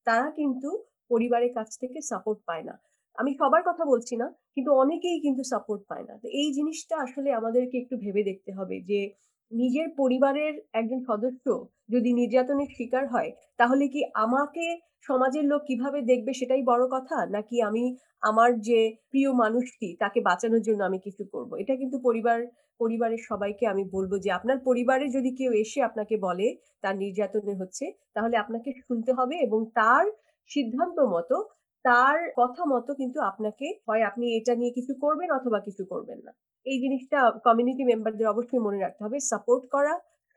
তারা 0.08 0.28
কিন্তু 0.38 0.69
পরিবারের 1.12 1.52
কাছ 1.58 1.69
থেকে 1.82 1.97
সাপোর্ট 2.10 2.39
পায় 2.45 2.63
না। 2.63 2.75
আমি 3.20 3.32
সবার 3.40 3.62
কথা 3.70 3.84
বলছি 3.86 4.14
না, 4.22 4.28
কিন্তু 4.56 4.70
অনেকেই 4.76 5.18
কিন্তু 5.26 5.42
সাপোর্ট 5.52 5.82
পায় 5.90 6.06
না। 6.10 6.14
তো 6.24 6.28
এই 6.40 6.50
জিনিসটা 6.58 6.96
আসলে 7.06 7.30
আমাদেরকে 7.40 7.76
একটু 7.80 7.96
ভেবে 8.04 8.22
দেখতে 8.30 8.52
হবে 8.58 8.76
যে 8.90 9.00
নিজের 9.52 9.88
পরিবারের 9.98 10.54
একজন 10.74 11.00
সদস্য 11.10 11.46
যদি 11.94 12.10
নির্যাতনের 12.20 12.70
শিকার 12.78 13.06
হয় 13.14 13.30
তাহলে 13.60 13.86
কি 13.94 14.02
আমাকে 14.26 14.66
সমাজের 15.10 15.46
লোক 15.52 15.62
কীভাবে 15.70 16.00
দেখবে 16.12 16.32
সেটাই 16.40 16.64
বড় 16.72 16.84
কথা 16.96 17.18
নাকি 17.36 17.56
আমি 17.70 17.84
আমার 18.24 18.50
যে 18.70 18.80
প্রিয় 19.12 19.30
মানুষটি 19.44 19.88
তাকে 20.04 20.20
বাঁচানোর 20.22 20.64
জন্য 20.68 20.82
আমি 20.90 21.00
কিছু 21.06 21.24
করব 21.34 21.52
এটা 21.62 21.74
কিন্তু 21.82 21.98
পরিবার 22.08 22.40
পরিবারের 22.80 23.22
সবাইকে 23.30 23.64
আমি 23.74 23.84
বলব 23.96 24.12
যে 24.26 24.30
আপনার 24.32 24.58
পরিবারে 24.68 25.06
যদি 25.16 25.32
কেউ 25.40 25.52
এসে 25.63 25.80
আপনাকে 25.84 26.15
বলে 26.28 26.48
তার 26.84 26.96
নির্যাতনে 27.04 27.54
হচ্ছে 27.62 27.86
তাহলে 28.15 28.36
আপনাকে 28.44 28.70
শুনতে 28.80 29.12
হবে 29.17 29.36
এবং 29.48 29.60
তার 29.80 30.06
সিদ্ধান্ত 30.50 30.98
মতো 31.13 31.36
তার 31.86 32.17
কথা 32.40 32.62
মতো 32.73 32.92
কিন্তু 33.02 33.19
আপনাকে 33.21 33.67
হয় 33.88 34.04
আপনি 34.10 34.25
এটা 34.38 34.54
নিয়ে 34.60 34.71
কিছু 34.77 34.94
করবেন 35.04 35.30
অথবা 35.32 35.60
কিছু 35.67 35.84
করবেন 35.92 36.19
না। 36.27 36.32
এই 36.65 36.77
জিনিসটা 36.84 37.19
কমিউনিটি 37.48 37.84
মেম্বারদের 37.92 38.32
অবশ্যই 38.34 38.62
মনে 38.67 38.80
রাখতে 38.80 39.02
হবে। 39.06 39.17
সাপোর্ট 39.32 39.63
করা, 39.75 39.94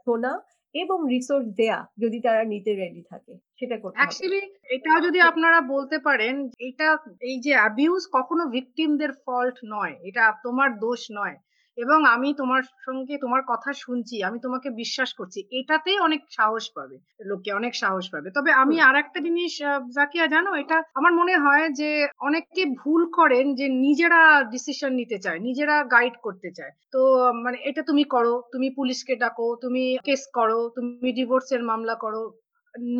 শোনা 0.07 0.33
এবং 0.75 0.99
রিসোর্স 1.15 1.47
দেয়া 1.61 1.79
যদি 2.03 2.19
তারা 2.27 2.43
নিতে 2.53 2.73
রেডি 2.73 3.03
থাকে, 3.13 3.33
সেটা 3.59 3.77
করতে 3.83 3.99
অ্যাকচুয়ালি 3.99 4.41
এটাও 4.77 4.99
যদি 5.07 5.19
আপনারা 5.31 5.59
বলতে 5.75 5.97
পারেন, 5.99 6.35
এটা 6.69 6.89
এই 7.29 7.37
যে 7.45 7.53
অ্যাবিউজ 7.59 8.03
কখনো 8.17 8.43
ভিকটিমদের 8.57 9.13
ফল্ট 9.25 9.57
নয়, 9.75 9.95
এটা 10.09 10.23
তোমার 10.47 10.69
দোষ 10.85 11.03
নয়। 11.19 11.37
এবং 11.79 11.99
আমি 12.15 12.29
তোমার 12.35 12.63
সঙ্গে 12.87 13.15
তোমার 13.19 13.43
কথা 13.49 13.71
শুনছি 13.83 14.17
আমি 14.23 14.39
তোমাকে 14.41 14.69
বিশ্বাস 14.73 15.11
করছি। 15.15 15.41
এটাতেই 15.51 15.99
অনেক 15.99 16.21
সাহস 16.31 16.65
পাবে 16.77 16.97
লোকে 17.25 17.51
অনেক 17.53 17.73
সাহস 17.75 18.07
পাবে। 18.13 18.29
তবে 18.31 18.51
আমি 18.63 18.77
আর 18.81 18.97
একটা 18.97 19.19
জিনিস 19.21 19.53
জাকিয়া 19.95 20.27
জানো? 20.27 20.51
এটা 20.55 20.77
আমার 20.95 21.13
মনে 21.13 21.35
হয় 21.37 21.67
যে 21.81 21.91
অনেকে 22.21 22.63
ভুল 22.81 23.03
করেন 23.13 23.45
যে 23.55 23.67
নিজেরা 23.85 24.21
ডিসিশন 24.51 24.93
নিতে 24.95 25.17
চায় 25.19 25.39
নিজেরা 25.39 25.77
গাইড 25.95 26.15
করতে 26.23 26.49
চায়। 26.51 26.73
তো 26.93 27.01
মানে 27.45 27.59
এটা 27.65 27.83
তুমি 27.83 28.05
করো 28.05 28.35
তুমি 28.53 28.69
পুলিশকে 28.71 29.15
ডাকো 29.17 29.47
তুমি 29.63 29.85
কেস 30.05 30.23
করো 30.33 30.61
তুমি 30.77 31.09
ডিভোর্সের 31.13 31.63
মামলা 31.63 31.95
করো। 31.95 32.25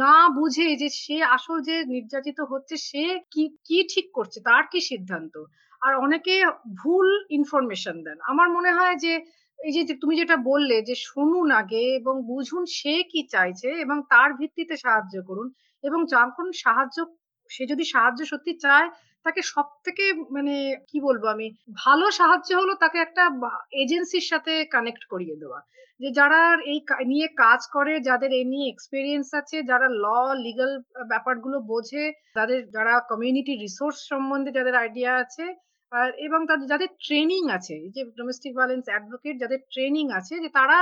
না 0.01 0.17
বুঝে 0.37 0.69
যে 0.77 0.89
সে 1.03 1.17
আসল 1.37 1.57
যে 1.61 1.77
নির্যাতিত 1.87 2.39
হচ্ছে 2.51 2.75
সে 2.89 3.03
কি 3.31 3.45
কি 3.65 3.79
ঠিক 3.95 4.07
করছে 4.13 4.39
তার 4.41 4.65
কি 4.73 4.81
সিদ্ধান্ত? 4.91 5.35
আর 5.83 5.93
অনেকে 6.05 6.35
ভুল 6.81 7.09
ইনফরমেশন 7.39 7.97
দেন। 8.07 8.19
আমার 8.33 8.49
মনে 8.57 8.71
হয় 8.79 8.97
যে, 9.05 9.13
এই 9.59 9.73
যে 9.79 9.95
তুমি 10.03 10.15
যেটা 10.21 10.37
বললে 10.51 10.77
যে, 10.89 10.95
শুনুন 11.09 11.49
আগে 11.61 11.85
এবং 12.01 12.15
বুঝুন 12.31 12.63
সে 12.79 12.95
কি 13.13 13.21
চাইছে 13.35 13.69
এবং 13.85 13.97
তার 14.13 14.31
ভিত্তিতে 14.41 14.75
সাহায্য 14.85 15.15
করুন 15.29 15.47
এবং 15.85 16.01
যখন 16.15 16.47
সাহায্য, 16.65 16.97
সে 17.51 17.63
যদি 17.73 17.85
সাহায্য 17.95 18.21
সত্যি 18.33 18.53
চায়, 18.65 18.89
তাকে 19.27 19.41
সব 19.53 19.67
থেকে 19.87 20.05
মানে 20.37 20.55
কি 20.91 20.99
বলব 21.07 21.23
আমি, 21.35 21.47
ভালো 21.85 22.07
সাহায্য 22.21 22.51
হলো 22.61 22.73
তাকে 22.83 22.99
একটা 22.99 23.23
এজেন্সির 23.83 24.27
সাথে 24.33 24.53
কানেক্ট 24.75 25.03
করিয়ে 25.13 25.37
দেওয়া। 25.43 25.61
যে, 26.01 26.09
যারা 26.19 26.41
এই 26.73 26.79
নিয়ে 27.13 27.27
কাজ 27.45 27.61
করে, 27.77 27.95
যাদের 28.09 28.31
এই 28.39 28.47
নিয়ে 28.53 28.67
এক্সপিরিয়েন্স 28.69 29.29
আছে, 29.41 29.57
যারা 29.71 29.87
ল 30.05 30.07
লিগাল 30.47 30.73
ব্যাপারগুলো 31.13 31.57
বোঝে, 31.73 32.05
যাদের, 32.37 32.61
যারা 32.77 32.95
কমিউনিটি 33.11 33.53
রিসোর্স 33.57 33.99
সম্বন্ধে 34.11 34.51
যাদের 34.59 34.75
আইডিয়া 34.83 35.13
আছে 35.25 35.45
আর 35.93 36.09
এবং 36.27 36.41
তাদের 36.51 36.67
যাদের 36.73 36.91
ট্রেনিং 37.05 37.43
আছে 37.57 37.77
যে 37.95 38.01
ডোমেস্টিক 38.19 38.53
ভায়োলেন্স 38.57 38.87
অ্যাডভোকেট 38.91 39.35
যাদের 39.43 39.61
ট্রেনিং 39.73 40.05
আছে, 40.19 40.35
যে 40.45 40.51
তারা 40.59 40.79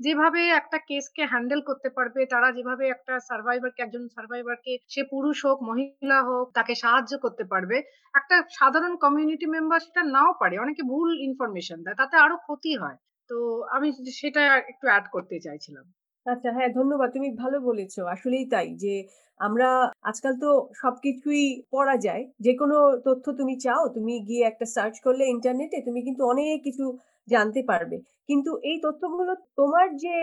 যেভাবে 0.00 0.40
একটা 0.50 0.78
কেসকে 0.88 1.22
হ্যান্ডেল 1.32 1.60
করতে 1.62 1.88
পারবে, 1.96 2.20
তারা 2.26 2.48
যেভাবে 2.56 2.84
একটা 2.88 3.14
সার্ভাইভারকে 3.28 3.80
একজন 3.82 4.04
সার্ভাইভারকে 4.16 4.72
সে 4.88 5.02
পুরুষ 5.12 5.38
হোক, 5.46 5.58
মহিলা 5.62 6.18
হোক, 6.22 6.46
তাকে 6.54 6.74
সাহায্য 6.74 7.12
করতে 7.18 7.44
পারবে, 7.52 7.76
একটা 8.14 8.36
সাধারণ 8.58 8.92
কমিউনিটি 8.96 9.46
মেম্বার 9.46 9.80
সেটা 9.80 10.02
নাও 10.14 10.30
পারে। 10.40 10.56
অনেকে 10.58 10.82
ভুল 10.92 11.10
ইনফরমেশন 11.28 11.78
দেয়, 11.84 11.98
তাতে 12.02 12.14
আরও 12.16 12.36
ক্ষতি 12.38 12.72
হয়। 12.76 12.98
তো 13.30 13.36
আমি 13.76 13.88
সেটা 14.20 14.42
একটু 14.72 14.84
অ্যাড 14.90 15.04
করতে 15.12 15.36
চাইছিলাম। 15.40 15.86
আচ্ছা 16.26 16.48
হ্যাঁ 16.56 16.70
ধন্যবাদ। 16.78 17.08
তুমি 17.16 17.28
ভালো 17.42 17.56
বলেছ। 17.68 17.94
আসলেই 18.14 18.44
তাই 18.52 18.68
যে 18.82 18.94
আমরা 19.40 19.68
আজকাল 20.10 20.34
তো 20.42 20.50
সবকিছুই 20.80 21.42
পড়া 21.72 21.94
যায়। 22.06 22.22
যে 22.40 22.52
কোনো 22.60 22.76
তথ্য 23.06 23.24
তুমি 23.40 23.54
চাও, 23.64 23.82
তুমি 23.96 24.14
গিয়ে 24.28 24.42
একটা 24.46 24.66
সার্চ 24.74 24.94
করলে 25.06 25.24
ইন্টারনেটে 25.34 25.78
তুমি 25.86 26.00
কিন্তু 26.06 26.22
অনেক 26.32 26.56
কিছু 26.66 26.84
জানতে 27.28 27.60
পারবে। 27.70 27.96
কিন্তু 28.28 28.50
এই 28.70 28.76
তথ্যগুলো 28.84 29.22
তোমার 29.58 29.86
যে 30.04 30.14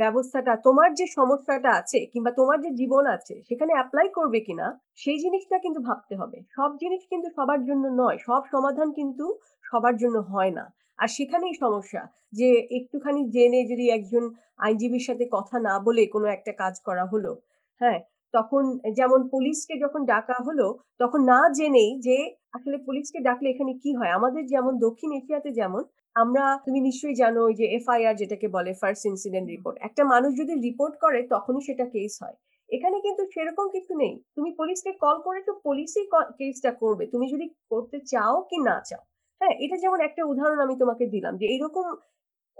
ব্যবস্থাটা, 0.00 0.52
তোমার 0.66 0.88
যে 0.98 1.06
সমস্যাটা 1.18 1.70
আছে 1.80 1.98
কিংবা 2.12 2.30
তোমার 2.36 2.58
যে 2.64 2.70
জীবন 2.80 3.04
আছে, 3.16 3.34
সেখানে 3.48 3.72
অ্যাপ্লাই 3.76 4.06
করবে 4.18 4.38
কিনা, 4.46 4.66
সেই 5.02 5.18
জিনিসটা 5.24 5.56
কিন্তু 5.64 5.80
ভাবতে 5.88 6.14
হবে। 6.20 6.38
সব 6.56 6.70
জিনিস 6.82 7.02
কিন্তু 7.10 7.28
সবার 7.36 7.60
জন্য 7.68 7.84
নয়, 8.00 8.18
সব 8.20 8.42
সমাধান 8.52 8.88
কিন্তু 8.98 9.24
সবার 9.64 9.94
জন্য 9.96 10.16
হয় 10.30 10.52
না। 10.58 10.64
আর 11.00 11.08
সেখানেই 11.08 11.54
সমস্যা 11.54 12.02
যে 12.32 12.48
একটুখানি 12.78 13.20
জেনে 13.30 13.60
যদি 13.66 13.84
একজন 13.90 14.24
আইনজীবীর 14.58 15.04
সাথে 15.08 15.24
কথা 15.32 15.56
না 15.60 15.74
বলে 15.78 16.02
কোনো 16.06 16.26
একটা 16.28 16.52
কাজ 16.52 16.74
করা 16.84 17.04
হলো 17.06 17.30
হ্যাঁ? 17.80 17.98
তখন 18.34 18.62
যেমন 18.92 19.20
পুলিশকে 19.28 19.74
যখন 19.78 20.00
ডাকা 20.04 20.36
হলো, 20.46 20.66
তখন 21.00 21.20
না 21.24 21.40
জেনেই 21.58 21.90
যে 22.00 22.16
আসলে 22.52 22.76
পুলিশকে 22.78 23.18
ডাকলে 23.20 23.48
এখানে 23.50 23.72
কি 23.82 23.90
হয়? 23.94 24.12
আমাদের 24.18 24.42
যেমন 24.46 24.72
দক্ষিণ 24.78 25.10
এশিয়াতে 25.12 25.50
যেমন, 25.52 25.82
আমরা, 26.16 26.44
তুমি 26.64 26.78
নিশ্চয়ই 26.80 27.14
জানো 27.14 27.42
যে 27.52 27.66
এফআইআর 27.76 28.14
যেটাকে 28.16 28.46
বলে 28.48 28.70
ফার্স্ট 28.74 29.04
ইনসিডেন্ট 29.06 29.46
রিপোর্ট 29.50 29.76
একটা 29.80 30.02
মানুষ 30.04 30.30
যদি 30.38 30.52
রিপোর্ট 30.60 30.94
করে 31.00 31.20
তখনই 31.30 31.62
সেটা 31.68 31.84
কেস 31.86 32.12
হয়। 32.22 32.36
এখানে 32.68 32.96
কিন্তু 33.00 33.22
সেরকম 33.34 33.66
কিছু 33.68 33.92
নেই। 33.94 34.14
তুমি 34.36 34.50
পুলিশকে 34.56 34.92
কল 35.00 35.16
করেছ, 35.20 35.46
পুলিশই 35.64 36.04
কেসটা 36.38 36.70
করবে। 36.82 37.04
তুমি 37.06 37.26
যদি 37.32 37.46
করতে 37.70 37.96
চাও 38.06 38.34
কি 38.50 38.58
না 38.60 38.76
চাও। 38.88 39.02
হ্যাঁ 39.40 39.54
এটা 39.64 39.76
যেমন 39.76 39.98
একটা 40.00 40.22
উদাহরণ 40.30 40.58
আমি 40.60 40.74
তোমাকে 40.82 41.04
দিলাম 41.14 41.34
যে 41.40 41.46
এরকম 41.54 41.86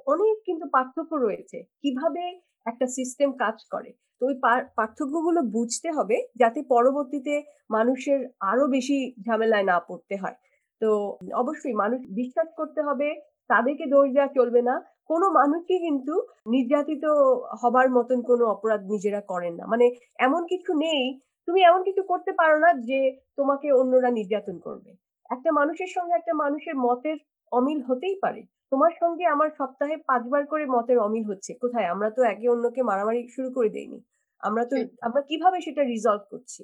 অনেক 0.07 0.37
কিন্তু 0.47 0.65
পার্থক্য 0.75 1.13
রয়েছে। 1.19 1.59
কীভাবে 1.83 2.23
একটা 2.67 2.87
সিস্টেম 2.97 3.29
কাজ 3.43 3.57
করে? 3.73 3.91
তো 4.19 4.23
ওই 4.27 4.35
পার্থক্যগুলো 4.79 5.41
বুঝতে 5.57 5.89
হবে 5.91 6.17
যাতে 6.37 6.61
পরবর্তীতে 6.71 7.35
মানুষের 7.71 8.21
আরও 8.51 8.65
বেশি 8.69 8.97
ঝামেলায় 9.27 9.67
না 9.71 9.77
পড়তে 9.89 10.15
হয়। 10.17 10.37
তো 10.81 10.89
অবশ্যই 11.43 11.77
মানুষ 11.83 12.01
বিশ্বাস 12.13 12.49
করতে 12.59 12.81
হবে, 12.83 13.09
তাদেরকে 13.51 13.85
দোষ 13.87 14.07
দেওয়া 14.15 14.31
চলবে 14.39 14.61
না। 14.63 14.75
কোনো 15.11 15.27
মানুষই 15.31 15.79
কিন্তু 15.87 16.15
নির্যাতিত 16.47 17.05
হবার 17.61 17.87
মতন 17.91 18.19
কোনো 18.23 18.45
অপরাধ 18.47 18.81
নিজেরা 18.93 19.21
করেন 19.33 19.53
না। 19.61 19.65
মানে 19.67 19.87
এমন 20.19 20.43
কিছু 20.53 20.71
নেই, 20.85 21.03
তুমি 21.49 21.61
এমন 21.65 21.81
কিছু 21.89 22.03
করতে 22.03 22.33
পারো 22.41 22.57
না 22.59 22.71
যে 22.89 22.99
তোমাকে 23.39 23.67
অন্যরা 23.81 24.11
নির্যাতন 24.11 24.57
করবে। 24.67 24.91
একটা 25.31 25.51
মানুষের 25.53 25.91
সঙ্গে 25.95 26.15
একটা 26.17 26.33
মানুষের 26.43 26.77
মতের 26.85 27.19
অমিল 27.53 27.81
হতেই 27.89 28.17
পারে। 28.23 28.41
তোমার 28.73 28.93
সঙ্গে 29.01 29.25
আমার 29.27 29.49
সপ্তাহে 29.59 29.97
পাঁচবার 30.09 30.43
করে 30.47 30.65
মতের 30.75 30.99
অমিল 31.01 31.25
হচ্ছে। 31.31 31.51
কোথায়? 31.63 31.89
আমরা 31.89 32.09
তো 32.11 32.21
একে 32.25 32.47
অন্যকে 32.49 32.81
মারামারি 32.83 33.21
শুরু 33.35 33.49
করে 33.57 33.71
দেইনি। 33.71 33.99
আমরা 34.43 34.63
তো 34.71 34.75
আমরা 35.07 35.21
কীভাবে 35.29 35.59
সেটা 35.67 35.83
রিজলভ 35.85 36.23
করছি? 36.33 36.63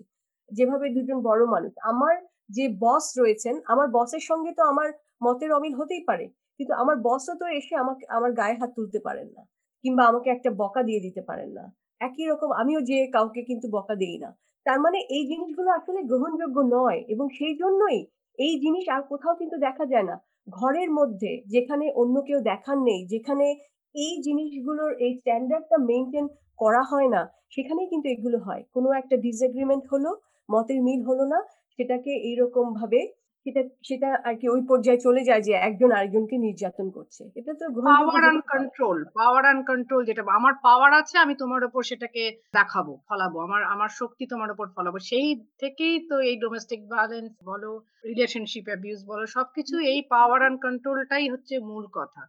যেভাবে 0.51 0.87
দুজন 0.97 1.19
বড় 1.29 1.43
মানুষ। 1.55 1.73
আমার 1.91 2.15
যে 2.51 2.65
বস 2.81 3.05
রয়েছেন 3.19 3.55
আমার 3.67 3.87
বসের 3.93 4.25
সঙ্গে 4.31 4.51
তো 4.59 4.63
আমার 4.73 4.89
মতের 5.23 5.51
অমিল 5.53 5.75
হতেই 5.81 6.03
পারে। 6.09 6.25
কিন্তু 6.61 6.73
আমার 6.83 6.97
বসও 7.07 7.35
তো 7.41 7.47
এসে 7.59 7.75
আমাকে 7.77 8.05
আমার 8.17 8.31
গায়ে 8.33 8.57
হাত 8.61 8.71
তুলতে 8.77 8.99
পারেন 9.01 9.29
না। 9.37 9.43
কিংবা 9.85 10.03
আমাকে 10.11 10.29
একটা 10.31 10.51
বকা 10.61 10.81
দিয়ে 10.83 11.01
দিতে 11.07 11.23
পারেন 11.23 11.51
না। 11.59 11.65
একই 12.01 12.25
রকম 12.27 12.51
আমিও 12.61 12.81
যে 12.91 12.99
কাউকে 13.15 13.41
কিন্তু 13.43 13.67
বকা 13.73 13.95
দেই 13.97 14.17
না। 14.19 14.31
তার 14.67 14.79
মানে 14.85 14.99
এই 15.11 15.23
জিনিসগুলো 15.31 15.71
আসলে 15.79 16.01
গ্রহণযোগ্য 16.11 16.57
নয়। 16.77 17.01
এবং 17.13 17.27
সেই 17.39 17.55
জন্যই 17.57 17.99
এই 18.39 18.55
জিনিস 18.61 18.85
আর 18.89 19.03
কোথাও 19.09 19.35
কিন্তু 19.37 19.57
দেখা 19.59 19.85
যায় 19.87 20.07
না। 20.11 20.17
ঘরের 20.49 20.91
মধ্যে 20.91 21.31
যেখানে 21.47 21.87
অন্য 21.97 22.17
কেউ 22.23 22.39
দেখার 22.43 22.79
নেই, 22.79 23.01
যেখানে 23.07 23.47
এই 23.95 24.13
জিনিসগুলোর, 24.23 24.91
এই 24.99 25.13
স্ট্যান্ডার্ডটা 25.15 25.77
মেনটেন 25.89 26.27
করা 26.59 26.83
হয় 26.83 27.09
না, 27.09 27.23
সেখানেই 27.51 27.89
কিন্তু 27.93 28.07
এগুলো 28.09 28.39
হয়। 28.39 28.63
কোনো 28.75 28.89
একটা 28.93 29.17
ডিসএগ্রিমেন্ট 29.17 29.85
হলো, 29.93 30.11
মতের 30.49 30.79
মিল 30.83 31.01
হলো 31.03 31.25
না, 31.33 31.39
সেটাকে 31.75 32.13
এইরকম 32.29 32.67
ভাবে 32.75 33.01
সেটা 33.47 33.63
সেটা 33.83 34.09
আর 34.29 34.35
কি 34.41 34.47
ওই 34.49 34.63
পর্যায়ে 34.71 35.05
চলে 35.07 35.23
যায় 35.29 35.43
যে 35.43 35.53
একজন 35.69 35.91
আরেকজনকে 35.93 36.37
নির্যাতন 36.47 36.87
করছে। 36.97 37.23
এটা 37.37 37.53
তো 37.61 37.65
power 37.89 38.23
and 38.25 38.43
control 38.53 38.99
power 39.21 39.43
and 39.45 39.63
control 39.71 40.03
যেটা 40.09 40.23
আমার 40.41 40.55
পাওয়ার 40.67 40.91
আছে 41.01 41.15
আমি 41.19 41.35
তোমার 41.43 41.63
উপর 41.69 41.81
সেটাকে 41.83 42.23
দেখাবো 42.55 42.93
ফলাবো 43.09 43.37
আমার 43.47 43.63
আমার 43.75 43.91
শক্তি 44.01 44.25
তোমার 44.33 44.51
উপর 44.51 44.67
ফলাবো। 44.77 44.99
সেই 45.11 45.29
থেকেই 45.63 45.97
তো 46.11 46.17
এই 46.29 46.37
ডোমেস্টিক 46.45 46.81
ভায়োলেন্স 46.93 47.33
বলো 47.45 47.71
রিলেশনশিপ 48.05 48.65
অ্যাবিউজ 48.69 49.01
বলো 49.05 49.25
সবকিছু 49.37 49.75
এই 49.93 50.01
পাওয়ার 50.15 50.41
অ্যান্ড 50.41 50.59
কন্ট্রোলটাই 50.63 51.27
হচ্ছে 51.33 51.55
মূল 51.71 51.85
কথা। 51.99 52.23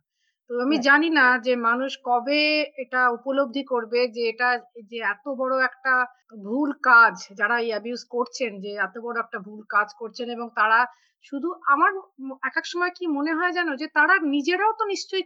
তো 0.49 0.53
আমি 0.61 0.75
হ্যাঁ। 0.75 0.85
জানি 0.89 1.09
না 1.09 1.25
যে 1.37 1.53
মানুষ 1.69 1.91
কবে 2.05 2.41
এটা 2.83 3.01
উপলব্ধি 3.09 3.63
করবে 3.63 3.99
যে 4.15 4.21
এটা 4.29 4.49
যে 4.91 4.97
এত 5.13 5.25
বড় 5.39 5.53
একটা 5.69 5.93
ভুল 6.45 6.69
কাজ 6.81 7.15
যারা 7.39 7.55
এই 7.59 7.69
অ্যাবিউজ 7.73 8.01
করছেন 8.05 8.51
যে 8.63 8.71
এত 8.77 8.95
বড় 8.97 9.15
একটা 9.19 9.39
ভুল 9.39 9.61
কাজ 9.69 9.87
করছেন 9.93 10.27
এবং 10.29 10.47
তারা 10.55 10.79
শুধু 11.25 11.49
আমার 11.73 11.91
এক 12.43 12.55
এক 12.57 12.65
সময় 12.65 12.91
কি 12.91 13.05
মনে 13.09 13.31
হয় 13.33 13.51
জানো 13.51 13.71
যে 13.75 13.87
তারা 13.93 14.15
নিজেরাও 14.27 14.73
তো 14.79 14.83
নিশ্চয়ই 14.85 15.25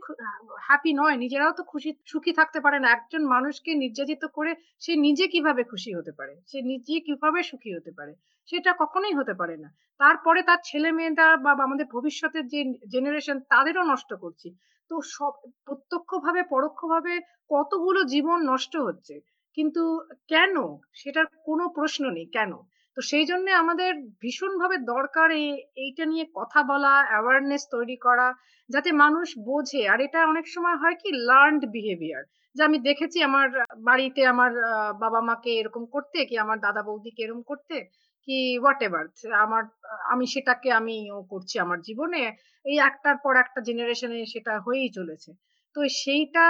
হ্যাপি 0.68 0.92
নয়, 0.94 1.16
নিজেরাও 1.16 1.54
তো 1.54 1.64
খুশি, 1.64 1.92
সুখী 2.06 2.32
থাকতে 2.34 2.60
পারে 2.60 2.78
না। 2.80 2.88
একজন 2.90 3.22
মানুষকে 3.28 3.72
নির্যাতিত 3.76 4.24
করে 4.34 4.52
সে 4.82 4.94
নিজে 4.98 5.26
কীভাবে 5.28 5.64
খুশি 5.64 5.92
হতে 5.94 6.12
পারে? 6.12 6.34
সে 6.48 6.60
নিজে 6.64 6.96
কীভাবে 7.00 7.40
সুখী 7.44 7.72
হতে 7.76 7.92
পারে? 7.92 8.14
সেটা 8.50 8.72
কখনোই 8.80 9.14
হতে 9.14 9.34
পারে 9.34 9.56
না। 9.58 9.70
তারপরে 10.00 10.40
তার 10.44 10.60
ছেলে 10.64 10.90
মেয়েরা 10.92 11.28
বা 11.38 11.52
আমাদের 11.60 11.88
ভবিষ্যতের 11.92 12.46
যে 12.48 12.60
জেনারেশন 12.92 13.38
তাদেরও 13.50 13.84
নষ্ট 13.84 14.12
করছি। 14.16 14.48
তো 14.92 14.96
সব, 15.12 15.34
প্রত্যক্ষভাবে, 15.66 16.42
পরোক্ষভাবে 16.50 17.14
কতগুলো 17.50 18.00
জীবন 18.06 18.40
নষ্ট 18.52 18.74
হচ্ছে? 18.78 19.16
কিন্তু 19.58 19.84
কেন? 20.28 20.54
সেটার 20.94 21.28
কোনো 21.46 21.64
প্রশ্ন 21.70 22.04
নেই। 22.10 22.28
কেন? 22.28 22.52
তো 22.98 23.02
সেই 23.12 23.26
জন্য 23.32 23.48
আমাদের 23.64 23.92
ভীষণভাবে 24.24 24.78
দরকার 24.94 25.28
এই, 25.42 25.48
এইটা 25.84 26.04
নিয়ে 26.12 26.26
কথা 26.38 26.60
বলা 26.72 26.94
অ্যাওয়ারনেস 27.10 27.64
তৈরি 27.76 27.98
করা, 28.06 28.28
যাতে 28.70 28.90
মানুষ 29.04 29.28
বোঝে। 29.50 29.82
আর 29.94 30.00
এটা 30.08 30.20
অনেক 30.32 30.46
সময় 30.56 30.78
হয় 30.82 30.98
কি 31.02 31.10
লার্নড 31.30 31.64
বিহেভিয়ার 31.76 32.24
যে 32.56 32.62
আমি 32.70 32.78
দেখেছি 32.90 33.18
আমার 33.30 33.48
বাড়িতে 33.90 34.22
আমার 34.34 34.52
বাবা 35.04 35.20
মাকে 35.30 35.52
এরকম 35.62 35.84
করতে, 35.96 36.18
কি 36.30 36.36
আমার 36.46 36.58
দাদা 36.66 36.82
বৌদিকে 36.88 37.22
এরকম 37.24 37.44
করতে, 37.52 37.76
কি 38.28 38.38
হোয়াট 38.64 38.80
এভার 38.88 39.06
আমার, 39.46 39.64
আমি 40.14 40.26
সেটাকে 40.34 40.70
আমি 40.80 40.96
ও 41.16 41.20
করছি 41.32 41.56
আমার 41.66 41.80
জীবনে, 41.88 42.22
এই 42.66 42.78
একটার 42.90 43.18
পর 43.24 43.34
একটা 43.44 43.60
জেনারেশনে 43.68 44.18
সেটা 44.34 44.54
হয়েই 44.66 44.90
চলেছে। 44.98 45.30
তো 45.76 45.80
সেইটা, 46.04 46.46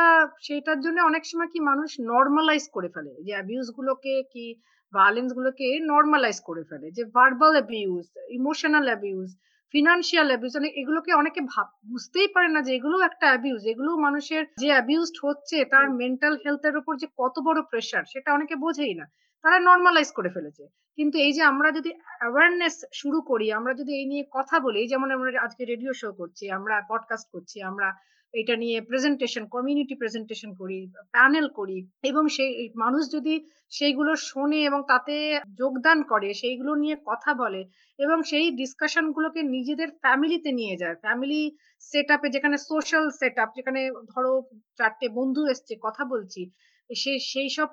সেইটার 0.48 0.80
জন্য 0.86 0.98
অনেক 1.10 1.24
সময় 1.32 1.50
কি 1.54 1.60
মানুষ 1.72 1.89
নর্মালাইজ 2.12 2.64
করে 2.76 2.89
ফেলে, 2.96 3.14
যে 3.26 3.32
অ্যাবিউজ 3.38 3.68
গুলোকে 3.78 4.14
কি 4.34 4.46
ভায়োলেন্স 4.94 5.34
গুলোকে 5.34 5.80
নর্মালাইজ 5.84 6.39
করে 6.39 6.64
ফেলে 6.64 6.92
যে 6.92 7.04
verbal 7.06 7.52
abuse 7.52 8.06
emotional 8.30 8.86
abuse 8.86 9.30
financial 9.74 10.28
abuse 10.28 10.54
মানে 10.58 10.68
এগুলোকে 10.68 11.14
অনেকে 11.14 11.42
ভাব 11.42 11.68
বুঝতেই 11.92 12.28
পারে 12.28 12.48
না 12.48 12.62
যে 12.62 12.72
এগুলো 12.76 13.00
একটা 13.00 13.26
অ্যাবিউজ 13.28 13.62
এগুলো 13.66 13.92
মানুষের 13.98 14.44
যে 14.60 14.68
অ্যাবিউজড 14.68 15.18
হচ্ছে 15.24 15.66
তার 15.66 15.89
মেন্টাল 15.89 16.38
হেলথের 16.46 16.78
উপর 16.78 16.94
যে 16.98 17.08
কত 17.18 17.36
বড় 17.39 17.62
প্রেশার 17.62 18.04
সেটা 18.06 18.34
অনেকে 18.34 18.56
বোঝেই 18.56 18.94
না। 18.94 19.06
তারা 19.44 19.60
নর্মালাইজ 19.60 20.12
করে 20.12 20.30
ফেলেছে। 20.30 20.64
কিন্তু 20.98 21.18
এই 21.18 21.32
যে 21.34 21.42
আমরা 21.44 21.72
যদি 21.72 21.92
অ্যাওয়ারনেস 22.20 22.86
শুরু 22.94 23.22
করি 23.22 23.52
আমরা 23.52 23.74
যদি 23.74 23.92
এই 23.96 24.06
নিয়ে 24.06 24.24
কথা 24.32 24.60
বলি 24.60 24.88
যেমন 24.88 25.12
আমরা 25.12 25.42
আজকে 25.42 25.66
রেডিও 25.66 25.94
শো 25.94 26.10
করছি 26.14 26.50
আমরা 26.50 26.82
পডকাস্ট 26.89 27.28
করছি 27.32 27.58
আমরা 27.62 27.88
এটা 28.34 28.56
নিয়ে 28.56 28.78
প্রেজেন্টেশন 28.82 29.44
কমিউনিটি 29.48 29.96
প্রেজেন্টেশন 29.96 30.52
করি 30.56 30.78
প্যানেল 31.14 31.46
করি 31.50 31.78
এবং 32.04 32.24
সেই 32.36 32.52
মানুষ 32.76 33.04
যদি 33.12 33.34
সেইগুলো 33.72 34.12
শোনে 34.30 34.60
এবং 34.70 34.80
তাতে 34.88 35.14
যোগদান 35.60 36.00
করে, 36.04 36.30
সেইগুলো 36.34 36.72
নিয়ে 36.76 36.96
কথা 37.10 37.32
বলে 37.34 37.62
এবং 38.00 38.18
সেই 38.24 38.48
ডিসকাশন 38.52 39.06
গুলোকে 39.12 39.42
নিজেদের 39.56 39.90
ফ্যামিলিতে 40.02 40.50
নিয়ে 40.52 40.76
যায়। 40.78 40.96
ফ্যামিলি 40.96 41.42
সেট 41.84 42.08
আপে 42.12 42.28
যেখানে 42.36 42.58
সোশ্যাল 42.70 43.06
সেট 43.20 43.36
আপ 43.40 43.50
যেখানে 43.58 43.82
ধরো 44.14 44.34
চারটে 44.80 45.08
বন্ধু 45.18 45.42
এসছে, 45.54 45.74
কথা 45.82 46.04
বলছি, 46.06 46.42
সে, 46.90 47.12
সেই 47.32 47.50
সব 47.58 47.70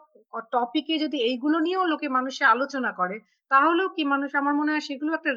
টপিকে 0.53 0.95
যদি 0.99 1.19
এইগুলো 1.23 1.57
নিয়েও 1.67 1.85
লোকে 1.93 2.09
মানুষে 2.09 2.43
আলোচনা 2.45 2.91
করে, 2.93 3.17
তাহলেও 3.51 3.89
কি 3.97 4.03
মানুষ, 4.13 4.31
আমার 4.41 4.55
মনে 4.55 4.71
হয় 4.73 4.85
সেগুলো 4.89 5.11
একটা 5.15 5.33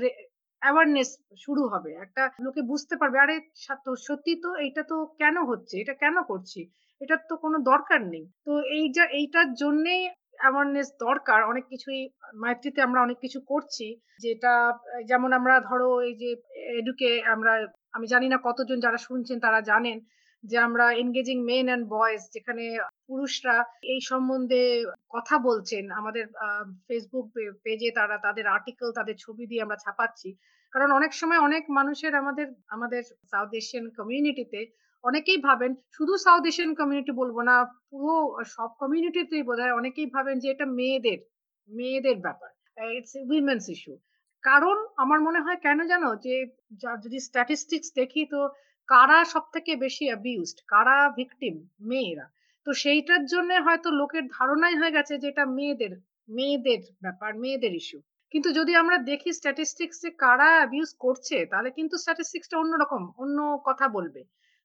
অ্যাওয়ারনেস 0.62 1.09
শুরু 1.38 1.64
হবে। 1.68 1.91
একটা 2.05 2.24
লোকে 2.45 2.62
বুঝতে 2.72 2.95
পারবে, 3.01 3.18
আরে 3.20 3.36
সত্যি 4.07 4.34
তো 4.43 4.49
এইটা 4.66 4.82
তো 4.91 5.07
কেন 5.22 5.36
হচ্ছে? 5.49 5.76
এটা 5.84 5.93
কেন 6.03 6.16
করছি? 6.24 6.62
এটার 7.01 7.22
তো 7.30 7.36
কোনো 7.43 7.57
দরকার 7.72 8.01
নেই। 8.14 8.26
তো 8.45 8.53
এই 8.78 8.86
যা, 8.95 9.03
এইটার 9.20 9.47
জন্যেই 9.62 10.01
অ্যাওয়ারনেস 10.41 10.89
দরকার। 11.05 11.39
অনেক 11.43 11.66
কিছুই 11.72 11.99
মাইত্রীতে 12.36 12.80
আমরা 12.82 12.99
অনেক 13.01 13.18
কিছু 13.20 13.39
করছি। 13.51 13.88
যেটা, 14.20 14.53
যেমন 15.09 15.30
আমরা 15.39 15.55
ধরো 15.70 15.89
এই 16.07 16.14
যে 16.22 16.30
এডুকে 16.80 17.09
আমরা, 17.34 17.51
আমি 17.93 18.05
জানি 18.14 18.28
না 18.28 18.38
কতজন 18.47 18.78
যারা 18.86 18.99
শুনছেন 19.07 19.38
তারা 19.45 19.59
জানেন। 19.72 19.97
যে 20.44 20.58
আমরা 20.68 20.86
এনগেজিং 21.04 21.38
মেন 21.50 21.66
অ্যান্ড 21.70 21.86
বয়েজ 21.96 22.22
যেখানে 22.36 22.64
পুরুষরা 23.08 23.56
এই 23.94 24.00
সম্বন্ধে 24.12 24.62
কথা 25.16 25.36
বলছেন, 25.48 25.84
আমাদের 26.00 26.26
ফেসবুক 26.88 27.26
পেজে 27.66 27.89
তারা 27.98 28.16
তাদের 28.26 28.46
আর্টিকেল 28.56 28.89
তাদের 29.00 29.16
ছবি 29.24 29.44
দিয়ে 29.50 29.64
আমরা 29.66 29.78
ছাপাচ্ছি। 29.84 30.30
কারণ 30.74 30.89
অনেক 31.00 31.12
সময় 31.22 31.42
অনেক 31.48 31.64
মানুষের 31.80 32.14
আমাদের 32.22 32.48
আমাদের 32.76 33.02
সাউথ 33.32 33.52
এশিয়ান 33.62 33.86
কমিউনিটিতে 34.00 34.60
অনেকেই 35.04 35.39
ভাবেন, 35.48 35.72
শুধু 35.98 36.14
সাউথ 36.26 36.44
এশিয়ান 36.52 36.72
কমিউনিটি 36.80 37.14
বলব 37.22 37.38
না, 37.50 37.56
পুরো 37.89 38.16
সব 38.56 38.70
কমিউনিটিতেই 38.82 39.44
বোধ 39.48 39.60
হয় 39.64 39.78
অনেকেই 39.80 40.08
ভাবেন 40.16 40.36
যে 40.44 40.48
এটা 40.54 40.66
মেয়েদের 40.80 41.20
মেয়েদের 41.72 42.18
ব্যাপার 42.26 42.50
ইটস 42.98 43.14
উইমেন্স 43.32 43.64
ইস্যু 43.76 43.94
কারণ 44.44 44.78
আমার 45.04 45.20
মনে 45.28 45.39
হয় 45.46 45.60
কেন 45.66 45.80
জানো 45.92 46.10
যে 46.26 46.36
যদি 47.04 47.18
স্ট্যাটিস্টিক্স 47.28 47.89
দেখি 48.00 48.22
তো 48.34 48.39
কারা 48.92 49.20
সব 49.34 49.46
থেকে 49.56 49.72
বেশি 49.86 50.06
অ্যাবিউজড 50.10 50.60
কারা 50.74 50.98
ভিকটিম 51.18 51.56
মেয়েরা। 51.89 52.26
তো 52.68 52.70
সেইটার 52.82 53.24
জন্য 53.34 53.50
হয়তো 53.68 53.89
লোকের 54.00 54.26
ধারণাই 54.38 54.76
হয়ে 54.80 54.96
গেছে 54.98 55.14
যে 55.22 55.28
এটা 55.34 55.46
মেয়েদের 55.58 55.94
মেয়েদের 56.30 56.82
ব্যাপার, 57.04 57.32
মেয়েদের 57.44 57.74
ইস্যু 57.82 58.00
কিন্তু 58.34 58.50
যদি 58.60 58.74
আমরা 58.82 58.98
দেখি 59.12 59.32
স্ট্যাটিস্টিক্স 59.39 59.98
যে 60.04 60.10
কারা 60.24 60.50
অ্যাবিউজ 60.58 60.89
করছে, 61.06 61.38
তাহলে 61.52 61.70
কিন্তু 61.78 61.96
স্ট্যাটিস্টিক্সটা 62.04 62.56
অন্যরকম, 62.64 63.02
অন্য 63.24 63.38
কথা 63.68 63.86
বলবে। 63.98 64.22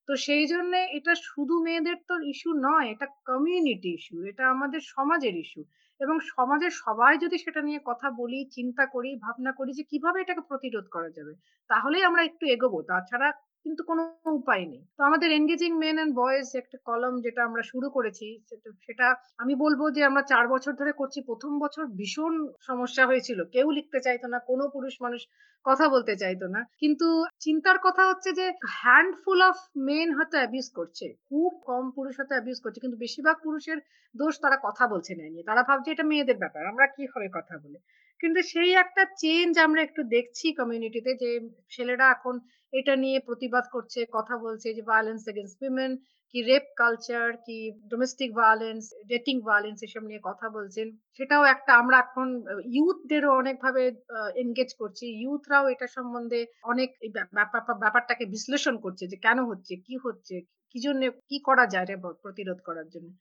তো 0.09 0.13
সেই 0.27 0.45
জন্য 0.53 0.73
এটা 0.99 1.13
শুধু 1.29 1.55
মেয়েদের 1.67 1.99
তো 2.09 2.15
ইস্যু 2.33 2.51
নয়, 2.67 2.87
এটা 2.95 3.07
কমিউনিটি 3.31 3.91
ইস্যু 3.99 4.17
এটা 4.31 4.45
আমাদের 4.55 4.81
সমাজের 4.95 5.35
ইস্যু 5.45 5.63
এবং 6.01 6.17
সমাজের 6.33 6.73
সবাই 6.85 7.15
যদি 7.25 7.37
সেটা 7.45 7.61
নিয়ে 7.69 7.81
কথা 7.91 8.09
বলি, 8.21 8.41
চিন্তা 8.57 8.85
করি, 8.95 9.11
ভাবনা 9.25 9.53
করি 9.59 9.71
যে 9.79 9.85
কীভাবে 9.91 10.19
এটাকে 10.21 10.43
প্রতিরোধ 10.51 10.87
করা 10.95 11.11
যাবে, 11.17 11.33
তাহলেই 11.71 12.07
আমরা 12.09 12.23
একটু 12.29 12.45
এগোবো। 12.55 12.79
তাছাড়া 12.91 13.29
কিন্তু 13.67 13.85
কোনো 13.85 14.17
উপায় 14.27 14.67
নেই। 14.67 14.87
তো 14.99 15.05
আমাদের 15.05 15.33
এনগেজিং 15.33 15.79
মেন 15.79 15.95
অ্যান্ড 15.95 16.15
বয়েজ 16.15 16.51
একটা 16.55 16.79
কলম 16.85 17.21
যেটা 17.21 17.45
আমরা 17.45 17.63
শুরু 17.63 17.91
করেছি, 17.91 18.43
সেটা- 18.73 19.15
আমি 19.39 19.55
বলব 19.55 19.91
যে 19.95 20.05
আমরা 20.05 20.23
চার 20.23 20.49
বছর 20.49 20.73
ধরে 20.73 20.93
করছি। 20.93 21.21
প্রথম 21.21 21.59
বছর 21.59 21.87
ভীষণ 21.87 22.47
সমস্যা 22.61 23.07
হয়েছিল। 23.07 23.45
কেউ 23.45 23.71
লিখতে 23.71 24.01
চাইতো 24.01 24.29
না, 24.29 24.39
কোনো 24.39 24.69
পুরুষ 24.69 25.03
মানুষ 25.03 25.21
কথা 25.65 25.89
বলতে 25.89 26.17
চাইতো 26.17 26.47
না। 26.47 26.65
কিন্তু 26.79 27.25
চিন্তার 27.41 27.79
কথা 27.79 28.09
হচ্ছে 28.09 28.33
যে 28.33 28.53
হ্যান্ডফুল 28.65 29.43
অফ 29.43 29.57
মেন 29.77 30.15
হয়তো 30.15 30.37
অ্যাবিউজ 30.37 30.71
করছে। 30.71 31.09
খুব 31.09 31.63
কম 31.67 31.91
পুরুষ 31.91 32.17
হয়তো 32.17 32.35
অ্যাবিউজ 32.35 32.61
করছে। 32.61 32.81
কিন্তু 32.81 32.99
বেশিরভাগ 32.99 33.37
পুরুষের 33.45 33.77
দোষ 34.17 34.41
তারা 34.43 34.59
কথা 34.63 34.87
বলছে 34.87 35.15
না 35.15 35.29
নিয়ে। 35.29 35.43
তারা 35.43 35.63
ভাবছে 35.63 35.91
এটা 35.91 36.03
মেয়েদের 36.03 36.37
ব্যাপার, 36.37 36.67
আমরা 36.67 36.87
কি 36.87 37.07
হবে 37.07 37.29
কথা 37.29 37.59
বলে? 37.59 37.79
কিন্তু 38.21 38.43
সেই 38.43 38.73
একটা 38.73 39.07
চেঞ্জ 39.19 39.59
আমরা 39.59 39.83
একটু 39.83 40.03
দেখছি 40.03 40.53
কমিউনিটিতে 40.53 41.15
যে 41.15 41.49
ছেলেরা 41.77 42.11
এখন 42.11 42.41
এটা 42.79 42.97
নিয়ে 42.97 43.21
প্রতিবাদ 43.21 43.65
করছে, 43.73 44.07
কথা 44.13 44.39
বলছে 44.39 44.75
যে 44.75 44.83
ভায়োলেন্স 44.83 45.29
এগেনস্ট 45.29 45.63
উইমেন 45.63 45.97
কি 46.31 46.43
রেপ 46.43 46.63
কালচার 46.77 47.37
কি 47.37 47.89
ডোমেস্টিক 47.89 48.35
ভায়োলেন্স 48.35 48.95
ডেটিং 49.07 49.41
ভায়োলেন্স 49.41 49.83
এসব 49.83 50.01
নিয়ে 50.01 50.21
কথা 50.23 50.49
বলছেন। 50.49 50.97
সেটাও 51.13 51.45
একটা 51.45 51.75
আমরা 51.75 51.99
এখন 51.99 52.45
ইউথদেরও 52.65 53.33
অনেকভাবে 53.33 53.95
এনগেজ 54.35 54.75
করছি। 54.75 55.23
ইউথরাও 55.23 55.69
এটা 55.69 55.87
সম্বন্ধে 55.87 56.47
অনেক 56.63 56.95
ব্যা- 57.13 57.27
ব্যাপার- 57.35 57.75
ব্যাপারটাকে 57.75 58.27
বিশ্লেষণ 58.27 58.77
করছে 58.77 59.07
যে 59.07 59.17
কেন 59.17 59.45
হচ্ছে, 59.45 59.77
কি 59.77 59.97
হচ্ছে, 59.97 60.41
কি 60.41 60.79
জন্য, 60.79 61.11
কি 61.11 61.39
করা 61.39 61.67
যায় 61.67 61.97
ব- 61.97 62.17
প্রতিরোধ 62.23 62.61
করার 62.61 62.89
জন্য। 62.89 63.13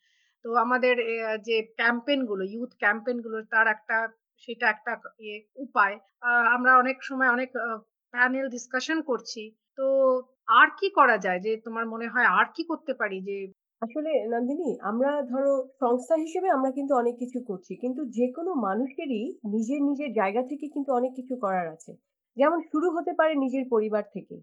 তো 0.43 0.56
আমাদের 0.56 0.97
যে 1.41 1.62
ক্যাম্পেইনগুলো 1.62 2.43
ইউথ 2.43 2.70
ক্যাম্পেইনগুলো, 2.78 3.43
তার 3.43 3.68
একটা, 3.68 4.10
সেটা 4.38 4.70
একটা 4.70 4.97
ইয়ে 5.20 5.45
উপায়। 5.56 5.99
আমরা 6.53 6.78
অনেক 6.78 7.03
সময় 7.03 7.30
অনেক 7.30 7.51
প্যানেল 8.16 8.45
ডিসকাশন 8.49 8.97
করছি। 9.01 9.41
তো 9.78 9.86
আর 10.55 10.68
কি 10.80 10.88
করা 10.89 11.18
যায়? 11.18 11.39
যে 11.39 11.51
তোমার 11.66 11.86
মনে 11.88 12.07
হয় 12.07 12.28
আর 12.38 12.47
কি 12.55 12.63
করতে 12.63 12.93
পারি? 12.93 13.18
যে 13.22 13.38
আসলে 13.82 14.11
নন্দিনী, 14.28 14.70
আমরা 14.82 15.11
ধরো 15.24 15.51
সংস্থা 15.80 16.16
হিসেবে 16.16 16.47
আমরা 16.49 16.72
কিন্তু 16.72 16.93
অনেক 16.95 17.16
কিছু 17.20 17.39
করছি। 17.45 17.74
কিন্তু 17.76 18.01
যে 18.11 18.28
কোনো 18.32 18.51
মানুষেরই 18.61 19.24
নিজের 19.53 19.82
নিজের 19.84 20.11
জায়গা 20.13 20.41
থেকে 20.49 20.66
কিন্তু 20.68 20.89
অনেক 20.93 21.11
কিছু 21.16 21.34
করার 21.36 21.68
আছে। 21.68 21.91
যেমন 22.38 22.59
শুরু 22.72 22.88
হতে 22.91 23.11
পারে 23.13 23.34
নিজের 23.36 23.66
পরিবার 23.70 24.03
থেকে। 24.13 24.36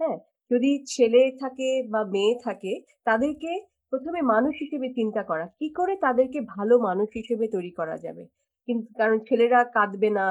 হ্যাঁ? 0.00 0.16
যদি 0.50 0.70
ছেলে 0.88 1.22
থাকে 1.40 1.68
বা 1.90 2.02
মেয়ে 2.06 2.34
থাকে, 2.42 2.72
তাদেরকে 3.04 3.50
প্রথমে 3.90 4.20
মানুষ 4.32 4.54
হিসেবে 4.60 4.88
চিন্তা 4.92 5.22
করা। 5.22 5.46
কি 5.58 5.68
করে 5.70 5.94
তাদেরকে 5.96 6.38
ভালো 6.54 6.74
মানুষ 6.78 7.08
হিসেবে 7.14 7.46
তৈরি 7.48 7.72
করা 7.72 7.96
যাবে? 7.98 8.22
কিন্তু 8.68 8.88
কারণ 8.98 9.18
ছেলেরা 9.28 9.60
কাঁদবে 9.74 10.10
না 10.10 10.26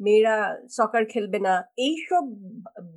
মেয়েরা 0.00 0.34
সকার 0.78 1.02
খেলবে 1.12 1.38
না, 1.46 1.54
এইসব 1.86 2.24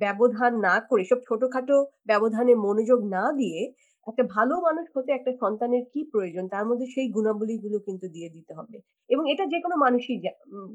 ব্যবধান 0.02 0.52
না 0.66 0.74
করে 0.88 1.02
সব 1.10 1.20
ছোটখাটো 1.28 1.76
ব্যবধানে 2.06 2.52
মনোযোগ 2.66 3.00
না 3.16 3.24
দিয়ে 3.40 3.60
একটা 4.06 4.24
ভালো 4.36 4.54
মানুষ 4.66 4.86
হতে 4.96 5.10
একটা 5.12 5.32
সন্তানের 5.42 5.84
কি 5.92 6.00
প্রয়োজন? 6.12 6.44
তার 6.54 6.64
মধ্যে 6.68 6.86
সেই 6.94 7.08
গুণাবলীগুলো 7.16 7.78
কিন্তু 7.86 8.06
দিয়ে 8.14 8.28
দিতে 8.36 8.52
হবে। 8.58 8.76
এবং 9.10 9.24
এটা 9.32 9.44
যে 9.52 9.58
কোনো 9.64 9.76
মানুষই 9.84 10.16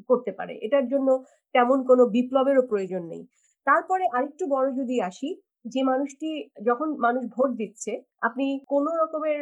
করতে 0.10 0.32
পারে। 0.40 0.54
এটার 0.66 0.86
জন্য 0.94 1.10
তেমন 1.56 1.78
কোনো 1.90 2.04
বিপ্লবেরও 2.16 2.64
প্রয়োজন 2.72 3.04
নেই। 3.12 3.24
তারপরে 3.68 4.04
আরেকটু 4.18 4.44
বড় 4.56 4.68
যদি 4.80 4.96
আসি, 5.10 5.30
যে 5.66 5.82
মানুষটি 5.92 6.30
যখন 6.66 6.88
মানুষ 7.06 7.24
ভোট 7.36 7.50
দিচ্ছে, 7.62 7.92
আপনি 8.28 8.46
কোন 8.72 8.86
রকমের 9.02 9.42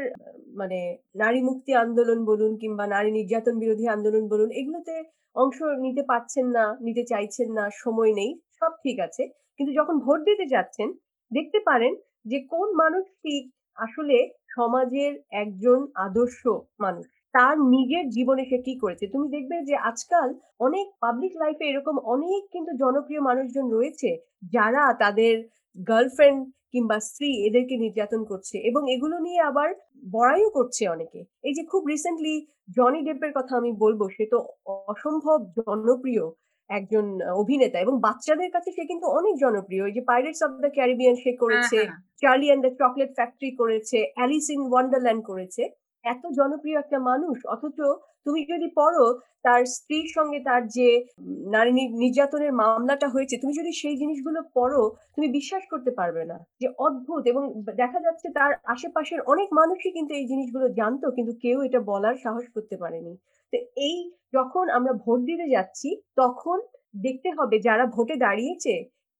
মানে 0.59 0.79
নারী 1.15 1.39
মুক্তি 1.49 1.71
আন্দোলন 1.83 2.19
বলুন 2.25 2.51
কিংবা 2.61 2.85
নারী 2.95 3.09
নির্যাতন 3.11 3.55
বিরোধী 3.63 3.85
আন্দোলন 3.95 4.23
বলুন, 4.33 4.49
এগুলোতে 4.59 4.95
অংশ 5.35 5.57
নিতে 5.85 6.03
পারছেন 6.11 6.45
না 6.57 6.65
নিতে 6.85 7.03
চাইছেন 7.11 7.47
না 7.57 7.65
সময় 7.83 8.11
নেই 8.19 8.31
সব 8.59 8.71
ঠিক 8.83 8.97
আছে 9.07 9.23
কিন্তু 9.57 9.71
যখন 9.79 9.95
ভোট 10.05 10.19
দিতে 10.29 10.45
যাচ্ছেন 10.53 10.87
দেখতে 11.31 11.59
পারেন 11.67 11.93
যে 12.25 12.37
কোন 12.53 12.67
মানুষটি 12.81 13.33
আসলে 13.77 14.17
সমাজের 14.55 15.11
একজন 15.43 15.79
আদর্শ 16.05 16.41
মানুষ 16.79 17.05
তার 17.33 17.55
নিজের 17.73 18.05
জীবনে 18.09 18.43
সে 18.51 18.57
কি 18.67 18.73
করেছে। 18.83 19.05
তুমি 19.13 19.27
দেখবে 19.35 19.55
যে 19.69 19.75
আজকাল 19.89 20.27
অনেক 20.59 20.85
পাবলিক 21.03 21.33
লাইফে 21.41 21.65
এরকম 21.67 21.95
অনেক 22.13 22.41
কিন্তু 22.53 22.71
জনপ্রিয় 22.83 23.21
মানুষজন 23.29 23.65
রয়েছে, 23.69 24.09
যারা 24.53 24.83
তাদের 25.03 25.33
গার্লফ্রেন্ড 25.87 26.39
কিংবা 26.73 26.97
স্ত্রী 27.07 27.29
এদেরকে 27.47 27.75
নির্যাতন 27.77 28.21
করছে 28.25 28.55
এবং 28.69 28.81
এগুলো 28.95 29.15
নিয়ে 29.19 29.39
আবার 29.49 29.69
বড়াইও 30.11 30.49
করছে 30.57 30.83
অনেকে। 30.87 31.19
এই 31.43 31.53
যে 31.57 31.63
খুব 31.71 31.81
রিসেন্টলি 31.93 32.35
জনি 32.77 32.99
ডেপের 33.07 33.31
কথা 33.37 33.53
আমি 33.57 33.71
বলব 33.83 34.01
সে 34.15 34.25
তো 34.33 34.37
অসম্ভব 34.87 35.37
জনপ্রিয় 35.59 36.25
একজন 36.69 37.05
অভিনেতা 37.41 37.77
এবং 37.79 37.95
বাচ্চাদের 38.05 38.49
কাছে 38.55 38.69
সে 38.77 38.83
কিন্তু 38.85 39.05
অনেক 39.17 39.35
জনপ্রিয়। 39.43 39.81
ওই 39.83 39.93
যে 39.97 40.01
'পাইরেটস 40.01 40.41
অফ 40.45 40.51
দ্য 40.63 40.69
ক্যারিবিয়ান' 40.77 41.17
সে 41.17 41.29
হ্যাঁ, 41.29 41.39
করেছে। 41.41 41.79
'Charlie 42.21 42.47
and 42.49 42.63
the 42.65 42.71
chocolate 42.81 43.11
factory' 43.17 43.53
করেছে, 43.61 43.97
'অ্যালিস 44.07 44.45
ইন 44.55 44.61
ওয়ান্ডারল্যান্ড' 44.67 45.27
করেছে। 45.29 45.63
এত 46.05 46.23
জনপ্রিয় 46.39 46.77
একটা 46.79 46.97
মানুষ 47.09 47.37
অথচ 47.53 47.77
তুমি 48.25 48.41
যদি 48.51 48.67
পড়ো 48.75 49.05
তার 49.45 49.61
স্ত্রীর 49.75 50.07
সঙ্গে 50.15 50.39
তার 50.47 50.61
যে 50.77 50.87
নারী 51.55 51.71
নির্যাতনের 52.03 52.53
মামলাটা 52.61 53.07
হয়েছে, 53.09 53.35
তুমি 53.37 53.53
যদি 53.53 53.71
সেই 53.81 53.95
জিনিসগুলো 53.97 54.39
পড়ো, 54.55 54.81
তুমি 55.15 55.27
বিশ্বাস 55.37 55.63
করতে 55.71 55.91
পারবে 55.99 56.23
না। 56.25 56.37
যে 56.61 56.67
অদ্ভুত 56.77 57.23
এবং 57.27 57.43
দেখা 57.77 57.99
যাচ্ছে 58.05 58.27
তার 58.37 58.51
আশেপাশের 58.65 59.19
অনেক 59.27 59.47
মানুষই 59.53 59.91
কিন্তু 59.91 60.11
এই 60.13 60.25
জিনিসগুলো 60.27 60.65
জানতো 60.79 61.05
কিন্তু 61.17 61.33
কেউ 61.43 61.57
এটা 61.61 61.79
বলার 61.91 62.15
সাহস 62.23 62.45
করতে 62.55 62.75
পারেনি। 62.77 63.13
তো 63.53 63.57
এই 63.87 63.97
যখন 64.33 64.65
আমরা 64.77 64.93
ভোট 65.03 65.19
দিতে 65.29 65.45
যাচ্ছি, 65.49 65.89
তখন 66.15 66.57
দেখতে 67.05 67.29
হবে 67.37 67.55
যারা 67.67 67.85
ভোটে 67.95 68.15
দাঁড়িয়েছে, 68.15 68.73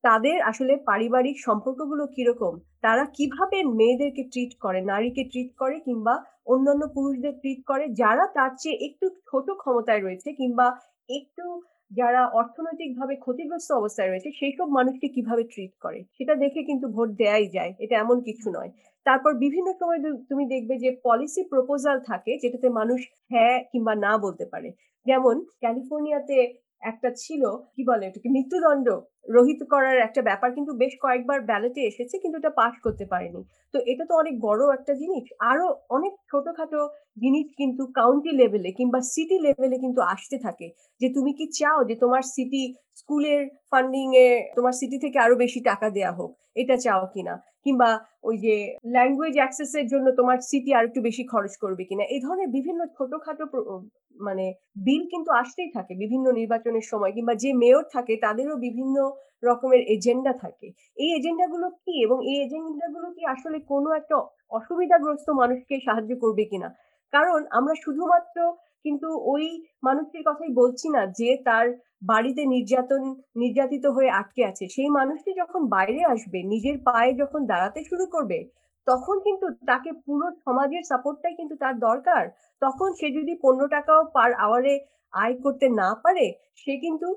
তাদের 0.03 0.37
আসলে 0.41 0.73
পারিবারিক 0.87 1.37
সম্পর্কগুলো 1.39 2.03
কীরকম? 2.15 2.53
তারা 2.85 3.03
কীভাবে 3.17 3.57
মেয়েদেরকে 3.79 4.23
ট্রিট 4.31 4.51
করে, 4.63 4.79
নারীকে 4.91 5.23
ট্রিট 5.31 5.49
করে 5.57 5.75
কিংবা 5.79 6.13
অন্যান্য 6.45 6.83
পুরুষদের 6.95 7.33
ট্রিট 7.41 7.59
করে 7.65 7.83
যারা 8.01 8.25
তার 8.35 8.51
চেয়ে 8.61 8.77
একটু 8.87 9.05
ছোট 9.29 9.47
ক্ষমতায় 9.61 10.01
রয়েছে 10.01 10.29
কিংবা 10.39 10.67
একটু 11.09 11.45
যারা 11.91 12.21
অর্থনৈতিকভাবে 12.39 13.13
ক্ষতিগ্রস্ত 13.15 13.69
অবস্থায় 13.71 14.09
রয়েছে, 14.09 14.29
সেই 14.39 14.53
সব 14.57 14.67
মানুষকে 14.77 15.07
কীভাবে 15.15 15.43
ট্রিট 15.53 15.73
করে। 15.81 15.99
সেটা 16.17 16.33
দেখে 16.43 16.61
কিন্তু 16.69 16.85
ভোট 16.95 17.09
দেয়াই 17.21 17.45
যায়। 17.55 17.71
এটা 17.83 17.95
এমন 17.99 18.17
কিছু 18.27 18.47
নয়। 18.57 18.71
তারপর 19.05 19.31
বিভিন্ন 19.43 19.69
সময় 19.79 19.99
তুমি 20.29 20.43
দেখবে 20.53 20.75
যে 20.83 20.89
পলিসি 21.03 21.41
প্রপোজাল 21.51 21.97
থাকে 22.09 22.31
যেটাতে 22.43 22.67
মানুষ 22.79 22.99
হ্যাঁ 23.31 23.55
কিংবা 23.71 23.93
না 24.05 24.11
বলতে 24.17 24.45
পারে। 24.53 24.69
যেমন 25.05 25.35
ক্যালিফোর্নিয়াতে 25.61 26.37
একটা 26.83 27.09
ছিল, 27.23 27.43
কি 27.75 27.81
বলে 27.89 28.03
এটাকে 28.05 28.29
মৃত্যুদণ্ড 28.29 28.87
রহিত 29.29 29.61
করার 29.63 29.97
একটা 29.97 30.21
ব্যাপার 30.21 30.49
কিন্তু 30.57 30.71
বেশ 30.73 30.93
কয়েকবার 31.01 31.39
ব্যালটে 31.41 31.81
এসেছে 31.81 32.15
কিন্তু 32.17 32.35
এটা 32.37 32.51
পাস 32.61 32.73
করতে 32.85 33.05
পারেনি। 33.05 33.41
তো 33.73 33.77
এটা 33.91 34.03
তো 34.09 34.13
অনেক 34.15 34.35
বড় 34.41 34.61
একটা 34.73 34.93
জিনিস। 34.93 35.25
আরও 35.51 35.65
অনেক 35.89 36.13
ছোটখাটো 36.29 36.79
জিনিস 37.17 37.47
কিন্তু 37.59 37.83
কাউন্টি 37.99 38.31
লেভেলে 38.31 38.69
কিংবা 38.71 38.99
সিটি 39.13 39.37
লেভেলে 39.39 39.77
কিন্তু 39.79 40.01
আসতে 40.13 40.37
থাকে। 40.37 40.67
যে 41.01 41.07
তুমি 41.15 41.31
কি 41.39 41.45
চাও 41.59 41.79
যে 41.89 41.95
তোমার 41.95 42.23
সিটি 42.33 42.63
স্কুলের 42.95 43.41
ফান্ডিং 43.71 44.05
এ 44.25 44.27
তোমার 44.55 44.73
সিটি 44.79 44.97
থেকে 44.99 45.17
আরও 45.19 45.35
বেশি 45.35 45.59
টাকা 45.61 45.87
দেয়া 45.89 46.11
হোক। 46.11 46.31
এটা 46.55 46.75
চাও 46.77 47.03
কিনা? 47.15 47.33
কিংবা 47.65 47.89
ওই 48.23 48.35
যে 48.37 48.55
ল্যাঙ্গুয়েজ 48.85 49.35
অ্যাক্সেসের 49.39 49.85
জন্য 49.87 50.07
তোমার 50.19 50.37
সিটি 50.49 50.71
আর 50.73 50.83
একটু 50.89 50.99
বেশি 51.01 51.23
খরচ 51.23 51.53
করবে 51.63 51.83
কিনা? 51.89 52.03
এই 52.13 52.19
ধরনের 52.25 52.49
বিভিন্ন 52.57 52.81
ছোটখাটো 52.95 53.45
মানে 54.21 54.45
বিল 54.85 55.03
কিন্তু 55.11 55.29
আসতেই 55.33 55.69
থাকে 55.73 55.93
বিভিন্ন 56.03 56.25
নির্বাচনের 56.31 56.85
সময় 56.91 57.13
কিংবা 57.15 57.33
যে 57.43 57.49
মেয়র 57.53 57.83
থাকে 57.93 58.13
তাদেরও 58.17 58.55
বিভিন্ন 58.65 58.95
রকমের 59.43 59.81
এজেন্ডা 59.95 60.33
থাকে। 60.43 60.67
এই 60.97 61.09
এজেন্ডাগুলো 61.17 61.67
কি? 61.81 61.93
এবং 62.05 62.17
এই 62.25 62.37
এজেন্ডাগুলো 62.45 63.07
কি 63.15 63.23
আসলে 63.35 63.57
কোনো 63.71 63.89
একটা 63.93 64.15
অসুবিধাগ্রস্ত 64.51 65.27
মানুষকে 65.41 65.75
সাহায্য 65.85 66.11
করবে 66.23 66.43
কিনা? 66.51 66.69
কারণ 67.13 67.39
আমরা 67.51 67.73
শুধুমাত্র 67.83 68.37
কিন্তু 68.85 69.07
ওই 69.25 69.45
মানুষটির 69.83 70.23
কথাই 70.25 70.51
বলছি 70.53 70.87
না 70.89 71.01
যে 71.19 71.29
তার 71.47 71.65
বাড়িতে 72.03 72.41
নির্যাতন 72.45 73.01
নির্যাতিত 73.35 73.85
হয়ে 73.95 74.09
আটকে 74.11 74.41
আছে। 74.45 74.65
সেই 74.75 74.89
মানুষটি 74.89 75.31
যখন 75.41 75.61
বাইরে 75.67 76.01
আসবে, 76.13 76.39
নিজের 76.43 76.77
পায়ে 76.87 77.11
যখন 77.21 77.41
দাঁড়াতে 77.45 77.79
শুরু 77.89 78.05
করবে, 78.05 78.37
তখন 78.87 79.15
কিন্তু 79.25 79.45
তাকে 79.69 79.89
পুরো 80.05 80.27
সমাজের 80.45 80.83
সাপোর্টটাই 80.91 81.35
কিন্তু 81.39 81.55
তার 81.63 81.75
দরকার। 81.81 82.23
তখন 82.61 82.89
সে 82.99 83.07
যদি 83.17 83.33
৳১৫ 83.37 83.65
টাকাও 83.75 84.01
পার 84.15 84.31
আওয়ারে 84.45 84.73
আয় 85.13 85.35
করতে 85.43 85.65
না 85.75 85.89
পারে, 86.03 86.25
সে 86.57 86.73
কিন্তু 86.83 87.07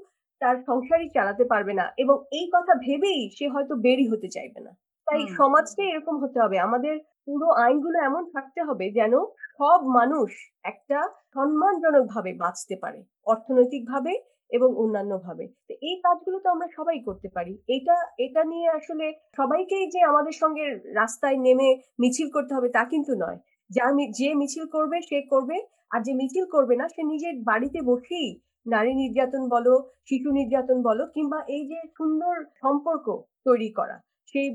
তার 0.40 0.56
সংসারই 0.68 1.08
চালাতে 1.14 1.44
পারবে 1.52 1.72
না 1.74 1.86
এবং 2.02 2.16
এই 2.32 2.46
কথা 2.54 2.74
ভেবেই 2.84 3.20
সে 3.36 3.46
হয়তো 3.54 3.74
বেরি 3.84 4.04
হতে 4.12 4.28
চাইবে 4.30 4.60
না। 4.60 4.72
তাই। 5.06 5.22
সমাজটাই 5.38 5.88
এরকম 5.90 6.16
হতে 6.22 6.38
হবে। 6.40 6.56
আমাদের 6.66 6.94
পুরো 7.26 7.48
আইনগুলো 7.62 7.98
এমন 8.04 8.22
থাকতে 8.34 8.60
হবে 8.68 8.86
যেন 8.98 9.14
সব 9.58 9.78
মানুষ 9.98 10.30
একটা 10.64 10.98
সম্মানজনকভাবে 11.34 12.32
বাঁচতে 12.42 12.74
পারে। 12.82 13.00
অর্থনৈতিকভাবে 13.26 14.12
এবং 14.56 14.70
অন্যান্যভাবে। 14.82 15.44
তো 15.68 15.72
এই 15.88 15.96
কাজগুলো 16.04 16.38
তো 16.44 16.48
আমরা 16.54 16.68
সবাই 16.76 16.98
করতে 17.08 17.28
পারি। 17.36 17.52
এটা 17.76 17.96
এটা 18.24 18.42
নিয়ে 18.52 18.68
আসলে 18.78 19.06
সবাইকেই 19.38 19.86
যে 19.94 20.00
আমাদের 20.10 20.34
সঙ্গে 20.42 20.64
রাস্তায় 21.00 21.38
নেমে 21.46 21.68
মিছিল 22.02 22.28
করতে 22.36 22.52
হবে 22.56 22.68
তা 22.76 22.82
কিন্তু 22.92 23.12
নয়। 23.24 23.38
যা 23.70 23.86
যে 24.18 24.28
মিছিল 24.40 24.64
করবে 24.74 24.96
সে 25.08 25.18
করবে। 25.32 25.56
আর 25.94 26.00
যে 26.06 26.12
মিছিল 26.20 26.44
করবে 26.54 26.74
না 26.80 26.86
সে 26.94 27.02
নিজের 27.12 27.34
বাড়িতে 27.50 27.78
বসেই 27.90 28.28
নারী 28.66 28.92
নির্যাতন 28.94 29.42
বলো, 29.54 29.74
শিশু 30.08 30.28
নির্যাতন 30.38 30.78
বলো 30.88 31.02
কিংবা 31.14 31.38
এই 31.56 31.62
যে 31.70 31.78
সুন্দর 31.98 32.34
সম্পর্ক 32.62 33.06
তৈরি 33.46 33.70
করা, 33.78 33.96
সেই 34.32 34.48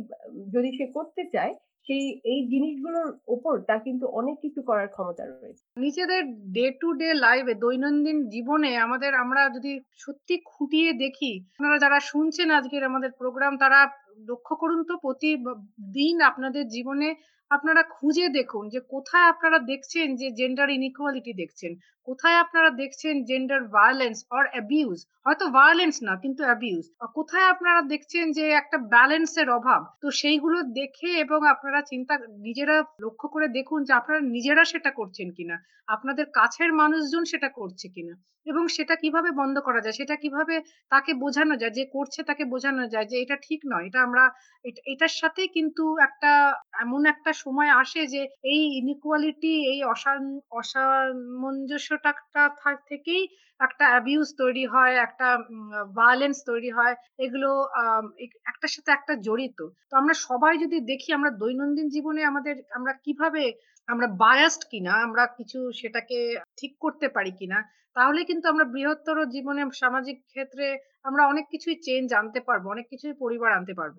যদি 0.53 0.69
সে 0.77 0.85
করতে 0.95 1.21
চায়, 1.33 1.53
সেই 1.87 2.03
এই 2.31 2.39
জিনিসগুলোর 2.51 3.09
উপর 3.27 3.53
তার 3.67 3.79
কিন্তু 3.87 4.05
অনেক 4.19 4.35
কিছু 4.43 4.59
করার 4.69 4.87
ক্ষমতা 4.87 5.23
রয়েছে। 5.25 5.63
নিজেদের 5.77 6.21
ডে 6.55 6.65
টু 6.81 6.89
ডে 6.93 7.09
লাইফ 7.25 7.45
দৈনন্দিন 7.61 8.17
জীবনে 8.29 8.71
আমাদের 8.77 9.11
আমরা 9.23 9.41
যদি 9.55 9.71
সত্যি 9.97 10.35
খুঁটিয়ে 10.51 10.91
দেখি, 11.03 11.31
আপনারা 11.49 11.77
যারা 11.77 11.99
শুনছেন 12.11 12.47
আজকের 12.51 12.83
আমাদের 12.83 13.11
প্রোগ্রাম 13.11 13.53
তারা 13.57 13.79
লক্ষ্য 14.29 14.53
করুন 14.55 14.79
তো 14.83 14.93
প্রতি 14.97 15.31
দিন 15.97 16.15
আপনাদের 16.21 16.63
জীবনে 16.67 17.09
আপনারা 17.51 17.81
খুঁজে 17.95 18.25
দেখুন 18.29 18.63
যে 18.73 18.79
কোথায় 18.93 19.27
আপনারা 19.33 19.57
দেখছেন 19.71 20.07
যে 20.15 20.27
জেন্ডার 20.31 20.67
ইনইকুয়ালিটি 20.69 21.31
দেখছেন। 21.33 21.71
কোথায় 22.09 22.37
আপনারা 22.43 22.69
দেখছেন 22.81 23.15
জেন্ডার 23.29 23.61
ভায়োলেন্স 23.75 24.17
অর 24.31 24.43
অ্যাবিউজ 24.53 24.97
হয়তো 25.25 25.45
ভায়োলেন্স 25.57 25.95
না 26.07 26.13
কিন্তু 26.23 26.41
অ্যাবিউজ। 26.45 26.85
কোথায় 27.17 27.47
আপনারা 27.53 27.81
দেখছেন 27.93 28.25
যে 28.37 28.45
একটা 28.51 28.77
ব্যালেন্স 28.93 29.31
এর 29.41 29.49
অভাব। 29.49 29.81
তো 30.01 30.07
সেইগুলো 30.19 30.57
দেখে 30.79 31.09
এবং 31.23 31.39
আপনারা 31.53 31.79
চিন্তা 31.91 32.13
নিজেরা 32.45 32.75
লক্ষ্য 33.05 33.27
করে 33.33 33.47
দেখুন 33.57 33.79
যে 33.87 33.93
আপনারা 33.99 34.21
নিজেরা 34.35 34.63
সেটা 34.65 34.91
করছেন 34.91 35.27
কিনা। 35.37 35.55
আপনাদের 35.87 36.25
কাছের 36.33 36.71
মানুষজন 36.81 37.23
সেটা 37.31 37.49
করছে 37.59 37.87
কিনা 37.95 38.13
এবং 38.45 38.63
সেটা 38.75 38.95
কীভাবে 38.95 39.29
বন্ধ 39.39 39.55
করা 39.67 39.79
যায়, 39.81 39.97
সেটা 39.99 40.15
কীভাবে 40.23 40.55
তাকে 40.91 41.11
বোঝানো 41.23 41.53
যায়, 41.61 41.73
যে 41.77 41.83
করছে 41.95 42.19
তাকে 42.23 42.43
বোঝানো 42.45 42.83
যায় 42.93 43.07
যে 43.11 43.15
এটা 43.23 43.35
ঠিক 43.47 43.59
নয়। 43.71 43.85
এটা 43.89 43.99
আমরা 44.07 44.23
এটার 44.91 45.13
সাথে 45.21 45.41
কিন্তু 45.55 45.83
একটা 46.07 46.31
এমন 46.83 47.01
একটা 47.13 47.31
সময় 47.43 47.71
আসে 47.81 48.01
যে 48.13 48.21
এই 48.51 48.61
ইনইকুয়ালিটি 48.79 49.53
এই 49.73 49.79
অসান 49.93 50.21
অসামঞ্জস্যটা 50.59 51.98
থেকেই 52.91 53.23
একটা 53.59 53.85
অ্যাবিউজ 53.89 54.27
তৈরি 54.37 54.65
হয়, 54.65 54.95
একটা 54.95 55.27
ভায়োলেন্স 55.95 56.37
তৈরি 56.45 56.69
হয়। 56.69 56.95
এগুলো 57.17 57.49
একটার 58.49 58.71
সাথে 58.75 58.91
একটা 58.91 59.13
জড়িত। 59.27 59.59
তো 59.89 59.93
আমরা 59.97 60.13
সবাই 60.13 60.53
যদি 60.57 60.77
দেখি 60.81 61.09
আমরা 61.13 61.31
দৈনন্দিন 61.31 61.87
জীবনে 61.89 62.21
আমাদের 62.23 62.55
আমরা 62.71 62.93
কীভাবে 63.05 63.43
আমরা 63.87 64.07
বায়াসড 64.07 64.63
কিনা, 64.71 64.93
আমরা 64.93 65.23
কিছু 65.37 65.59
সেটাকে 65.71 66.17
ঠিক 66.57 66.71
করতে 66.79 67.07
পারি 67.07 67.31
কিনা, 67.31 67.59
তাহলে 67.95 68.23
কিন্তু 68.23 68.45
আমরা 68.49 68.65
বৃহত্তর 68.65 69.17
জীবনে 69.25 69.61
সামাজিক 69.73 70.17
ক্ষেত্রে 70.27 70.65
আমরা 71.03 71.23
অনেক 71.27 71.45
কিছুই 71.51 71.77
চেঞ্জ 71.81 72.07
আনতে 72.13 72.39
পারব। 72.39 72.63
অনেক 72.67 72.85
কিছুই 72.89 73.13
পরিবার 73.13 73.51
আনতে 73.51 73.73
পারব। 73.73 73.97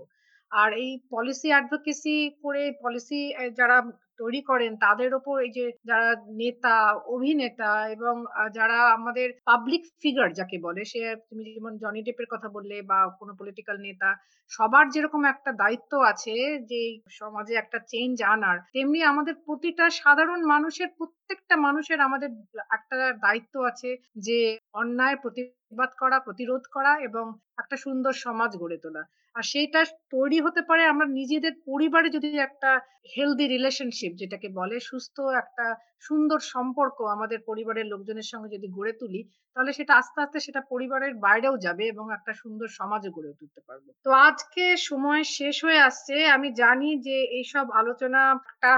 আর 0.53 0.73
এই 0.73 0.91
পলিসি 1.11 1.49
অ্যাডভোকেসি 1.49 2.31
করে 2.43 2.63
পলিসি 2.83 3.21
যারা 3.59 3.77
তৈরি 4.21 4.41
করেন 4.51 4.73
তাদের 4.85 5.11
ওপর 5.18 5.35
এই 5.47 5.53
যে 5.59 5.64
যারা 5.91 6.11
নেতা, 6.43 6.75
অভিনেতা 7.16 7.71
এবং 7.95 8.14
যারা 8.57 8.79
আমাদের 8.97 9.29
পাবলিক 9.49 9.83
ফিগার 10.03 10.29
যাকে 10.39 10.57
বলে 10.66 10.83
সে 10.93 11.01
তুমি 11.29 11.43
যেমন 11.49 11.73
জনি 11.83 12.01
ডেপের 12.07 12.29
কথা 12.35 12.49
বললে 12.57 12.77
বা 12.91 12.99
কোনো 13.21 13.33
পলিটিক্যাল 13.41 13.77
নেতা, 13.87 14.09
সবার 14.51 14.85
যেরকম 14.95 15.23
একটা 15.25 15.51
দায়িত্ব 15.62 15.93
আছে 16.11 16.35
যে 16.71 16.81
সমাজে 17.18 17.55
একটা 17.59 17.79
চেঞ্জ 17.93 18.16
আনার, 18.35 18.57
তেমনি 18.75 19.01
আমাদের 19.12 19.35
প্রতিটা 19.47 19.87
সাধারণ 20.01 20.41
মানুষের 20.53 20.89
প্রত্যেকটা 20.99 21.55
মানুষের 21.66 21.99
আমাদের 22.09 22.31
একটা 22.77 22.97
দায়িত্ব 23.27 23.55
আছে 23.71 23.91
যে 24.27 24.39
অন্যায় 24.73 25.16
প্রতিবাদ 25.23 25.91
করা, 26.03 26.16
প্রতিরোধ 26.27 26.62
করা 26.73 26.93
এবং 27.09 27.25
একটা 27.61 27.77
সুন্দর 27.85 28.12
সমাজ 28.25 28.51
গড়ে 28.62 28.79
তোলা। 28.85 29.03
আর 29.41 29.47
সেইটা 29.47 29.80
তৈরি 30.11 30.38
হতে 30.41 30.61
পারে 30.68 30.82
আমরা 30.84 31.07
নিজেদের 31.18 31.55
পরিবারে 31.66 32.09
যদি 32.16 32.28
একটা 32.38 32.70
হেলদি 33.14 33.47
রিলেশনশিপ 33.47 34.12
যেটাকে 34.14 34.49
বলে 34.51 34.76
সুস্থ 34.80 35.16
একটা 35.41 35.66
সুন্দর 36.03 36.41
সম্পর্ক 36.51 36.97
আমাদের 37.11 37.38
পরিবারের 37.41 37.86
লোকজনের 37.86 38.28
সঙ্গে 38.32 38.49
যদি 38.51 38.68
গড়ে 38.68 38.93
তুলি, 38.93 39.20
তাহলে 39.57 39.70
সেটা 39.72 39.93
আস্তে, 39.97 40.18
আস্তে 40.20 40.38
সেটা 40.41 40.61
পরিবারের 40.70 41.12
বাইরেও 41.24 41.55
যাবে 41.57 41.84
এবং 41.86 42.07
একটা 42.12 42.32
সুন্দর 42.32 42.68
সমাজও 42.78 43.14
গড়ে 43.16 43.30
তুলতে 43.41 43.61
পারব। 43.68 43.84
তো 44.07 44.11
আজকে 44.28 44.64
সময় 44.88 45.22
শেষ 45.38 45.57
হয়ে 45.64 45.80
আসছে। 45.80 46.14
আমি 46.36 46.49
জানি 46.55 46.91
যে 47.07 47.16
এইসব 47.38 47.66
আলোচনা 47.80 48.22
একটা 48.64 48.70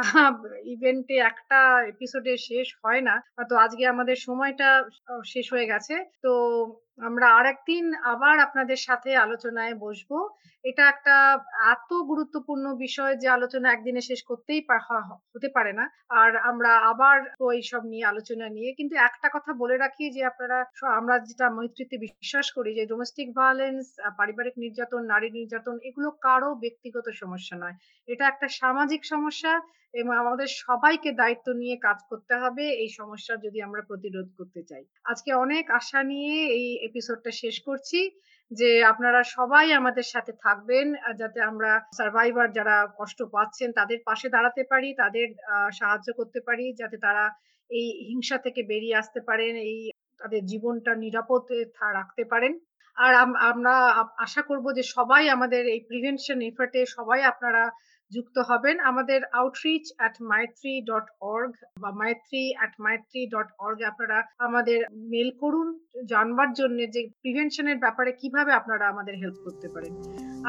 ইভেন্টে 0.72 1.16
একটা 1.30 1.58
এপিসোডে 1.92 2.32
শেষ 2.48 2.66
হয় 2.82 3.02
না 3.08 3.14
তো 3.50 3.54
আজকে 3.56 3.82
আমাদের 3.86 4.16
সময়টা 4.20 4.68
শেষ 5.24 5.46
হয়ে 5.52 5.70
গেছে 5.72 5.94
তো 6.22 6.32
আমরা 7.02 7.26
আর 7.38 7.46
একদিন 7.46 7.84
আবার 8.06 8.36
আপনাদের 8.38 8.78
সাথে 8.82 9.10
আলোচনায় 9.16 9.74
বসবো। 9.80 10.18
এটা 10.64 10.82
একটা 10.88 11.14
এত 11.72 11.90
গুরুত্বপূর্ণ 12.02 12.64
বিষয় 12.78 13.14
যে 13.16 13.28
আলোচনা 13.28 13.66
একদিনে 13.70 14.02
শেষ 14.02 14.20
করতেই 14.22 14.60
হতে 15.34 15.48
পারে 15.56 15.72
না। 15.72 15.84
আর 16.20 16.30
আমরা 16.50 16.70
আবার 16.90 17.16
এইসব 17.52 17.82
নিয়ে 17.84 18.04
আলোচনা 18.04 18.46
নিয়ে 18.48 18.70
কিন্তু 18.78 18.94
একটা 19.08 19.28
কথা 19.34 19.50
বলে 19.62 19.76
রাখি 19.76 20.04
যে 20.10 20.22
আপনারা 20.24 20.58
আমরা 20.98 21.14
যেটা 21.28 21.46
মৈত্রীতে 21.50 21.96
বিশ্বাস 22.06 22.46
করি 22.56 22.70
যে 22.74 22.84
ডোমেস্টিক 22.86 23.28
ভায়োলেন্স 23.36 23.84
পারিবারিক 24.18 24.54
নির্যাতন, 24.58 25.02
নারী 25.04 25.28
নির্যাতন 25.30 25.76
এগুলো 25.88 26.08
কারও 26.20 26.50
ব্যক্তিগত 26.64 27.06
সমস্যা 27.14 27.56
নয়। 27.56 27.76
এটা 28.08 28.24
একটা 28.28 28.46
সামাজিক 28.60 29.02
সমস্যা। 29.04 29.52
এবং 29.94 30.12
আমাদের 30.22 30.48
সবাইকে 30.64 31.10
দায়িত্ব 31.22 31.46
নিয়ে 31.62 31.76
কাজ 31.86 31.98
করতে 32.10 32.34
হবে, 32.42 32.64
এই 32.82 32.90
সমস্যা 32.98 33.34
যদি 33.44 33.58
আমরা 33.66 33.82
প্রতিরোধ 33.90 34.28
করতে 34.38 34.60
চাই। 34.70 34.82
আজকে 35.12 35.30
অনেক 35.44 35.64
আশা 35.80 36.00
নিয়ে 36.12 36.34
এই 36.58 36.66
এপিসোডটা 36.88 37.30
শেষ 37.42 37.56
করছি 37.68 38.00
যে 38.50 38.70
আপনারা 38.92 39.20
সবাই 39.36 39.66
আমাদের 39.80 40.06
সাথে 40.12 40.32
থাকবেন 40.44 40.86
যাতে 41.20 41.38
আমরা 41.50 41.70
সার্ভাইভার 41.98 42.48
যারা 42.58 42.76
কষ্ট 42.98 43.18
পাচ্ছেন 43.34 43.68
তাদের 43.78 43.98
পাশে 44.08 44.26
দাঁড়াতে 44.34 44.62
পারি, 44.72 44.88
তাদের 45.02 45.28
সাহায্য 45.78 46.08
করতে 46.18 46.40
পারি, 46.48 46.66
যাতে 46.80 46.96
তারা 47.06 47.24
এই 47.70 47.86
হিংসা 48.08 48.36
থেকে 48.46 48.60
বেরিয়ে 48.70 48.98
আসতে 49.02 49.20
পারেন, 49.28 49.52
এই 49.68 49.78
তাদের 50.20 50.42
জীবনটা 50.46 50.92
নিরাপদে 51.04 51.58
রাখতে 51.98 52.24
পারেন। 52.32 52.52
আর 52.96 53.12
আমরা 53.50 53.74
আশা 54.26 54.42
করব 54.50 54.66
যে 54.78 54.84
সবাই 54.96 55.22
আমাদের 55.36 55.62
এই 55.74 55.80
প্রিভেনশন 55.88 56.38
এফার্টে 56.48 56.80
সবাই 56.96 57.20
আপনারা 57.32 57.62
যুক্ত 58.14 58.36
হবেন। 58.50 58.76
আমাদের 58.80 59.20
outreach 59.32 59.86
at 59.96 60.14
Maitri 60.22 60.74
dot 60.90 61.06
org 61.20 61.52
বা 61.80 61.90
Maitri 61.90 62.44
at 62.58 62.74
Maitri 62.80 63.22
dot 63.34 63.48
org 63.58 63.78
আপনারা 63.82 64.18
আমাদের 64.38 64.80
মেল 65.12 65.30
করুন, 65.40 65.68
জানবার 66.08 66.50
জন্য 66.52 66.78
যে 66.94 67.00
প্রিভেনশনের 67.22 67.78
ব্যাপারে 67.78 68.10
কীভাবে 68.12 68.52
আপনারা 68.52 68.84
আমাদের 68.88 69.14
হেল্প 69.14 69.38
করতে 69.44 69.68
পারেন। 69.68 69.92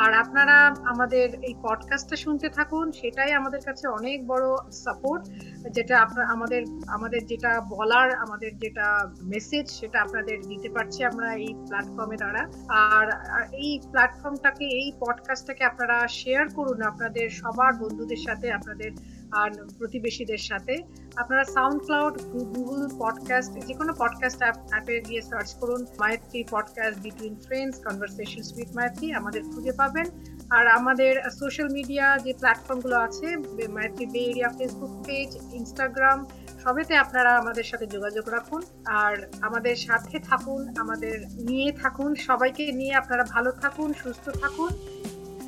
আর 0.03 0.11
আপনারা 0.13 0.57
আমাদের 0.85 1.27
এই 1.43 1.55
পডকাস্টটা 1.61 2.15
শুনতে 2.15 2.47
থাকুন, 2.49 2.85
সেটাই 2.91 3.31
আমাদের 3.31 3.61
কাছে 3.65 3.85
অনেক 3.87 4.17
বড় 4.27 4.45
সাপোর্ট 4.85 5.23
যেটা 5.71 5.95
আপনার 6.01 6.25
আমাদের 6.25 6.61
আমাদের 6.87 7.21
যেটা 7.25 7.51
বলার, 7.69 8.09
আমাদের 8.15 8.51
যেটা 8.57 8.87
মেসেজ 9.23 9.65
সেটা 9.79 9.97
আপনাদের 10.01 10.37
দিতে 10.41 10.69
পারছি 10.69 10.99
আমরা 11.03 11.27
এই 11.35 11.51
প্ল্যাটফর্মে 11.67 12.17
দ্বারা। 12.17 12.43
আর 12.89 13.05
এই 13.53 13.71
প্ল্যাটফর্মটাকে 13.91 14.65
এই 14.79 14.87
পডকাস্টটাকে 14.99 15.63
আপনারা 15.63 15.97
শেয়ার 16.19 16.45
করুন, 16.49 16.79
আপনাদের 16.81 17.27
সবার 17.53 17.73
বন্ধুদের 17.73 18.21
সাথে, 18.25 18.47
আপনাদের, 18.51 18.91
আর 19.31 19.49
প্রতিবেশীদের 19.77 20.41
সাথে। 20.49 20.73
আপনারা 21.15 21.43
সাউন্ড 21.55 21.79
ক্লাউড 21.85 22.15
গুগল 22.55 22.81
পডকাস্ট 22.99 23.51
যে 23.67 23.73
কোনো 23.73 23.91
পডকাস্ট 23.97 24.39
অ্যাপে 24.71 24.95
গিয়ে 25.01 25.21
সার্চ 25.21 25.49
করুন 25.53 25.81
Maitri 25.99 26.39
podcast 26.49 26.97
between 27.01 27.35
friends 27.45 27.75
conversations 27.85 28.47
with 28.57 28.69
Maitri 28.75 29.07
আমাদের 29.11 29.41
খুঁজে 29.43 29.73
পাবেন। 29.77 30.07
আর 30.49 30.65
আমাদের 30.67 31.13
সোশ্যাল 31.39 31.69
মিডিয়া 31.69 32.05
যে 32.17 32.31
প্ল্যাটফর্মগুলো 32.39 32.95
আছে 32.97 33.27
Maitri 33.75 34.05
bay 34.05 34.19
area 34.19 34.49
Facebook 34.57 34.93
page 35.07 35.29
Instagram 35.53 36.19
সবেতে 36.63 36.93
আপনারা 36.95 37.31
আমাদের 37.37 37.63
সাথে 37.63 37.85
যোগাযোগ 37.87 38.25
রাখুন। 38.29 38.61
আর 38.85 39.13
আমাদের 39.41 39.75
সাথে 39.75 40.19
থাকুন, 40.19 40.61
আমাদের 40.77 41.15
নিয়ে 41.49 41.69
থাকুন, 41.71 42.15
সবাইকে 42.27 42.63
নিয়ে 42.71 42.93
আপনারা 42.95 43.23
ভালো 43.23 43.51
থাকুন, 43.51 43.89
সুস্থ 43.93 44.25
থাকুন। 44.41 44.69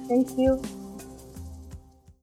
থ্যাংক 0.07 0.29
ইউ 0.39 0.53